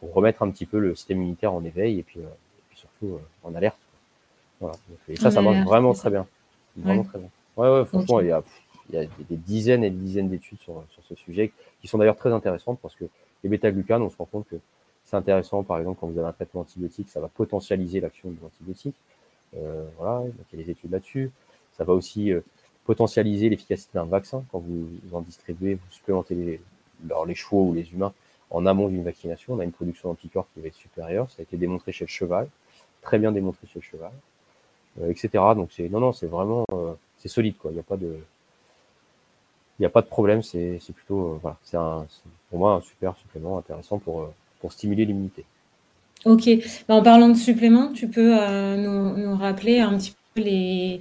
Pour 0.00 0.14
remettre 0.14 0.42
un 0.42 0.50
petit 0.50 0.64
peu 0.64 0.78
le 0.78 0.94
système 0.94 1.18
immunitaire 1.18 1.52
en 1.52 1.62
éveil 1.62 1.98
et 1.98 2.02
puis, 2.02 2.20
surtout 2.74 3.18
en 3.42 3.54
alerte. 3.54 3.76
Voilà. 4.60 4.76
Et 5.10 5.16
ça, 5.16 5.30
ça 5.30 5.42
marche 5.42 5.62
vraiment 5.66 5.92
très 5.92 6.08
bien. 6.08 6.26
Vraiment 6.74 7.04
très 7.04 7.18
bien. 7.18 7.28
Ouais, 7.58 7.68
ouais, 7.68 7.84
franchement, 7.84 8.20
il 8.20 8.28
y 8.28 8.32
a, 8.32 8.42
il 8.88 8.94
y 8.94 8.98
a 8.98 9.04
des, 9.28 9.36
dizaines 9.36 9.84
et 9.84 9.90
des 9.90 9.96
dizaines 9.96 10.30
d'études 10.30 10.58
sur, 10.60 10.82
sur 10.88 11.02
ce 11.04 11.14
sujet 11.16 11.52
qui 11.82 11.86
sont 11.86 11.98
d'ailleurs 11.98 12.16
très 12.16 12.32
intéressantes 12.32 12.78
parce 12.80 12.94
que 12.94 13.04
les 13.42 13.50
bêta-glucanes, 13.50 14.02
on 14.02 14.08
se 14.08 14.16
rend 14.16 14.24
compte 14.24 14.48
que 14.48 14.56
c'est 15.04 15.16
intéressant, 15.16 15.62
par 15.62 15.78
exemple, 15.78 15.98
quand 16.00 16.06
vous 16.06 16.18
avez 16.18 16.28
un 16.28 16.32
traitement 16.32 16.62
antibiotique, 16.62 17.10
ça 17.10 17.20
va 17.20 17.28
potentialiser 17.28 18.00
l'action 18.00 18.30
de 18.30 18.36
l'antibiotique. 18.42 18.96
Euh, 19.56 19.84
voilà, 19.98 20.24
il 20.52 20.58
y 20.58 20.62
a 20.62 20.64
des 20.64 20.70
études 20.70 20.90
là-dessus. 20.90 21.30
Ça 21.76 21.84
va 21.84 21.92
aussi 21.92 22.32
euh, 22.32 22.40
potentialiser 22.84 23.48
l'efficacité 23.48 23.90
d'un 23.94 24.04
vaccin 24.04 24.44
quand 24.50 24.58
vous, 24.58 24.88
en 25.12 25.20
distribuez, 25.20 25.74
vous 25.74 25.90
supplémentez 25.90 26.34
les, 26.34 26.60
les 27.26 27.34
chevaux 27.34 27.68
ou 27.68 27.74
les 27.74 27.92
humains 27.92 28.12
en 28.50 28.66
amont 28.66 28.88
d'une 28.88 29.04
vaccination. 29.04 29.54
On 29.54 29.60
a 29.60 29.64
une 29.64 29.72
production 29.72 30.08
d'anticorps 30.08 30.46
qui 30.54 30.60
va 30.60 30.68
être 30.68 30.74
supérieure. 30.74 31.30
Ça 31.30 31.36
a 31.40 31.42
été 31.42 31.56
démontré 31.56 31.92
chez 31.92 32.04
le 32.04 32.10
cheval, 32.10 32.48
très 33.02 33.18
bien 33.18 33.32
démontré 33.32 33.66
chez 33.66 33.80
le 33.80 33.82
cheval, 33.82 34.12
euh, 35.00 35.10
etc. 35.10 35.30
Donc 35.56 35.72
c'est 35.72 35.88
non, 35.88 36.00
non, 36.00 36.12
c'est 36.12 36.26
vraiment 36.26 36.64
c'est 37.18 37.28
solide 37.28 37.56
quoi. 37.56 37.70
Il 37.70 37.74
n'y 37.74 37.80
a 37.80 37.84
pas 37.84 37.96
de 37.96 38.16
il 39.78 39.82
n'y 39.82 39.86
a 39.86 39.90
pas 39.90 40.02
de 40.02 40.06
problème. 40.06 40.42
C'est 40.42 40.78
plutôt 40.94 41.38
voilà, 41.42 41.56
c'est 41.62 41.78
pour 42.50 42.58
moi 42.58 42.74
un 42.74 42.80
super 42.80 43.16
supplément 43.16 43.58
intéressant 43.58 43.98
pour 43.98 44.30
pour 44.60 44.72
stimuler 44.72 45.04
l'immunité. 45.04 45.44
Ok. 46.24 46.48
Bah, 46.88 46.94
en 46.94 47.02
parlant 47.02 47.28
de 47.28 47.36
suppléments, 47.36 47.92
tu 47.92 48.08
peux 48.08 48.36
euh, 48.38 48.76
nous, 48.76 49.36
rappeler 49.36 49.80
un 49.80 49.96
petit 49.96 50.14
peu 50.34 50.40
les, 50.42 51.00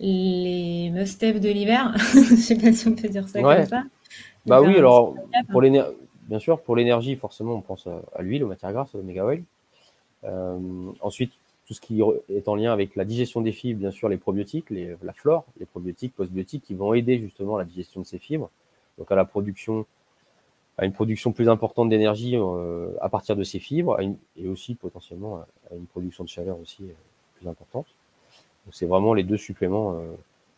les 0.00 0.90
must-have 0.90 1.40
de 1.40 1.48
l'hiver? 1.48 1.94
Je 2.12 2.32
ne 2.32 2.36
sais 2.36 2.56
pas 2.56 2.72
si 2.72 2.88
on 2.88 2.94
peut 2.94 3.08
dire 3.08 3.28
ça 3.28 3.42
comme 3.42 3.66
ça. 3.66 3.84
Bah 4.46 4.62
oui, 4.62 4.76
alors, 4.76 5.14
pour 5.50 5.62
bien 5.62 6.38
sûr, 6.38 6.60
pour 6.60 6.76
l'énergie, 6.76 7.16
forcément, 7.16 7.54
on 7.54 7.60
pense 7.60 7.86
à, 7.86 8.22
l'huile, 8.22 8.44
aux 8.44 8.48
matières 8.48 8.72
grasses, 8.72 8.94
au 8.94 9.02
méga 9.02 9.24
oil. 9.24 9.42
Euh, 10.24 10.58
ensuite, 11.00 11.32
tout 11.66 11.74
ce 11.74 11.80
qui 11.80 12.00
est 12.30 12.48
en 12.48 12.54
lien 12.54 12.72
avec 12.72 12.96
la 12.96 13.04
digestion 13.04 13.40
des 13.40 13.52
fibres, 13.52 13.80
bien 13.80 13.90
sûr, 13.90 14.08
les 14.08 14.16
probiotiques, 14.16 14.70
les, 14.70 14.96
la 15.02 15.12
flore, 15.12 15.44
les 15.60 15.66
probiotiques, 15.66 16.14
postbiotiques, 16.14 16.64
qui 16.64 16.74
vont 16.74 16.94
aider 16.94 17.18
justement 17.18 17.56
à 17.56 17.58
la 17.58 17.64
digestion 17.64 18.00
de 18.00 18.06
ces 18.06 18.18
fibres, 18.18 18.50
donc 18.96 19.10
à 19.12 19.14
la 19.14 19.26
production 19.26 19.84
à 20.78 20.84
une 20.84 20.92
production 20.92 21.32
plus 21.32 21.48
importante 21.48 21.88
d'énergie 21.88 22.36
euh, 22.36 22.92
à 23.00 23.08
partir 23.08 23.34
de 23.34 23.42
ces 23.42 23.58
fibres 23.58 23.98
et 24.36 24.48
aussi 24.48 24.76
potentiellement 24.76 25.44
à, 25.70 25.74
une 25.74 25.86
production 25.86 26.22
de 26.22 26.28
chaleur 26.28 26.58
aussi 26.60 26.84
euh, 26.84 26.92
plus 27.36 27.48
importante. 27.48 27.86
Donc 28.64 28.74
c'est 28.74 28.86
vraiment 28.86 29.12
les 29.12 29.24
deux 29.24 29.36
suppléments 29.36 29.94
euh, 29.94 30.06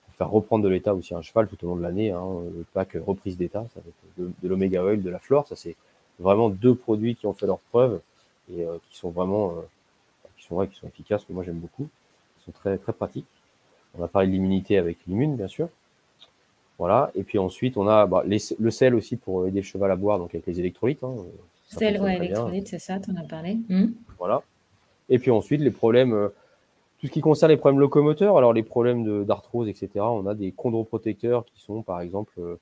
pour 0.04 0.14
faire 0.14 0.30
reprendre 0.30 0.62
de 0.62 0.68
l'état 0.68 0.94
aussi 0.94 1.14
un 1.14 1.22
cheval 1.22 1.48
tout 1.48 1.56
au 1.64 1.68
long 1.68 1.76
de 1.76 1.82
l'année. 1.82 2.10
Hein, 2.10 2.26
le 2.54 2.64
pack 2.74 2.98
reprise 3.06 3.38
d'état, 3.38 3.66
ça 3.74 3.80
va 3.80 3.88
être 3.88 4.34
de, 4.42 4.48
l'oméga 4.48 4.84
oil, 4.84 5.02
de 5.02 5.10
la 5.10 5.18
flore, 5.18 5.48
ça 5.48 5.56
c'est 5.56 5.74
vraiment 6.18 6.50
deux 6.50 6.74
produits 6.74 7.16
qui 7.16 7.26
ont 7.26 7.32
fait 7.32 7.46
leur 7.46 7.58
preuve 7.58 8.02
et 8.52 8.66
qui 8.90 8.98
sont 8.98 9.08
vraiment 9.08 9.54
qui 10.36 10.44
sont 10.44 10.66
qui 10.66 10.76
sont 10.76 10.86
efficaces 10.86 11.24
que 11.24 11.32
moi 11.32 11.44
j'aime 11.44 11.58
beaucoup, 11.58 11.88
qui 12.36 12.44
sont 12.44 12.52
très 12.52 12.76
très 12.76 12.92
pratiques. 12.92 13.24
On 13.98 14.04
a 14.04 14.08
parlé 14.08 14.28
de 14.28 14.32
l'immunité 14.32 14.76
avec 14.76 14.98
l'immune 15.06 15.36
bien 15.36 15.48
sûr. 15.48 15.70
Voilà. 16.80 17.10
Et 17.14 17.24
puis 17.24 17.36
ensuite, 17.36 17.76
on 17.76 17.86
a 17.86 18.06
bah, 18.06 18.24
le 18.24 18.70
sel 18.70 18.94
aussi 18.94 19.16
pour 19.16 19.46
aider 19.46 19.60
le 19.60 19.66
cheval 19.66 19.90
à 19.90 19.96
boire, 19.96 20.18
donc 20.18 20.34
avec 20.34 20.46
les 20.46 20.60
électrolytes. 20.60 21.04
Hein, 21.04 21.14
sel, 21.68 22.00
ouais, 22.00 22.16
électrolytes, 22.16 22.68
c'est 22.68 22.78
ça, 22.78 22.98
tu 22.98 23.10
en 23.10 23.16
as 23.16 23.22
parlé. 23.22 23.58
Hmm. 23.68 23.88
Voilà. 24.18 24.42
Et 25.10 25.18
puis 25.18 25.30
ensuite, 25.30 25.60
les 25.60 25.70
problèmes, 25.70 26.14
euh, 26.14 26.28
tout 26.98 27.08
ce 27.08 27.12
qui 27.12 27.20
concerne 27.20 27.50
les 27.50 27.58
problèmes 27.58 27.80
locomoteurs, 27.80 28.38
alors 28.38 28.54
les 28.54 28.62
problèmes 28.62 29.26
d'arthrose, 29.26 29.68
etc., 29.68 29.90
on 29.96 30.26
a 30.26 30.34
des 30.34 30.54
chondroprotecteurs 30.56 31.44
qui 31.44 31.60
sont, 31.60 31.82
par 31.82 32.00
exemple, 32.00 32.32
euh, 32.38 32.56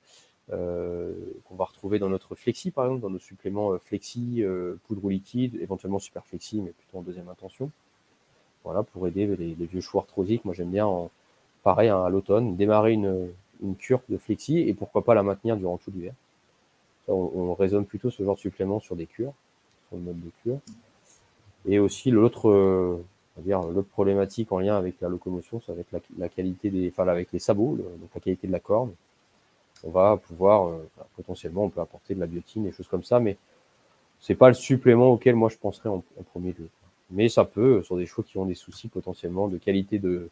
euh, 0.51 1.13
qu'on 1.45 1.55
va 1.55 1.63
retrouver 1.63 1.97
dans 1.97 2.09
notre 2.09 2.35
flexi, 2.35 2.71
par 2.71 2.87
exemple, 2.87 3.01
dans 3.01 3.09
nos 3.09 3.19
suppléments 3.19 3.79
flexi, 3.79 4.43
poudre 4.85 5.05
ou 5.05 5.09
liquide, 5.09 5.55
éventuellement 5.61 5.99
super 5.99 6.25
flexi, 6.25 6.59
mais 6.59 6.71
plutôt 6.71 6.97
en 6.97 7.03
deuxième 7.03 7.29
intention. 7.29 7.71
Voilà, 8.65 8.83
pour 8.83 9.07
aider 9.07 9.27
les, 9.37 9.53
vieux 9.65 9.79
chevaux 9.79 9.99
arthrosiques. 9.99 10.43
Moi, 10.43 10.53
j'aime 10.53 10.71
bien, 10.71 10.89
pareil, 11.63 11.87
hein, 11.87 12.03
à 12.03 12.09
l'automne, 12.09 12.57
démarrer 12.57 12.91
une 12.91 13.29
une 13.61 13.75
cure 13.75 14.01
de 14.09 14.17
flexi 14.17 14.59
et 14.59 14.73
pourquoi 14.73 15.03
pas 15.03 15.13
la 15.13 15.23
maintenir 15.23 15.57
durant 15.57 15.77
tout 15.77 15.91
l'hiver. 15.91 16.13
On, 17.07 17.13
on, 17.13 17.53
raisonne 17.53 17.85
plutôt 17.85 18.11
ce 18.11 18.23
genre 18.23 18.35
de 18.35 18.39
supplément 18.39 18.79
sur 18.79 18.95
des 18.95 19.07
cures, 19.07 19.33
sur 19.87 19.97
le 19.97 20.03
mode 20.03 20.21
de 20.21 20.31
cure. 20.43 20.59
Et 21.67 21.79
aussi 21.79 22.11
l'autre, 22.11 22.49
euh, 22.49 23.03
dire 23.37 23.61
l'autre 23.61 23.89
problématique 23.89 24.51
en 24.51 24.59
lien 24.59 24.77
avec 24.77 25.01
la 25.01 25.09
locomotion, 25.09 25.59
ça 25.61 25.73
va 25.73 25.81
être 25.81 26.01
la, 26.17 26.29
qualité 26.29 26.69
des, 26.69 26.93
avec 26.97 27.31
les 27.31 27.39
sabots, 27.39 27.77
donc 27.77 28.09
la 28.13 28.21
qualité 28.21 28.47
de 28.47 28.51
la 28.51 28.59
corne. 28.59 28.91
On 29.83 29.89
va 29.89 30.17
pouvoir 30.17 30.67
euh, 30.67 30.87
potentiellement, 31.15 31.63
on 31.63 31.69
peut 31.69 31.81
apporter 31.81 32.13
de 32.13 32.19
la 32.19 32.27
biotine, 32.27 32.63
des 32.63 32.71
choses 32.71 32.87
comme 32.87 33.03
ça, 33.03 33.19
mais 33.19 33.37
c'est 34.19 34.35
pas 34.35 34.49
le 34.49 34.53
supplément 34.53 35.11
auquel 35.11 35.35
moi 35.35 35.49
je 35.49 35.57
penserais 35.57 35.89
en, 35.89 36.03
premier 36.31 36.51
lieu. 36.51 36.69
Mais 37.11 37.27
ça 37.27 37.43
peut, 37.43 37.81
sur 37.81 37.97
des 37.97 38.05
chevaux 38.05 38.21
qui 38.21 38.37
ont 38.37 38.45
des 38.45 38.53
soucis 38.53 38.87
potentiellement 38.87 39.47
de 39.47 39.57
qualité 39.57 39.97
de 39.97 40.29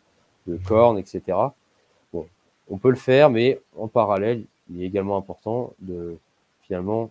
corne, 0.66 1.00
etc 1.00 1.50
on 2.70 2.78
peut 2.78 2.90
le 2.90 2.96
faire, 2.96 3.30
mais 3.30 3.62
en 3.78 3.88
parallèle, 3.88 4.44
il 4.70 4.82
est 4.82 4.86
également 4.86 5.18
important 5.18 5.74
de 5.80 6.18
finalement 6.62 7.10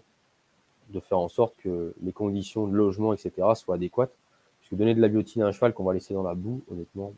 de 0.91 1.01
faire 1.01 1.19
en 1.19 1.29
sorte 1.29 1.55
que 1.65 1.95
les 2.03 2.13
conditions 2.13 2.67
de 2.67 2.77
logement, 2.77 3.13
etc., 3.13 3.33
soient 3.55 3.75
adéquates. 3.75 4.13
Parce 4.61 4.71
que 4.71 4.75
donner 4.77 4.95
de 4.95 5.01
la 5.01 5.09
biotine 5.09 5.43
à 5.43 5.47
un 5.47 5.53
cheval 5.53 5.73
qu'on 5.73 5.85
va 5.85 5.95
laisser 5.95 6.15
dans 6.15 6.23
la 6.23 6.35
boue, 6.35 6.63
honnêtement, 6.71 7.13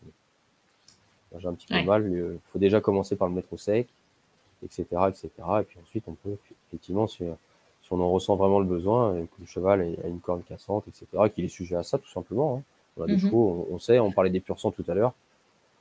j'ai 1.38 1.46
un 1.46 1.54
petit 1.54 1.66
peu 1.66 1.82
mal. 1.82 2.10
Il 2.10 2.38
faut 2.52 2.58
déjà 2.58 2.80
commencer 2.80 3.16
par 3.16 3.28
le 3.28 3.34
mettre 3.34 3.52
au 3.52 3.56
sec, 3.56 3.88
etc., 4.64 4.84
etc. 5.08 5.30
Et 5.60 5.64
puis 5.64 5.78
ensuite, 5.82 6.04
on 6.06 6.14
peut 6.14 6.36
effectivement, 6.68 7.06
si, 7.06 7.24
on 7.90 8.00
en 8.00 8.10
ressent 8.10 8.36
vraiment 8.36 8.60
le 8.60 8.66
besoin, 8.66 9.14
que 9.14 9.40
le 9.40 9.46
cheval 9.46 9.96
a 10.02 10.06
une 10.06 10.20
corne 10.20 10.42
cassante, 10.42 10.84
etc., 10.88 11.06
qu'il 11.34 11.44
est 11.44 11.48
sujet 11.48 11.76
à 11.76 11.82
ça, 11.82 11.98
tout 11.98 12.08
simplement. 12.08 12.58
Hein. 12.58 12.62
On 12.96 13.02
a 13.04 13.06
des 13.06 13.14
mhm. 13.14 13.20
chevaux, 13.20 13.68
on, 13.70 13.78
sait, 13.78 13.98
on 13.98 14.12
parlait 14.12 14.30
des 14.30 14.40
pur 14.40 14.56
tout 14.56 14.84
à 14.88 14.94
l'heure 14.94 15.14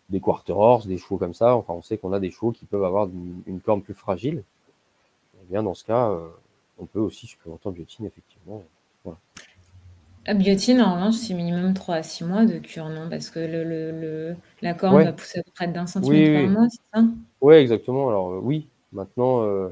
des 0.09 0.19
quarter 0.19 0.53
horse, 0.53 0.87
des 0.87 0.97
chevaux 0.97 1.17
comme 1.17 1.33
ça. 1.33 1.55
Enfin, 1.55 1.73
on 1.73 1.81
sait 1.81 1.97
qu'on 1.97 2.13
a 2.13 2.19
des 2.19 2.31
chevaux 2.31 2.51
qui 2.51 2.65
peuvent 2.65 2.83
avoir 2.83 3.07
une, 3.45 3.59
corne 3.59 3.81
plus 3.81 3.93
fragile. 3.93 4.37
Et 4.37 5.39
eh 5.43 5.51
bien, 5.51 5.63
dans 5.63 5.73
ce 5.73 5.83
cas, 5.83 6.09
euh, 6.09 6.27
on 6.79 6.85
peut 6.85 6.99
aussi 6.99 7.27
supplémenter 7.27 7.67
en 7.67 7.71
biotine, 7.71 8.05
effectivement. 8.05 8.63
Voilà. 9.03 9.19
La 10.25 10.33
biotine, 10.33 10.81
en 10.81 10.95
revanche, 10.95 11.15
c'est 11.15 11.33
minimum 11.33 11.73
3 11.73 11.95
à 11.95 12.03
6 12.03 12.23
mois 12.23 12.45
de 12.45 12.57
cure, 12.59 12.89
non? 12.89 13.09
Parce 13.09 13.29
que 13.29 13.39
le, 13.39 13.63
le, 13.63 14.35
la 14.61 14.73
corne 14.73 15.03
va 15.03 15.13
pousser 15.13 15.39
à 15.39 15.43
peu 15.43 15.51
près 15.53 15.67
d'un 15.67 15.87
centimètre 15.87 16.41
par 16.41 16.51
mois, 16.51 16.69
c'est 16.69 16.81
ça? 16.93 17.05
Oui, 17.41 17.55
exactement. 17.55 18.09
Alors, 18.09 18.31
euh, 18.31 18.39
oui, 18.41 18.67
maintenant, 18.91 19.43
euh, 19.43 19.69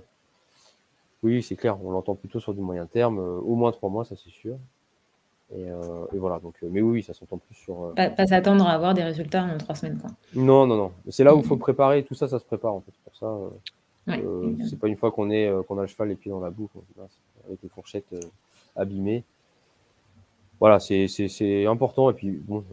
oui, 1.23 1.43
c'est 1.43 1.55
clair, 1.55 1.77
on 1.83 1.91
l'entend 1.91 2.15
plutôt 2.15 2.39
sur 2.39 2.53
du 2.53 2.61
moyen 2.61 2.85
terme, 2.85 3.19
au 3.19 3.55
moins 3.55 3.71
3 3.71 3.89
mois, 3.89 4.05
ça 4.05 4.15
c'est 4.15 4.29
sûr. 4.29 4.57
Euh, 5.53 6.05
et, 6.13 6.17
voilà, 6.17 6.39
donc, 6.39 6.55
euh, 6.63 6.69
mais 6.71 6.81
oui, 6.81 7.03
ça 7.03 7.13
s'entend 7.13 7.37
plus 7.37 7.55
sur. 7.55 7.85
Euh, 7.85 7.93
pas, 7.93 8.25
s'attendre 8.25 8.65
à 8.67 8.71
avoir 8.71 8.93
des 8.93 9.03
résultats 9.03 9.43
en 9.43 9.57
trois 9.57 9.75
semaines, 9.75 9.99
quoi. 9.99 10.09
Non, 10.33 10.65
non, 10.65 10.75
non. 10.75 10.91
C'est 11.09 11.23
là 11.23 11.35
où 11.35 11.39
il 11.39 11.45
faut 11.45 11.57
préparer, 11.57 12.03
tout 12.03 12.15
ça, 12.15 12.27
ça 12.27 12.39
se 12.39 12.45
prépare 12.45 12.73
en 12.73 12.81
fait. 12.81 12.93
Pour 13.03 13.15
ça, 13.15 14.15
c'est 14.67 14.79
pas 14.79 14.87
une 14.87 14.95
fois 14.95 15.11
qu'on 15.11 15.29
est, 15.29 15.51
qu'on 15.67 15.77
a 15.77 15.81
le 15.81 15.87
cheval 15.87 16.09
les 16.09 16.15
pieds 16.15 16.31
dans 16.31 16.39
la 16.39 16.49
boue, 16.49 16.69
avec 17.47 17.61
les 17.61 17.69
fourchettes 17.69 18.15
abîmées. 18.75 19.23
Voilà, 20.59 20.79
c'est 20.79 21.65
important. 21.67 22.09
Et 22.09 22.13
puis, 22.13 22.31
bon, 22.31 22.63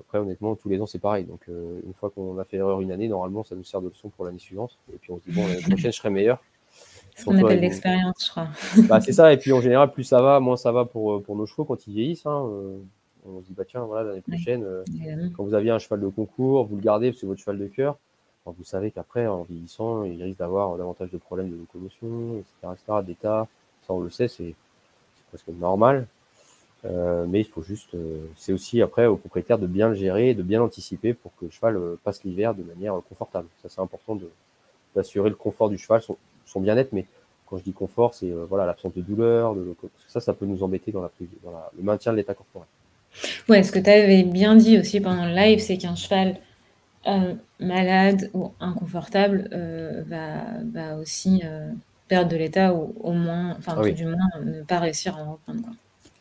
après, 0.00 0.18
honnêtement, 0.18 0.56
tous 0.56 0.68
les 0.68 0.80
ans, 0.80 0.86
c'est 0.86 0.98
pareil. 0.98 1.24
Donc, 1.24 1.46
une 1.48 1.94
fois 1.94 2.10
qu'on 2.10 2.38
a 2.38 2.44
fait 2.44 2.56
erreur 2.56 2.80
une 2.80 2.90
année, 2.90 3.08
normalement, 3.08 3.44
ça 3.44 3.54
nous 3.54 3.64
sert 3.64 3.80
de 3.80 3.88
leçon 3.88 4.08
pour 4.08 4.24
l'année 4.24 4.38
suivante. 4.38 4.78
Et 4.92 4.98
puis, 4.98 5.12
on 5.12 5.18
se 5.18 5.30
dit, 5.30 5.32
bon, 5.32 5.46
l'année 5.46 5.62
prochaine, 5.62 5.92
je 5.92 5.96
serai 5.96 6.10
meilleur. 6.10 6.42
Ce 7.20 7.24
qu'on 7.26 7.36
appelle 7.36 7.60
l'expérience, 7.60 8.24
je 8.24 8.30
crois. 8.30 8.48
Bah, 8.88 9.00
c'est 9.00 9.12
ça, 9.12 9.32
et 9.32 9.36
puis 9.36 9.52
en 9.52 9.60
général, 9.60 9.92
plus 9.92 10.04
ça 10.04 10.22
va, 10.22 10.40
moins 10.40 10.56
ça 10.56 10.72
va 10.72 10.84
pour, 10.84 11.12
euh, 11.12 11.20
pour 11.20 11.36
nos 11.36 11.46
chevaux 11.46 11.64
quand 11.64 11.86
ils 11.86 11.92
vieillissent. 11.92 12.26
Hein. 12.26 12.48
Euh, 12.50 12.78
on 13.26 13.40
se 13.40 13.46
dit, 13.46 13.52
bah 13.54 13.64
tiens, 13.68 13.82
voilà, 13.82 14.08
l'année 14.08 14.22
prochaine, 14.22 14.64
euh, 14.64 14.82
quand 15.36 15.44
vous 15.44 15.54
aviez 15.54 15.70
un 15.70 15.78
cheval 15.78 16.00
de 16.00 16.08
concours, 16.08 16.64
vous 16.66 16.76
le 16.76 16.82
gardez, 16.82 17.12
c'est 17.12 17.26
votre 17.26 17.40
cheval 17.40 17.58
de 17.58 17.66
cœur. 17.66 17.98
vous 18.46 18.64
savez 18.64 18.90
qu'après, 18.90 19.26
en 19.26 19.42
vieillissant, 19.42 20.04
il 20.04 20.22
risque 20.22 20.38
d'avoir 20.38 20.76
davantage 20.78 21.10
de 21.10 21.18
problèmes 21.18 21.50
de 21.50 21.56
locomotion, 21.56 22.38
etc., 22.38 22.72
etc., 22.72 22.98
d'état. 23.06 23.48
Ça, 23.86 23.92
on 23.92 24.00
le 24.00 24.08
sait, 24.08 24.28
c'est 24.28 24.54
presque 25.28 25.48
normal. 25.48 26.06
mais 26.82 27.40
il 27.40 27.44
faut 27.44 27.62
juste, 27.62 27.94
c'est 28.36 28.54
aussi 28.54 28.80
après 28.80 29.04
au 29.04 29.16
propriétaire 29.16 29.58
de 29.58 29.66
bien 29.66 29.88
le 29.90 29.94
gérer, 29.94 30.32
de 30.32 30.42
bien 30.42 30.60
l'anticiper 30.60 31.12
pour 31.12 31.30
que 31.36 31.44
le 31.44 31.50
cheval 31.50 31.78
passe 32.02 32.24
l'hiver 32.24 32.54
de 32.54 32.62
manière 32.62 32.94
confortable. 33.06 33.48
Ça, 33.62 33.68
c'est 33.68 33.82
important 33.82 34.18
d'assurer 34.96 35.28
le 35.28 35.36
confort 35.36 35.68
du 35.68 35.76
cheval, 35.76 36.00
son 36.00 36.16
bien-être, 36.58 36.92
mais 36.92 37.06
quand 37.50 37.58
je 37.58 37.64
dis 37.64 37.72
confort, 37.72 38.14
c'est 38.14 38.30
euh, 38.30 38.46
voilà 38.48 38.64
l'absence 38.64 38.94
de 38.94 39.02
douleur, 39.02 39.54
de, 39.54 39.74
ça, 40.06 40.20
ça 40.20 40.32
peut 40.32 40.46
nous 40.46 40.62
embêter 40.62 40.92
dans, 40.92 41.02
la, 41.02 41.10
le 41.76 41.82
maintien 41.82 42.12
de 42.12 42.16
l'état 42.16 42.34
corporel. 42.34 42.68
Ouais, 43.48 43.64
ce 43.64 43.72
que 43.72 43.80
tu 43.80 43.90
avais 43.90 44.22
bien 44.22 44.54
dit 44.54 44.78
aussi 44.78 45.00
pendant 45.00 45.26
le 45.26 45.34
live, 45.34 45.58
c'est 45.58 45.76
qu'un 45.76 45.96
cheval 45.96 46.36
euh, 47.08 47.34
malade 47.58 48.30
ou 48.34 48.52
inconfortable 48.60 49.48
euh, 49.52 50.04
va, 50.06 50.96
aussi 50.96 51.42
perdre 52.06 52.30
de 52.30 52.36
l'état 52.36 52.72
ou 52.72 52.94
au 53.00 53.12
moins, 53.12 53.56
enfin 53.58 53.74
ah 53.78 53.90
du 53.90 54.06
moins 54.06 54.16
ne 54.44 54.62
pas 54.62 54.78
réussir 54.78 55.16
à 55.16 55.22
en 55.22 55.32
reprendre. 55.32 55.68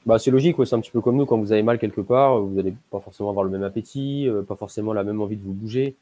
Bah, 0.06 0.18
c'est 0.18 0.32
logique, 0.32 0.56
c'est 0.66 0.76
un 0.76 0.80
petit 0.80 0.92
peu 0.92 1.02
comme 1.02 1.18
nous, 1.18 1.26
quand 1.28 1.38
vous 1.38 1.52
avez 1.52 1.62
mal 1.62 1.78
quelque 1.78 2.02
part, 2.02 2.40
vous 2.40 2.56
n'allez 2.56 2.74
pas 2.90 3.00
forcément 3.00 3.30
avoir 3.30 3.44
le 3.44 3.52
même 3.52 3.64
appétit, 3.64 4.28
pas 4.48 4.56
forcément 4.56 4.94
la 4.94 5.04
même 5.04 5.22
envie 5.22 5.36
de 5.36 5.44
vous 5.44 5.54
bouger. 5.54 5.96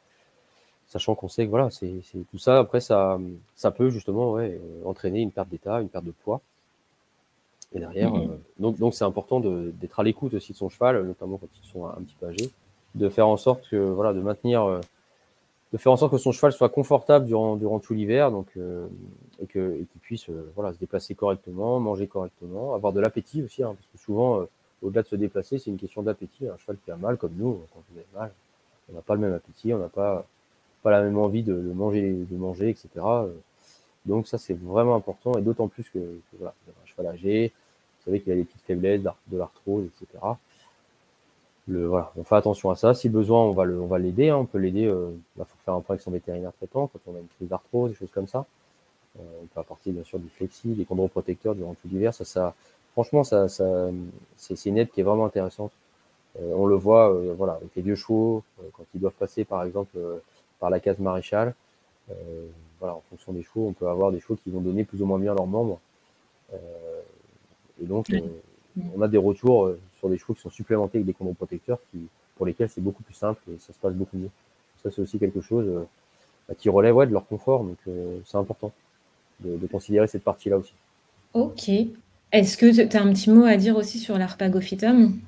Sachant 0.88 1.16
qu'on 1.16 1.28
sait 1.28 1.46
que 1.46 1.50
voilà, 1.50 1.70
c'est 1.70 2.02
tout 2.32 2.38
ça. 2.38 2.60
Après, 2.60 2.80
ça, 2.80 3.20
ça 3.56 3.72
peut 3.72 3.90
justement 3.90 4.34
ouais, 4.34 4.60
entraîner 4.86 5.22
une 5.22 5.32
perte 5.32 5.50
d'état, 5.50 5.82
une 5.82 5.90
perte 5.90 6.06
de 6.06 6.12
poids. 6.12 6.42
Et 7.76 7.80
derrière, 7.80 8.14
Mmh 8.14 8.40
donc 8.60 8.80
donc 8.80 8.94
c'est 8.96 9.04
important 9.04 9.40
d'être 9.40 10.00
à 10.00 10.04
l'écoute 10.04 10.34
aussi 10.34 10.54
de 10.54 10.58
son 10.58 10.70
cheval, 10.70 11.04
notamment 11.06 11.38
quand 11.38 11.48
ils 11.62 11.68
sont 11.68 11.86
un, 11.86 12.02
petit 12.02 12.16
peu 12.20 12.28
âgés, 12.28 12.50
de 12.96 13.10
faire 13.10 13.28
en 13.28 13.38
sorte 13.38 13.68
que 13.70 13.76
voilà, 13.76 14.14
de 14.14 14.22
maintenir 14.22 14.82
de 15.74 15.78
faire 15.78 15.92
en 15.92 15.98
sorte 15.98 16.12
que 16.12 16.18
son 16.18 16.32
cheval 16.32 16.54
soit 16.54 16.70
confortable 16.70 17.26
durant, 17.26 17.56
durant 17.56 17.80
tout 17.80 17.94
l'hiver, 17.94 18.32
donc 18.32 18.48
euh, 18.58 18.88
et 19.42 19.48
que 19.48 19.74
et 19.74 19.86
qu'il 19.86 20.02
puisse 20.02 20.30
euh, 20.30 20.50
voilà 20.56 20.74
se 20.74 20.80
déplacer 20.80 21.14
correctement, 21.14 21.80
manger 21.80 22.08
correctement, 22.08 22.74
avoir 22.74 22.94
de 22.94 23.02
l'appétit 23.02 23.44
aussi, 23.44 23.64
hein, 23.64 23.76
parce 23.76 23.88
que 23.92 23.98
souvent, 23.98 24.42
euh, 24.42 24.46
au-delà 24.82 25.04
de 25.04 25.08
se 25.08 25.16
déplacer, 25.16 25.60
c'est 25.60 25.70
une 25.70 25.78
question 25.78 26.04
d'appétit. 26.04 26.48
Un 26.48 26.58
cheval 26.58 26.78
qui 26.84 26.92
a 26.92 26.96
mal, 26.96 27.18
comme 27.18 27.34
nous, 27.36 27.60
quand 27.74 27.84
on 27.94 28.20
a 28.20 28.22
mal, 28.22 28.32
on 28.90 28.94
n'a 28.94 29.02
pas 29.02 29.16
le 29.16 29.22
même 29.22 29.34
appétit, 29.34 29.74
on 29.74 29.80
n'a 29.80 29.90
pas 29.90 30.26
la 30.92 31.04
même 31.04 31.18
envie 31.18 31.44
de, 31.44 31.54
manger, 31.54 32.14
de 32.14 32.36
manger, 32.38 32.70
etc. 32.70 32.90
Donc 34.06 34.28
ça, 34.28 34.38
c'est 34.38 34.58
vraiment 34.58 34.96
important, 34.96 35.38
et 35.38 35.42
d'autant 35.42 35.68
plus 35.68 35.84
que, 35.90 36.00
que 36.00 36.38
voilà, 36.38 36.54
un 36.70 36.88
cheval 36.88 37.08
âgé, 37.08 37.52
vous 38.00 38.06
savez 38.06 38.22
qu'il 38.22 38.32
a 38.32 38.36
des 38.36 38.46
petites 38.46 38.62
faiblesses, 38.62 39.02
de 39.02 39.38
l'arthrose, 39.38 39.86
etc 39.86 40.20
voilà, 41.68 42.12
on 42.18 42.24
fait 42.24 42.36
attention 42.36 42.70
à 42.70 42.76
ça. 42.76 42.94
Si 42.94 43.10
besoin, 43.10 43.42
on 43.42 43.52
va 43.52 43.66
le, 43.66 43.86
l'aider. 43.98 44.30
Hein. 44.30 44.38
On 44.38 44.46
peut 44.46 44.58
l'aider. 44.58 44.86
Euh, 44.86 45.12
il 45.38 45.44
faut 45.44 45.58
faire 45.66 45.74
un 45.74 45.82
point 45.82 45.96
avec 45.96 46.02
son 46.02 46.12
vétérinaire 46.12 46.54
traitant 46.54 46.88
quand 46.88 47.00
on 47.08 47.16
a 47.16 47.20
une 47.20 47.28
crise 47.28 47.50
d'arthrose, 47.50 47.92
des 47.92 47.98
choses 47.98 48.12
comme 48.12 48.28
ça. 48.28 48.46
Euh, 49.20 49.24
on 49.44 49.46
peut 49.48 49.60
apporter 49.60 49.92
bien 49.92 50.04
sûr 50.04 50.20
du 50.20 50.30
flexi, 50.30 50.70
des 50.70 50.86
chondroprotecteurs 50.86 51.56
durant 51.56 51.74
tout 51.74 51.88
l'hiver. 51.90 52.14
Ça, 52.14 52.24
ça, 52.24 52.54
franchement, 52.94 53.24
ça, 53.24 53.48
c'est 53.50 54.66
une 54.66 54.78
aide 54.78 54.92
qui 54.92 55.02
est 55.02 55.04
vraiment 55.04 55.26
intéressante. 55.26 55.72
Euh, 56.40 56.54
on 56.56 56.68
le 56.68 56.76
voit, 56.76 57.12
euh, 57.12 57.34
voilà, 57.38 57.54
avec 57.54 57.70
les 57.76 57.82
vieux 57.82 57.96
chevaux 57.96 58.44
euh, 58.60 58.68
quand 58.74 58.84
ils 58.94 59.02
doivent 59.02 59.14
passer, 59.14 59.44
par 59.44 59.64
exemple, 59.64 59.98
par 60.60 60.70
la 60.70 60.80
case 60.80 61.00
maréchale. 61.00 61.54
voilà, 62.80 62.96
en 62.96 63.04
fonction 63.10 63.34
des 63.34 63.44
chevaux, 63.44 63.68
on 63.68 63.74
peut 63.74 63.88
avoir 63.88 64.12
des 64.12 64.20
chevaux 64.20 64.38
qui 64.44 64.50
vont 64.50 64.62
donner 64.62 64.84
plus 64.84 65.02
ou 65.02 65.06
moins 65.06 65.20
bien 65.20 65.34
leurs 65.34 65.48
membres. 65.48 65.80
et 66.54 67.86
donc, 67.86 68.08
on 68.96 69.02
a 69.02 69.08
des 69.08 69.18
retours 69.18 69.72
sur 69.98 70.10
des 70.10 70.18
chevaux 70.18 70.34
qui 70.34 70.42
sont 70.42 70.50
supplémentés 70.50 71.00
avec 71.00 71.06
des 71.06 71.14
chondroprotecteurs 71.14 71.80
qui, 71.92 72.08
pour 72.38 72.46
lesquels 72.46 72.70
c'est 72.70 72.82
beaucoup 72.82 73.04
plus 73.04 73.14
simple 73.14 73.42
et 73.52 73.58
ça 73.60 73.74
se 73.74 73.80
passe 73.80 73.94
beaucoup 73.94 74.18
mieux. 74.18 74.30
Ça, 74.82 74.92
c'est 74.92 75.02
aussi 75.02 75.20
quelque 75.20 75.42
chose 75.42 75.66
euh, 75.68 75.84
bah, 76.48 76.56
qui 76.58 76.70
relève 76.70 76.96
ouais, 76.96 77.08
de 77.08 77.12
leur 77.12 77.26
confort, 77.28 77.64
donc 77.64 77.78
euh, 77.88 78.20
c'est 78.26 78.38
important 78.38 78.72
de, 79.40 79.58
de, 79.58 79.68
considérer 79.68 80.08
cette 80.08 80.24
partie-là 80.24 80.58
aussi. 80.58 80.74
Ok. 81.34 81.70
Est-ce 82.32 82.58
que 82.58 82.88
tu 82.88 82.98
as 82.98 83.02
un 83.02 83.14
petit 83.14 83.30
mot 83.30 83.46
à 83.46 83.58
dire 83.58 83.76
aussi 83.76 84.00
sur 84.00 84.18
l'arpagophytum? 84.18 85.20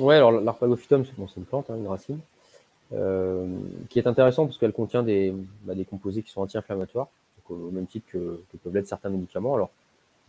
Ouais, 0.00 0.16
alors 0.16 0.32
l'arpagophytum, 0.32 1.04
c'est 1.04 1.16
bon, 1.16 1.26
une 1.36 1.44
plante, 1.44 1.70
hein, 1.70 1.76
une 1.76 1.86
racine, 1.88 2.18
euh, 2.92 3.46
qui 3.88 3.98
est 3.98 4.06
intéressante 4.06 4.48
parce 4.48 4.58
qu'elle 4.58 4.72
contient 4.72 5.02
des, 5.02 5.34
bah, 5.62 5.74
des 5.74 5.84
composés 5.84 6.22
qui 6.22 6.30
sont 6.30 6.42
anti-inflammatoires, 6.42 7.08
au 7.48 7.70
même 7.70 7.86
titre 7.86 8.06
que, 8.10 8.40
que, 8.50 8.56
peuvent 8.58 8.74
l'être 8.74 8.86
certains 8.86 9.10
médicaments. 9.10 9.54
Alors, 9.54 9.70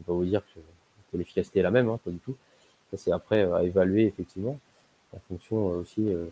vais 0.02 0.06
pas 0.06 0.14
vous 0.14 0.26
dire 0.26 0.42
que, 0.54 0.60
l'efficacité 1.18 1.60
est 1.60 1.64
la 1.64 1.72
même, 1.72 1.90
hein, 1.90 2.00
pas 2.04 2.10
du 2.10 2.20
tout. 2.20 2.36
Ça, 2.90 2.98
c'est 2.98 3.12
après 3.12 3.44
euh, 3.44 3.56
à 3.56 3.64
évaluer, 3.64 4.06
effectivement, 4.06 4.58
en 5.14 5.20
fonction 5.28 5.72
euh, 5.72 5.82
aussi 5.82 6.08
euh, 6.08 6.26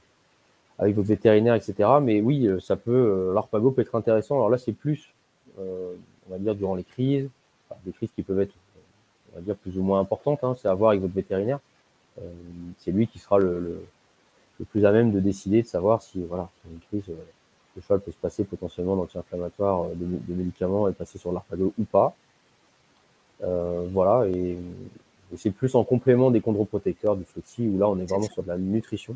avec 0.78 0.96
votre 0.96 1.08
vétérinaire, 1.10 1.56
etc. 1.56 1.90
Mais 2.02 2.22
oui, 2.22 2.50
ça 2.62 2.78
peut, 2.78 3.34
l'arpago 3.34 3.72
peut 3.72 3.82
être 3.82 3.96
intéressant. 3.96 4.36
Alors 4.36 4.50
là, 4.50 4.58
c'est 4.58 4.72
plus, 4.72 5.14
on 5.58 5.98
va 6.30 6.38
dire, 6.38 6.56
durant 6.56 6.76
les 6.76 6.86
crises, 6.86 7.30
des 7.86 7.92
crises 7.92 8.12
qui 8.16 8.24
peuvent 8.24 8.40
être, 8.40 8.54
on 9.34 9.36
va 9.36 9.42
dire, 9.42 9.58
plus 9.58 9.78
ou 9.78 9.84
moins 9.84 10.00
importantes. 10.00 10.42
Hein, 10.46 10.56
c'est 10.58 10.70
à 10.70 10.74
voir 10.74 10.92
avec 10.92 11.02
votre 11.02 11.14
vétérinaire. 11.14 11.60
c'est 12.78 12.92
lui 12.92 13.08
qui 13.08 13.20
sera 13.20 13.40
le, 13.40 13.60
le, 13.60 13.84
le, 14.60 14.66
plus 14.66 14.86
à 14.86 14.92
même 14.92 15.12
de 15.12 15.20
décider, 15.20 15.62
de 15.62 15.68
savoir 15.68 16.02
si, 16.02 16.24
voilà, 16.24 16.50
une 16.72 16.80
crise, 16.80 17.04
le 17.76 17.82
cheval 17.82 18.02
peut 18.02 18.12
se 18.12 18.18
passer 18.18 18.44
potentiellement 18.44 18.96
d'anti-inflammatoire, 18.96 19.90
de, 19.90 20.06
de, 20.28 20.34
médicaments 20.34 20.88
et 20.88 20.94
passer 20.94 21.18
sur 21.18 21.32
l'arpago 21.32 21.74
ou 21.80 21.84
pas. 21.84 22.14
Euh, 23.42 23.88
voilà, 23.92 24.28
et 24.28 24.58
et 25.32 25.38
c'est 25.38 25.52
plus 25.52 25.76
en 25.76 25.84
complément 25.84 26.32
des 26.32 26.42
chondroprotecteurs, 26.42 27.16
du 27.16 27.24
flexi, 27.24 27.68
où 27.68 27.78
là, 27.78 27.88
on 27.88 28.00
est 28.00 28.10
vraiment 28.10 28.28
sur 28.28 28.42
de 28.42 28.48
la 28.48 28.58
nutrition, 28.58 29.16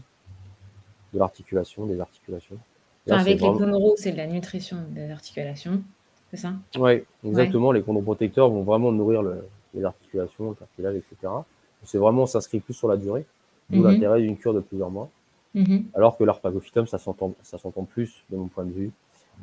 de 1.13 1.19
l'articulation, 1.19 1.85
des 1.85 1.99
articulations. 1.99 2.57
Là, 3.07 3.19
avec 3.19 3.41
les 3.41 3.47
chondros, 3.47 3.95
c'est 3.97 4.11
de 4.11 4.17
la 4.17 4.27
nutrition 4.27 4.77
des 4.91 5.09
articulations, 5.09 5.81
c'est 6.29 6.37
ça? 6.37 6.53
Oui, 6.77 7.03
exactement. 7.25 7.71
Les 7.71 7.81
chondroprotecteurs 7.81 8.49
vont 8.49 8.61
vraiment 8.61 8.91
nourrir 8.91 9.23
le, 9.23 9.45
les 9.73 9.83
articulations, 9.83 10.49
le 10.49 10.55
cartilage, 10.55 10.95
etc. 10.95 11.33
C'est 11.83 11.97
vraiment, 11.97 12.25
ça 12.25 12.33
s'inscrit 12.39 12.59
plus 12.59 12.73
sur 12.73 12.87
la 12.87 12.95
durée, 12.95 13.25
d'où 13.69 13.79
mm 13.79 13.81
-hmm. 13.81 13.91
l'intérêt 13.91 14.21
d'une 14.21 14.37
cure 14.37 14.53
de 14.53 14.61
plusieurs 14.61 14.91
mois. 14.91 15.09
Mm 15.53 15.63
-hmm. 15.63 15.81
Alors 15.93 16.17
que 16.17 16.23
l'arpagophytum, 16.23 16.85
ça 16.87 16.97
s'entend 16.97 17.83
plus, 17.93 18.23
de 18.31 18.37
mon 18.37 18.47
point 18.47 18.65
de 18.65 18.71
vue, 18.71 18.91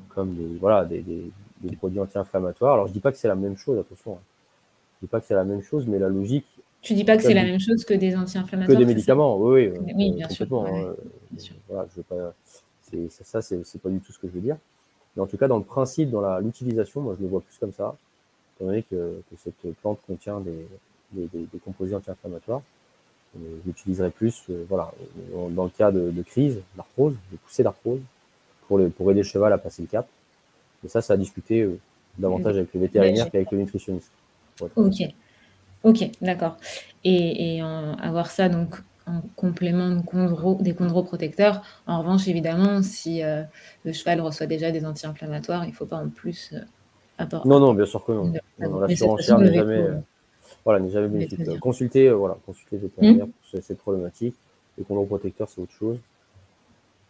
comme 0.09 0.35
des, 0.35 0.59
voilà, 0.59 0.85
des, 0.85 1.01
des, 1.03 1.31
des 1.61 1.77
produits 1.77 2.01
anti-inflammatoires. 2.01 2.75
Alors, 2.75 2.87
je 2.89 2.93
dis 2.93 3.01
pas 3.01 3.13
que 3.13 3.19
c'est 3.19 3.29
la 3.29 3.37
même 3.37 3.57
chose, 3.57 3.79
attention. 3.79 4.13
Hein. 4.15 4.25
Je 4.97 5.07
dis 5.07 5.11
pas 5.11 5.21
que 5.21 5.27
c'est 5.27 5.35
la 5.35 5.45
même 5.45 5.63
chose, 5.63 5.87
mais 5.87 5.99
la 5.99 6.09
logique, 6.09 6.47
tu 6.83 6.95
dis 6.95 7.05
pas 7.05 7.17
que 7.17 7.23
c'est 7.23 7.35
la 7.35 7.45
même 7.45 7.61
chose 7.61 7.85
que 7.85 7.93
des 7.95 8.17
anti-inflammatoires 8.17 8.79
Que 8.79 8.83
des 8.85 8.87
médicaments, 8.87 9.37
oui, 9.37 9.69
oui, 9.69 9.79
oui 9.99 10.11
euh, 10.13 10.15
bien 10.17 10.29
complètement. 10.29 10.65
Sûr, 10.65 10.75
ouais, 10.75 10.81
hein, 10.81 10.95
bien 11.31 11.43
sûr. 11.47 11.55
Voilà, 11.69 11.87
je 11.91 11.97
veux 11.97 12.03
pas, 12.03 12.35
c'est, 12.83 13.11
ça, 13.11 13.43
c'est 13.43 13.83
pas 13.83 13.91
du 13.91 14.01
tout 14.01 14.13
ce 14.13 14.19
que 14.19 14.29
je 14.29 14.33
veux 14.33 14.41
dire. 14.41 14.57
Mais 15.15 15.23
en 15.23 15.27
tout 15.27 15.37
cas, 15.37 15.49
dans 15.49 15.59
le 15.59 15.65
principe, 15.65 16.09
dans 16.11 16.39
l'utilisation, 16.39 17.03
moi, 17.03 17.15
je 17.19 17.23
le 17.23 17.29
vois 17.29 17.43
plus 17.43 17.59
comme 17.59 17.73
ça, 17.73 17.97
étant 18.57 18.67
donné 18.67 18.83
que, 18.83 18.97
que 19.29 19.37
cette 19.37 19.63
plante 19.81 19.99
contient 20.07 20.41
des, 20.41 20.67
des, 21.13 21.27
des, 21.27 21.47
des 21.53 21.59
composés 21.59 21.95
anti-inflammatoires. 21.95 22.63
Euh, 23.37 23.59
j'utiliserai 23.65 24.11
plus, 24.11 24.43
euh, 24.51 24.65
voilà, 24.69 24.93
dans 25.51 25.65
le 25.65 25.71
cas 25.71 25.93
de, 25.93 26.11
de 26.11 26.23
crise, 26.23 26.61
d'arthrose, 26.77 27.15
de 27.31 27.37
poussée 27.37 27.63
d'arthrose, 27.63 28.01
pour, 28.67 28.79
le, 28.79 28.91
pour 28.91 29.11
aider 29.11 29.21
le 29.21 29.27
cheval 29.27 29.53
à 29.53 29.59
passer 29.59 29.83
le 29.83 29.89
cap. 29.89 30.09
Et 30.85 30.89
ça, 30.89 31.01
ça 31.01 31.15
a 31.15 31.17
discuté 31.17 31.63
euh, 31.63 31.79
davantage 32.19 32.57
avec 32.57 32.75
le 32.75 32.81
vétérinaire 32.81 33.31
qu'avec 33.31 33.51
le 33.53 33.59
nutritionniste. 33.59 34.11
Ok. 34.77 35.03
Ok, 35.83 36.11
d'accord. 36.21 36.57
Et, 37.05 37.57
et 37.57 37.63
en, 37.63 37.95
avoir 37.95 38.31
ça 38.31 38.49
donc 38.49 38.83
en 39.07 39.23
complément 39.37 39.91
de 39.91 40.03
chondro, 40.11 40.57
des 40.61 40.75
chondroprotecteurs. 40.75 41.63
En 41.87 42.01
revanche, 42.01 42.29
évidemment, 42.29 42.83
si 42.83 43.23
euh, 43.23 43.43
le 43.85 43.93
cheval 43.93 44.21
reçoit 44.21 44.47
déjà 44.47 44.71
des 44.71 44.85
anti-inflammatoires, 44.85 45.65
il 45.65 45.71
ne 45.71 45.75
faut 45.75 45.87
pas 45.87 45.97
en 45.97 46.09
plus 46.09 46.51
euh, 46.53 46.59
apporter. 47.17 47.49
Non, 47.49 47.61
non, 47.61 47.75
bien 47.75 47.87
sûr 47.87 48.05
que 48.05 48.13
non. 48.13 48.33
non 48.59 48.81
la 48.81 48.95
surenchère 48.95 49.39
n'est 49.39 49.55
jamais, 49.55 49.85
voilà, 50.65 50.81
n'est 50.81 50.91
jamais 50.91 51.09
bénéfique. 51.09 51.59
Consultez, 51.61 52.09
euh, 52.09 52.15
voilà, 52.15 52.37
consultez 52.45 52.77
le 52.77 52.83
vétérinaire 52.83 53.27
mmh. 53.27 53.31
pour 53.31 53.63
cette 53.63 53.79
problématique. 53.79 54.35
Les 54.79 54.85
chondroprotecteurs, 54.85 55.49
c'est 55.49 55.61
autre 55.61 55.73
chose. 55.73 55.99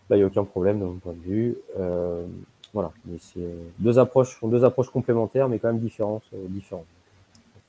Là, 0.09 0.17
il 0.17 0.21
n'y 0.21 0.25
a 0.25 0.27
aucun 0.27 0.45
problème 0.45 0.81
de 0.81 0.85
mon 0.85 0.95
point 0.95 1.13
de 1.13 1.31
vue. 1.31 1.57
Euh, 1.79 2.25
voilà, 2.73 2.93
mais 3.05 3.17
c'est 3.21 3.41
deux 3.79 3.99
approches, 3.99 4.39
deux 4.43 4.65
approches 4.65 4.91
complémentaires, 4.91 5.49
mais 5.49 5.59
quand 5.59 5.69
même 5.69 5.81
différentes. 5.81 6.25
différentes. 6.33 6.87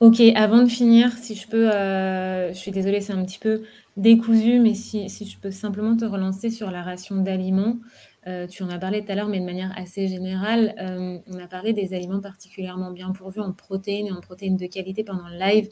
Ok, 0.02 0.20
avant 0.34 0.62
de 0.64 0.68
finir, 0.68 1.12
si 1.12 1.36
je 1.36 1.46
peux, 1.46 1.70
euh, 1.70 2.52
je 2.52 2.58
suis 2.58 2.72
désolée, 2.72 3.00
c'est 3.00 3.12
un 3.12 3.24
petit 3.24 3.38
peu 3.38 3.62
décousu, 3.96 4.58
mais 4.58 4.74
si, 4.74 5.08
si, 5.08 5.26
je 5.26 5.38
peux 5.38 5.52
simplement 5.52 5.96
te 5.96 6.04
relancer 6.04 6.50
sur 6.50 6.72
la 6.72 6.82
ration 6.82 7.22
d'aliments. 7.22 7.76
Euh, 8.28 8.46
tu 8.46 8.62
en 8.62 8.70
as 8.70 8.78
parlé 8.78 9.04
tout 9.04 9.10
à 9.10 9.14
l'heure, 9.16 9.28
mais 9.28 9.40
de 9.40 9.44
manière 9.44 9.72
assez 9.76 10.06
générale. 10.06 10.74
Euh, 10.80 11.18
on 11.26 11.38
a 11.38 11.48
parlé 11.48 11.72
des 11.72 11.92
aliments 11.92 12.20
particulièrement 12.20 12.92
bien 12.92 13.10
pourvus 13.10 13.40
en 13.40 13.52
protéines 13.52 14.06
et 14.06 14.12
en 14.12 14.20
protéines 14.20 14.56
de 14.56 14.66
qualité 14.66 15.02
pendant 15.02 15.28
le 15.28 15.38
live. 15.38 15.68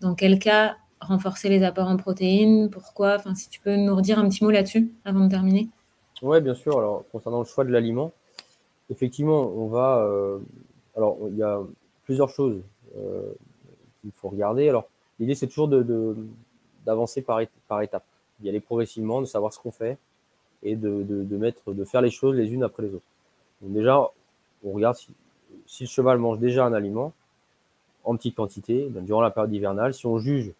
Dans 0.00 0.14
quel 0.14 0.38
cas 0.38 0.76
renforcer 1.00 1.50
les 1.50 1.62
apports 1.62 1.88
en 1.88 1.98
protéines? 1.98 2.70
Pourquoi? 2.70 3.16
Enfin, 3.16 3.34
si 3.34 3.50
tu 3.50 3.60
peux 3.60 3.76
nous 3.76 3.94
redire 3.94 4.18
un 4.18 4.28
petit 4.28 4.42
mot 4.42 4.50
là-dessus 4.50 4.90
avant 5.04 5.24
de 5.24 5.30
terminer. 5.30 5.68
Oui, 6.22 6.40
bien 6.40 6.54
sûr. 6.54 6.78
Alors, 6.78 7.04
concernant 7.12 7.40
le 7.40 7.44
choix 7.44 7.64
de 7.64 7.70
l'aliment, 7.70 8.12
effectivement, 8.88 9.52
on 9.54 9.66
va. 9.66 9.98
Euh, 9.98 10.38
alors, 10.96 11.18
il 11.28 11.36
y 11.36 11.42
a 11.42 11.60
plusieurs 12.04 12.30
choses. 12.30 12.62
Euh, 12.96 13.32
il 14.04 14.12
faut 14.12 14.30
regarder. 14.30 14.70
Alors, 14.70 14.88
l'idée, 15.18 15.34
c'est 15.34 15.48
toujours 15.48 15.68
d'avancer 16.86 17.20
par, 17.20 17.40
par 17.68 17.82
étapes, 17.82 18.04
d'y 18.40 18.48
aller 18.48 18.60
progressivement, 18.60 19.20
de 19.20 19.26
savoir 19.26 19.52
ce 19.52 19.58
qu'on 19.58 19.70
fait 19.70 19.98
et 20.62 20.76
de, 20.76 21.02
de, 21.02 21.36
mettre, 21.36 21.72
de 21.72 21.84
faire 21.84 22.02
les 22.02 22.10
choses 22.10 22.36
les 22.36 22.52
unes 22.52 22.62
après 22.62 22.82
les 22.82 22.94
autres. 22.94 23.04
Donc 23.62 23.72
déjà, 23.72 24.08
on 24.64 24.72
regarde 24.72 24.96
si, 25.66 25.84
le 25.84 25.88
cheval 25.88 26.18
mange 26.18 26.38
déjà 26.38 26.66
un 26.66 26.72
aliment 26.72 27.12
en 28.04 28.16
petite 28.16 28.36
quantité 28.36 28.88
ben, 28.90 29.04
durant 29.04 29.20
la 29.20 29.30
période 29.30 29.52
hivernale. 29.52 29.94
Si 29.94 30.06
on 30.06 30.18
juge 30.18 30.52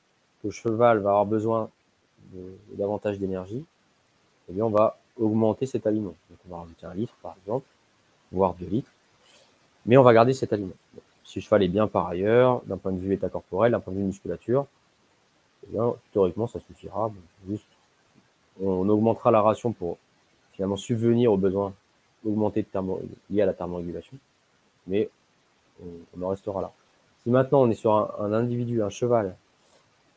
que 0.43 0.49
le 0.49 0.51
cheval 0.51 0.99
va 0.99 1.11
avoir 1.11 1.27
besoin 1.27 1.69
de, 2.33 2.77
davantage 2.77 3.19
d'énergie, 3.19 3.65
eh 4.49 4.53
bien, 4.53 4.65
on 4.65 4.71
va 4.71 4.99
augmenter 5.19 5.67
cet 5.67 5.87
aliment. 5.87 6.15
Donc, 6.31 6.39
on 6.49 6.51
va 6.55 6.63
rajouter 6.63 6.87
un 6.87 6.95
litre, 6.95 7.15
par 7.23 7.37
exemple, 7.45 7.67
voire 8.33 8.55
deux 8.55 8.67
litres, 8.67 8.91
mais 9.87 9.97
on 9.97 10.03
va 10.03 10.15
garder 10.15 10.33
cet 10.33 10.53
aliment 10.53 10.73
si 11.31 11.39
le 11.39 11.45
cheval 11.45 11.63
est 11.63 11.69
bien 11.69 11.87
par 11.87 12.09
ailleurs, 12.09 12.61
d'un 12.67 12.77
point 12.77 12.91
de 12.91 12.99
vue 12.99 13.15
état 13.15 13.29
corporel, 13.29 13.71
d'un 13.71 13.79
point 13.79 13.93
de 13.93 13.99
vue 13.99 14.05
musculature, 14.05 14.67
eh 15.63 15.73
bien, 15.73 15.95
théoriquement, 16.13 16.49
ça 16.49 16.59
suffira. 16.59 17.13
Juste, 17.49 17.69
on, 18.63 18.89
augmentera 18.89 19.31
la 19.31 19.41
ration 19.41 19.73
pour 19.73 19.99
finalement 20.53 20.77
subvenir 20.77 21.33
aux 21.33 21.37
besoins 21.37 21.73
augmentés 22.25 22.63
de 22.63 22.67
thermo, 22.67 23.01
liés 23.31 23.43
à 23.43 23.47
la 23.47 23.55
thermorégulation, 23.55 24.17
mais 24.87 25.09
on, 25.83 26.23
en 26.23 26.29
restera 26.29 26.61
là. 26.61 26.73
Si 27.23 27.31
maintenant 27.31 27.63
on 27.63 27.71
est 27.71 27.75
sur 27.75 27.93
un, 27.93 28.33
individu, 28.33 28.83
un 28.83 28.91
cheval, 28.91 29.37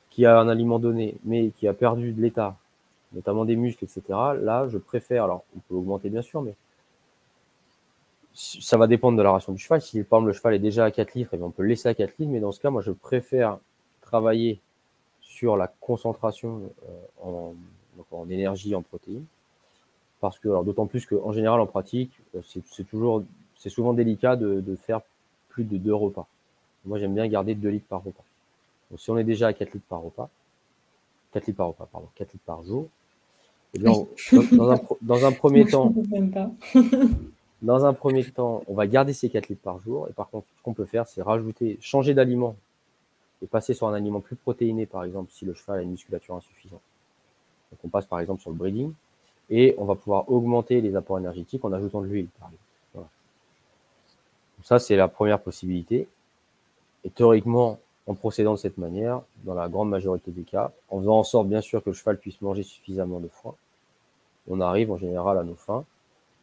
qui 0.09 0.25
a 0.25 0.39
un 0.39 0.47
aliment 0.47 0.79
donné, 0.79 1.15
mais 1.23 1.49
qui 1.49 1.67
a 1.67 1.73
perdu 1.73 2.11
de 2.11 2.21
l'état, 2.21 2.55
notamment 3.13 3.45
des 3.45 3.55
muscles, 3.55 3.85
etc., 3.85 4.03
là, 4.41 4.67
je 4.67 4.77
préfère, 4.77 5.23
alors 5.23 5.43
on 5.55 5.59
peut 5.59 5.75
augmenter 5.75 6.09
bien 6.09 6.21
sûr, 6.21 6.41
mais 6.41 6.53
ça 8.33 8.77
va 8.77 8.87
dépendre 8.87 9.17
de 9.17 9.23
la 9.23 9.31
ration 9.31 9.53
du 9.53 9.59
cheval. 9.59 9.81
Si 9.81 10.03
par 10.03 10.19
exemple 10.19 10.27
le 10.27 10.33
cheval 10.33 10.53
est 10.55 10.59
déjà 10.59 10.85
à 10.85 10.91
4 10.91 11.13
litres, 11.13 11.31
eh 11.33 11.41
on 11.41 11.51
peut 11.51 11.63
le 11.63 11.69
laisser 11.69 11.87
à 11.87 11.93
4 11.93 12.17
litres, 12.17 12.31
mais 12.31 12.39
dans 12.39 12.51
ce 12.51 12.59
cas, 12.59 12.69
moi 12.69 12.81
je 12.81 12.91
préfère 12.91 13.57
travailler 14.01 14.59
sur 15.21 15.57
la 15.57 15.67
concentration 15.81 16.61
en, 17.21 17.53
en, 18.11 18.29
énergie, 18.29 18.75
en 18.75 18.81
protéines. 18.81 19.25
Parce 20.19 20.39
que, 20.39 20.47
alors 20.47 20.63
d'autant 20.63 20.85
plus 20.85 21.05
qu'en 21.05 21.31
général 21.31 21.59
en 21.59 21.65
pratique, 21.65 22.11
c'est 22.45 22.87
toujours, 22.87 23.23
c'est 23.57 23.69
souvent 23.69 23.93
délicat 23.93 24.35
de, 24.35 24.61
de, 24.61 24.75
faire 24.75 25.01
plus 25.49 25.65
de 25.65 25.77
deux 25.77 25.93
repas. 25.93 26.27
Moi 26.85 26.99
j'aime 26.99 27.13
bien 27.13 27.27
garder 27.27 27.55
2 27.55 27.69
litres 27.69 27.87
par 27.87 28.03
repas. 28.03 28.23
Donc 28.89 28.99
si 28.99 29.09
on 29.09 29.17
est 29.17 29.23
déjà 29.23 29.47
à 29.47 29.53
4 29.53 29.73
litres 29.73 29.85
par 29.89 30.01
repas, 30.01 30.29
4 31.33 31.47
litres 31.47 31.57
par 31.57 31.67
repas, 31.67 31.87
pardon, 31.91 32.07
4 32.15 32.31
litres 32.33 32.45
par 32.45 32.63
jour, 32.63 32.87
eh 33.73 33.79
bien, 33.79 33.91
dans, 34.51 34.71
un, 34.71 34.79
dans, 35.01 35.25
un, 35.25 35.31
premier 35.31 35.65
temps, 35.65 35.93
dans 37.61 37.85
un 37.85 37.93
premier 37.93 38.23
temps, 38.23 38.63
on 38.67 38.75
va 38.75 38.85
garder 38.85 39.13
ces 39.13 39.29
4 39.29 39.49
litres 39.49 39.61
par 39.63 39.79
jour. 39.79 40.07
Et 40.09 40.13
par 40.13 40.29
contre, 40.29 40.45
ce 40.57 40.61
qu'on 40.61 40.73
peut 40.73 40.85
faire, 40.85 41.07
c'est 41.07 41.23
rajouter, 41.23 41.77
changer 41.81 42.13
d'aliment 42.13 42.55
et 43.41 43.47
passer 43.47 43.73
sur 43.73 43.87
un 43.87 43.93
aliment 43.93 44.21
plus 44.21 44.35
protéiné, 44.35 44.85
par 44.85 45.03
exemple, 45.03 45.31
si 45.31 45.45
le 45.45 45.53
cheval 45.53 45.79
a 45.79 45.81
une 45.81 45.91
musculature 45.91 46.35
insuffisante. 46.35 46.81
Donc, 47.73 47.79
on 47.85 47.87
passe 47.87 48.05
par 48.05 48.19
exemple 48.19 48.41
sur 48.41 48.51
le 48.51 48.55
breeding 48.55 48.93
et 49.49 49.73
on 49.79 49.85
va 49.85 49.95
pouvoir 49.95 50.29
augmenter 50.29 50.79
les 50.79 50.95
apports 50.95 51.17
énergétiques 51.17 51.65
en 51.65 51.73
ajoutant 51.73 52.01
de 52.01 52.07
l'huile. 52.07 52.27
Voilà. 52.93 53.07
ça, 54.61 54.77
c'est 54.77 54.95
la 54.95 55.07
première 55.07 55.41
possibilité. 55.41 56.07
Et 57.03 57.09
théoriquement, 57.09 57.79
en 58.05 58.13
procédant 58.13 58.53
de 58.53 58.59
cette 58.59 58.77
manière, 58.77 59.21
dans 59.43 59.55
la 59.55 59.67
grande 59.67 59.89
majorité 59.89 60.31
des 60.31 60.43
cas, 60.43 60.71
en 60.89 60.99
faisant 60.99 61.17
en 61.17 61.23
sorte, 61.23 61.47
bien 61.47 61.61
sûr, 61.61 61.83
que 61.83 61.89
le 61.89 61.95
cheval 61.95 62.19
puisse 62.19 62.41
manger 62.41 62.63
suffisamment 62.63 63.19
de 63.19 63.27
foin, 63.27 63.55
on 64.47 64.61
arrive 64.61 64.91
en 64.91 64.97
général 64.97 65.37
à 65.37 65.43
nos 65.43 65.55
fins. 65.55 65.83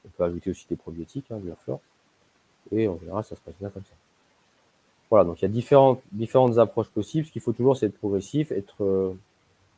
On 0.04 0.08
peut 0.08 0.24
ajouter 0.24 0.50
aussi 0.50 0.66
des 0.68 0.76
probiotiques, 0.76 1.30
hein, 1.30 1.38
bien 1.38 1.56
sûr. 1.64 1.78
Et 2.72 2.88
en 2.88 2.98
général, 2.98 3.22
ça 3.24 3.36
se 3.36 3.40
passe 3.40 3.54
bien 3.60 3.68
comme 3.68 3.84
ça. 3.84 3.94
Voilà, 5.10 5.24
donc 5.24 5.40
il 5.40 5.42
y 5.42 5.46
a 5.46 5.48
différentes, 5.48 6.00
différentes 6.12 6.58
approches 6.58 6.88
possibles. 6.88 7.26
Ce 7.26 7.32
qu'il 7.32 7.42
faut 7.42 7.52
toujours, 7.52 7.76
c'est 7.76 7.86
être 7.86 7.98
progressif, 7.98 8.52
être, 8.52 8.84
euh, 8.84 9.12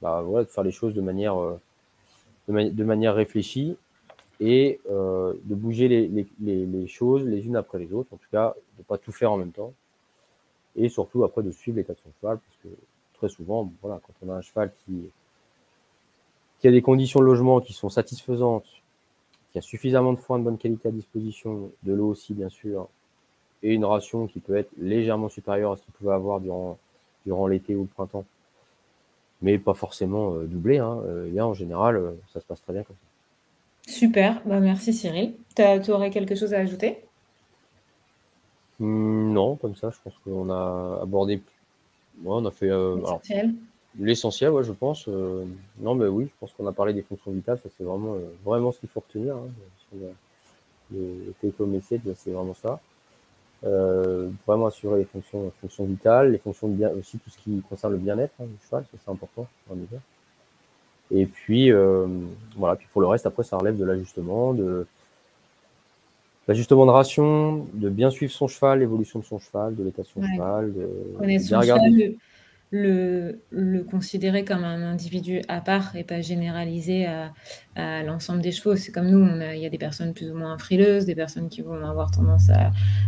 bah, 0.02 0.22
de 0.22 0.44
faire 0.44 0.64
les 0.64 0.72
choses 0.72 0.94
de 0.94 1.00
manière, 1.00 1.38
euh, 1.40 1.58
de, 2.48 2.84
manière 2.84 3.14
réfléchie 3.14 3.76
et 4.40 4.80
euh, 4.90 5.32
de 5.44 5.54
bouger 5.54 5.86
les, 5.88 6.08
les, 6.08 6.66
les, 6.66 6.86
choses 6.88 7.24
les 7.24 7.46
unes 7.46 7.56
après 7.56 7.78
les 7.78 7.92
autres. 7.92 8.12
En 8.12 8.16
tout 8.16 8.28
cas, 8.32 8.54
de 8.76 8.82
ne 8.82 8.84
pas 8.84 8.98
tout 8.98 9.12
faire 9.12 9.30
en 9.32 9.36
même 9.36 9.52
temps 9.52 9.72
et 10.74 10.88
surtout 10.88 11.22
après 11.24 11.42
de 11.42 11.50
suivre 11.50 11.76
l'état 11.76 11.92
de 11.92 11.98
son 11.98 12.10
cheval, 12.20 12.38
parce 12.38 12.56
que 12.62 12.68
très 13.14 13.28
souvent, 13.28 13.70
voilà, 13.82 14.00
quand 14.04 14.14
on 14.26 14.30
a 14.30 14.36
un 14.36 14.40
cheval 14.40 14.72
qui, 14.84 15.10
qui 16.58 16.68
a 16.68 16.70
des 16.70 16.82
conditions 16.82 17.20
de 17.20 17.26
logement 17.26 17.60
qui 17.60 17.72
sont 17.72 17.90
satisfaisantes, 17.90 18.66
qui 19.52 19.58
a 19.58 19.62
suffisamment 19.62 20.14
de 20.14 20.18
foin 20.18 20.38
de 20.38 20.44
bonne 20.44 20.58
qualité 20.58 20.88
à 20.88 20.90
disposition, 20.90 21.70
de 21.82 21.92
l'eau 21.92 22.08
aussi 22.08 22.32
bien 22.34 22.48
sûr, 22.48 22.88
et 23.62 23.74
une 23.74 23.84
ration 23.84 24.26
qui 24.26 24.40
peut 24.40 24.56
être 24.56 24.70
légèrement 24.78 25.28
supérieure 25.28 25.72
à 25.72 25.76
ce 25.76 25.82
qu'il 25.82 25.92
pouvait 25.92 26.14
avoir 26.14 26.40
durant, 26.40 26.78
durant 27.26 27.46
l'été 27.46 27.76
ou 27.76 27.82
le 27.82 27.88
printemps, 27.88 28.24
mais 29.42 29.58
pas 29.58 29.74
forcément 29.74 30.34
euh, 30.34 30.44
doublé, 30.44 30.78
hein, 30.78 30.98
euh, 31.04 31.38
en 31.40 31.54
général, 31.54 31.96
euh, 31.96 32.12
ça 32.32 32.40
se 32.40 32.46
passe 32.46 32.62
très 32.62 32.72
bien 32.72 32.82
comme 32.82 32.96
ça. 32.96 33.92
Super, 33.92 34.40
bah, 34.46 34.60
merci 34.60 34.92
Cyril. 34.92 35.34
Tu 35.56 35.90
aurais 35.90 36.10
quelque 36.10 36.34
chose 36.34 36.54
à 36.54 36.58
ajouter 36.58 36.98
Mmh, 38.82 39.32
non, 39.32 39.54
comme 39.56 39.76
ça, 39.76 39.90
je 39.90 39.96
pense 40.02 40.14
qu'on 40.24 40.50
a 40.50 41.00
abordé. 41.02 41.40
on 42.24 42.44
a 42.44 42.50
fait 42.50 42.68
euh, 42.68 42.96
l'essentiel, 43.98 44.50
ouais, 44.50 44.64
je 44.64 44.72
pense. 44.72 45.06
Euh, 45.06 45.44
non, 45.78 45.94
mais 45.94 46.06
oui, 46.06 46.24
je 46.26 46.32
pense 46.40 46.52
qu'on 46.52 46.66
a 46.66 46.72
parlé 46.72 46.92
des 46.92 47.02
fonctions 47.02 47.30
vitales. 47.30 47.58
Ça, 47.62 47.68
c'est 47.76 47.84
vraiment, 47.84 48.14
euh, 48.14 48.34
vraiment 48.44 48.72
ce 48.72 48.80
qu'il 48.80 48.88
faut 48.88 49.00
retenir. 49.00 49.36
Hein, 49.36 49.48
le 50.90 51.32
take 51.40 51.54
c'est 52.16 52.30
vraiment 52.32 52.54
ça. 52.54 52.80
Vraiment 53.62 54.66
assurer 54.66 54.98
les 54.98 55.04
fonctions, 55.04 55.52
fonctions 55.60 55.84
vitales, 55.84 56.32
les 56.32 56.38
fonctions 56.38 56.68
de 56.68 56.74
bien, 56.74 56.90
aussi 56.90 57.18
tout 57.18 57.30
ce 57.30 57.38
qui 57.38 57.62
concerne 57.68 57.92
le 57.92 57.98
bien-être 57.98 58.34
hein, 58.40 58.46
du 58.46 58.66
cheval, 58.66 58.84
c'est 58.90 59.10
important. 59.10 59.46
Et 61.10 61.26
puis, 61.26 61.70
voilà. 62.56 62.76
Puis 62.76 62.88
pour 62.92 63.02
le 63.02 63.08
reste, 63.08 63.26
après, 63.26 63.44
ça 63.44 63.56
relève 63.56 63.76
de 63.76 63.84
l'ajustement, 63.84 64.52
de 64.54 64.86
L'ajustement 66.48 66.86
de 66.86 66.90
ration, 66.90 67.66
de 67.72 67.88
bien 67.88 68.10
suivre 68.10 68.32
son 68.32 68.48
cheval, 68.48 68.80
l'évolution 68.80 69.20
de 69.20 69.24
son 69.24 69.38
cheval, 69.38 69.76
de 69.76 69.84
l'état 69.84 70.02
de 70.02 70.08
son 70.08 70.22
cheval. 70.22 70.72
De, 70.74 70.88
Connaître 71.16 71.44
son 71.44 71.62
cheval, 71.62 72.14
le, 72.72 73.38
le, 73.50 73.84
considérer 73.84 74.44
comme 74.44 74.64
un 74.64 74.82
individu 74.82 75.42
à 75.46 75.60
part 75.60 75.94
et 75.94 76.04
pas 76.04 76.22
généralisé 76.22 77.06
à, 77.06 78.02
l'ensemble 78.02 78.40
des 78.40 78.50
chevaux. 78.50 78.76
C'est 78.76 78.90
comme 78.90 79.08
nous, 79.08 79.24
il 79.54 79.58
y 79.58 79.66
a 79.66 79.70
des 79.70 79.78
personnes 79.78 80.14
plus 80.14 80.30
ou 80.30 80.34
moins 80.34 80.58
frileuses, 80.58 81.04
des 81.04 81.14
personnes 81.14 81.48
qui 81.48 81.60
vont 81.60 81.84
avoir 81.84 82.10
tendance 82.10 82.50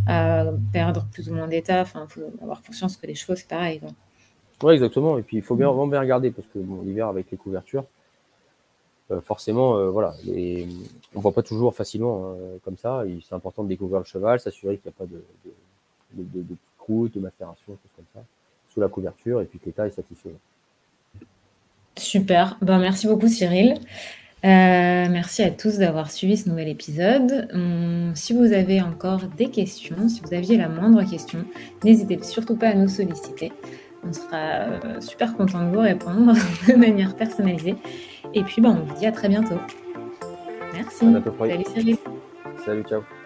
à, 0.06 0.52
perdre 0.72 1.06
plus 1.12 1.30
ou 1.30 1.34
moins 1.34 1.48
d'état. 1.48 1.80
Enfin, 1.80 2.06
il 2.08 2.12
faut 2.12 2.32
avoir 2.42 2.62
conscience 2.62 2.96
que 2.96 3.06
les 3.06 3.14
chevaux, 3.14 3.34
c'est 3.34 3.48
pareil. 3.48 3.80
Oui, 4.62 4.74
exactement. 4.74 5.18
Et 5.18 5.22
puis, 5.22 5.38
il 5.38 5.42
faut 5.42 5.56
bien, 5.56 5.66
mm. 5.66 5.70
vraiment 5.70 5.86
bien 5.88 6.00
regarder 6.00 6.30
parce 6.30 6.46
que 6.48 6.58
l'hiver, 6.84 7.08
avec 7.08 7.30
les 7.30 7.38
couvertures, 7.38 7.84
euh, 9.10 9.20
forcément, 9.20 9.76
euh, 9.76 9.90
voilà, 9.90 10.14
les, 10.24 10.66
on 11.14 11.20
voit 11.20 11.32
pas 11.32 11.42
toujours 11.42 11.74
facilement 11.74 12.32
hein, 12.32 12.58
comme 12.64 12.76
ça. 12.76 13.02
C'est 13.26 13.34
important 13.34 13.62
de 13.64 13.68
découvrir 13.68 13.98
le 13.98 14.04
cheval, 14.04 14.40
s'assurer 14.40 14.78
qu'il 14.78 14.90
n'y 14.90 14.94
a 14.94 14.98
pas 14.98 15.06
de, 15.06 15.22
de, 16.14 16.22
de, 16.22 16.42
de, 16.42 16.56
croûte, 16.78 17.14
de 17.14 17.20
macération, 17.20 17.64
choses 17.66 17.92
comme 17.96 18.04
ça, 18.14 18.24
sous 18.74 18.80
la 18.80 18.88
couverture, 18.88 19.40
et 19.40 19.44
puis 19.44 19.58
que 19.58 19.66
l'état 19.66 19.86
est 19.86 19.90
satisfait. 19.90 20.34
Super, 21.96 22.58
ben, 22.60 22.78
merci 22.78 23.06
beaucoup 23.06 23.28
Cyril. 23.28 23.74
Euh, 24.44 25.06
merci 25.08 25.42
à 25.42 25.50
tous 25.50 25.78
d'avoir 25.78 26.10
suivi 26.10 26.36
ce 26.36 26.50
nouvel 26.50 26.68
épisode. 26.68 27.48
Hum, 27.54 28.12
si 28.14 28.34
vous 28.34 28.52
avez 28.52 28.82
encore 28.82 29.22
des 29.38 29.48
questions, 29.48 30.08
si 30.08 30.20
vous 30.20 30.34
aviez 30.34 30.58
la 30.58 30.68
moindre 30.68 31.02
question, 31.08 31.44
n'hésitez 31.82 32.22
surtout 32.22 32.56
pas 32.56 32.68
à 32.68 32.74
nous 32.74 32.88
solliciter. 32.88 33.52
On 34.06 34.12
sera 34.12 35.00
super 35.00 35.34
content 35.34 35.66
de 35.66 35.74
vous 35.74 35.80
répondre 35.80 36.34
de 36.68 36.74
manière 36.74 37.16
personnalisée. 37.16 37.76
Et 38.34 38.42
puis, 38.42 38.60
ben, 38.60 38.78
on 38.78 38.84
vous 38.84 38.98
dit 38.98 39.06
à 39.06 39.12
très 39.12 39.28
bientôt. 39.28 39.58
Merci. 40.74 41.06
Salut 41.38 41.64
Cyril. 41.74 41.96
Salut, 42.64 42.82
ciao. 42.82 43.23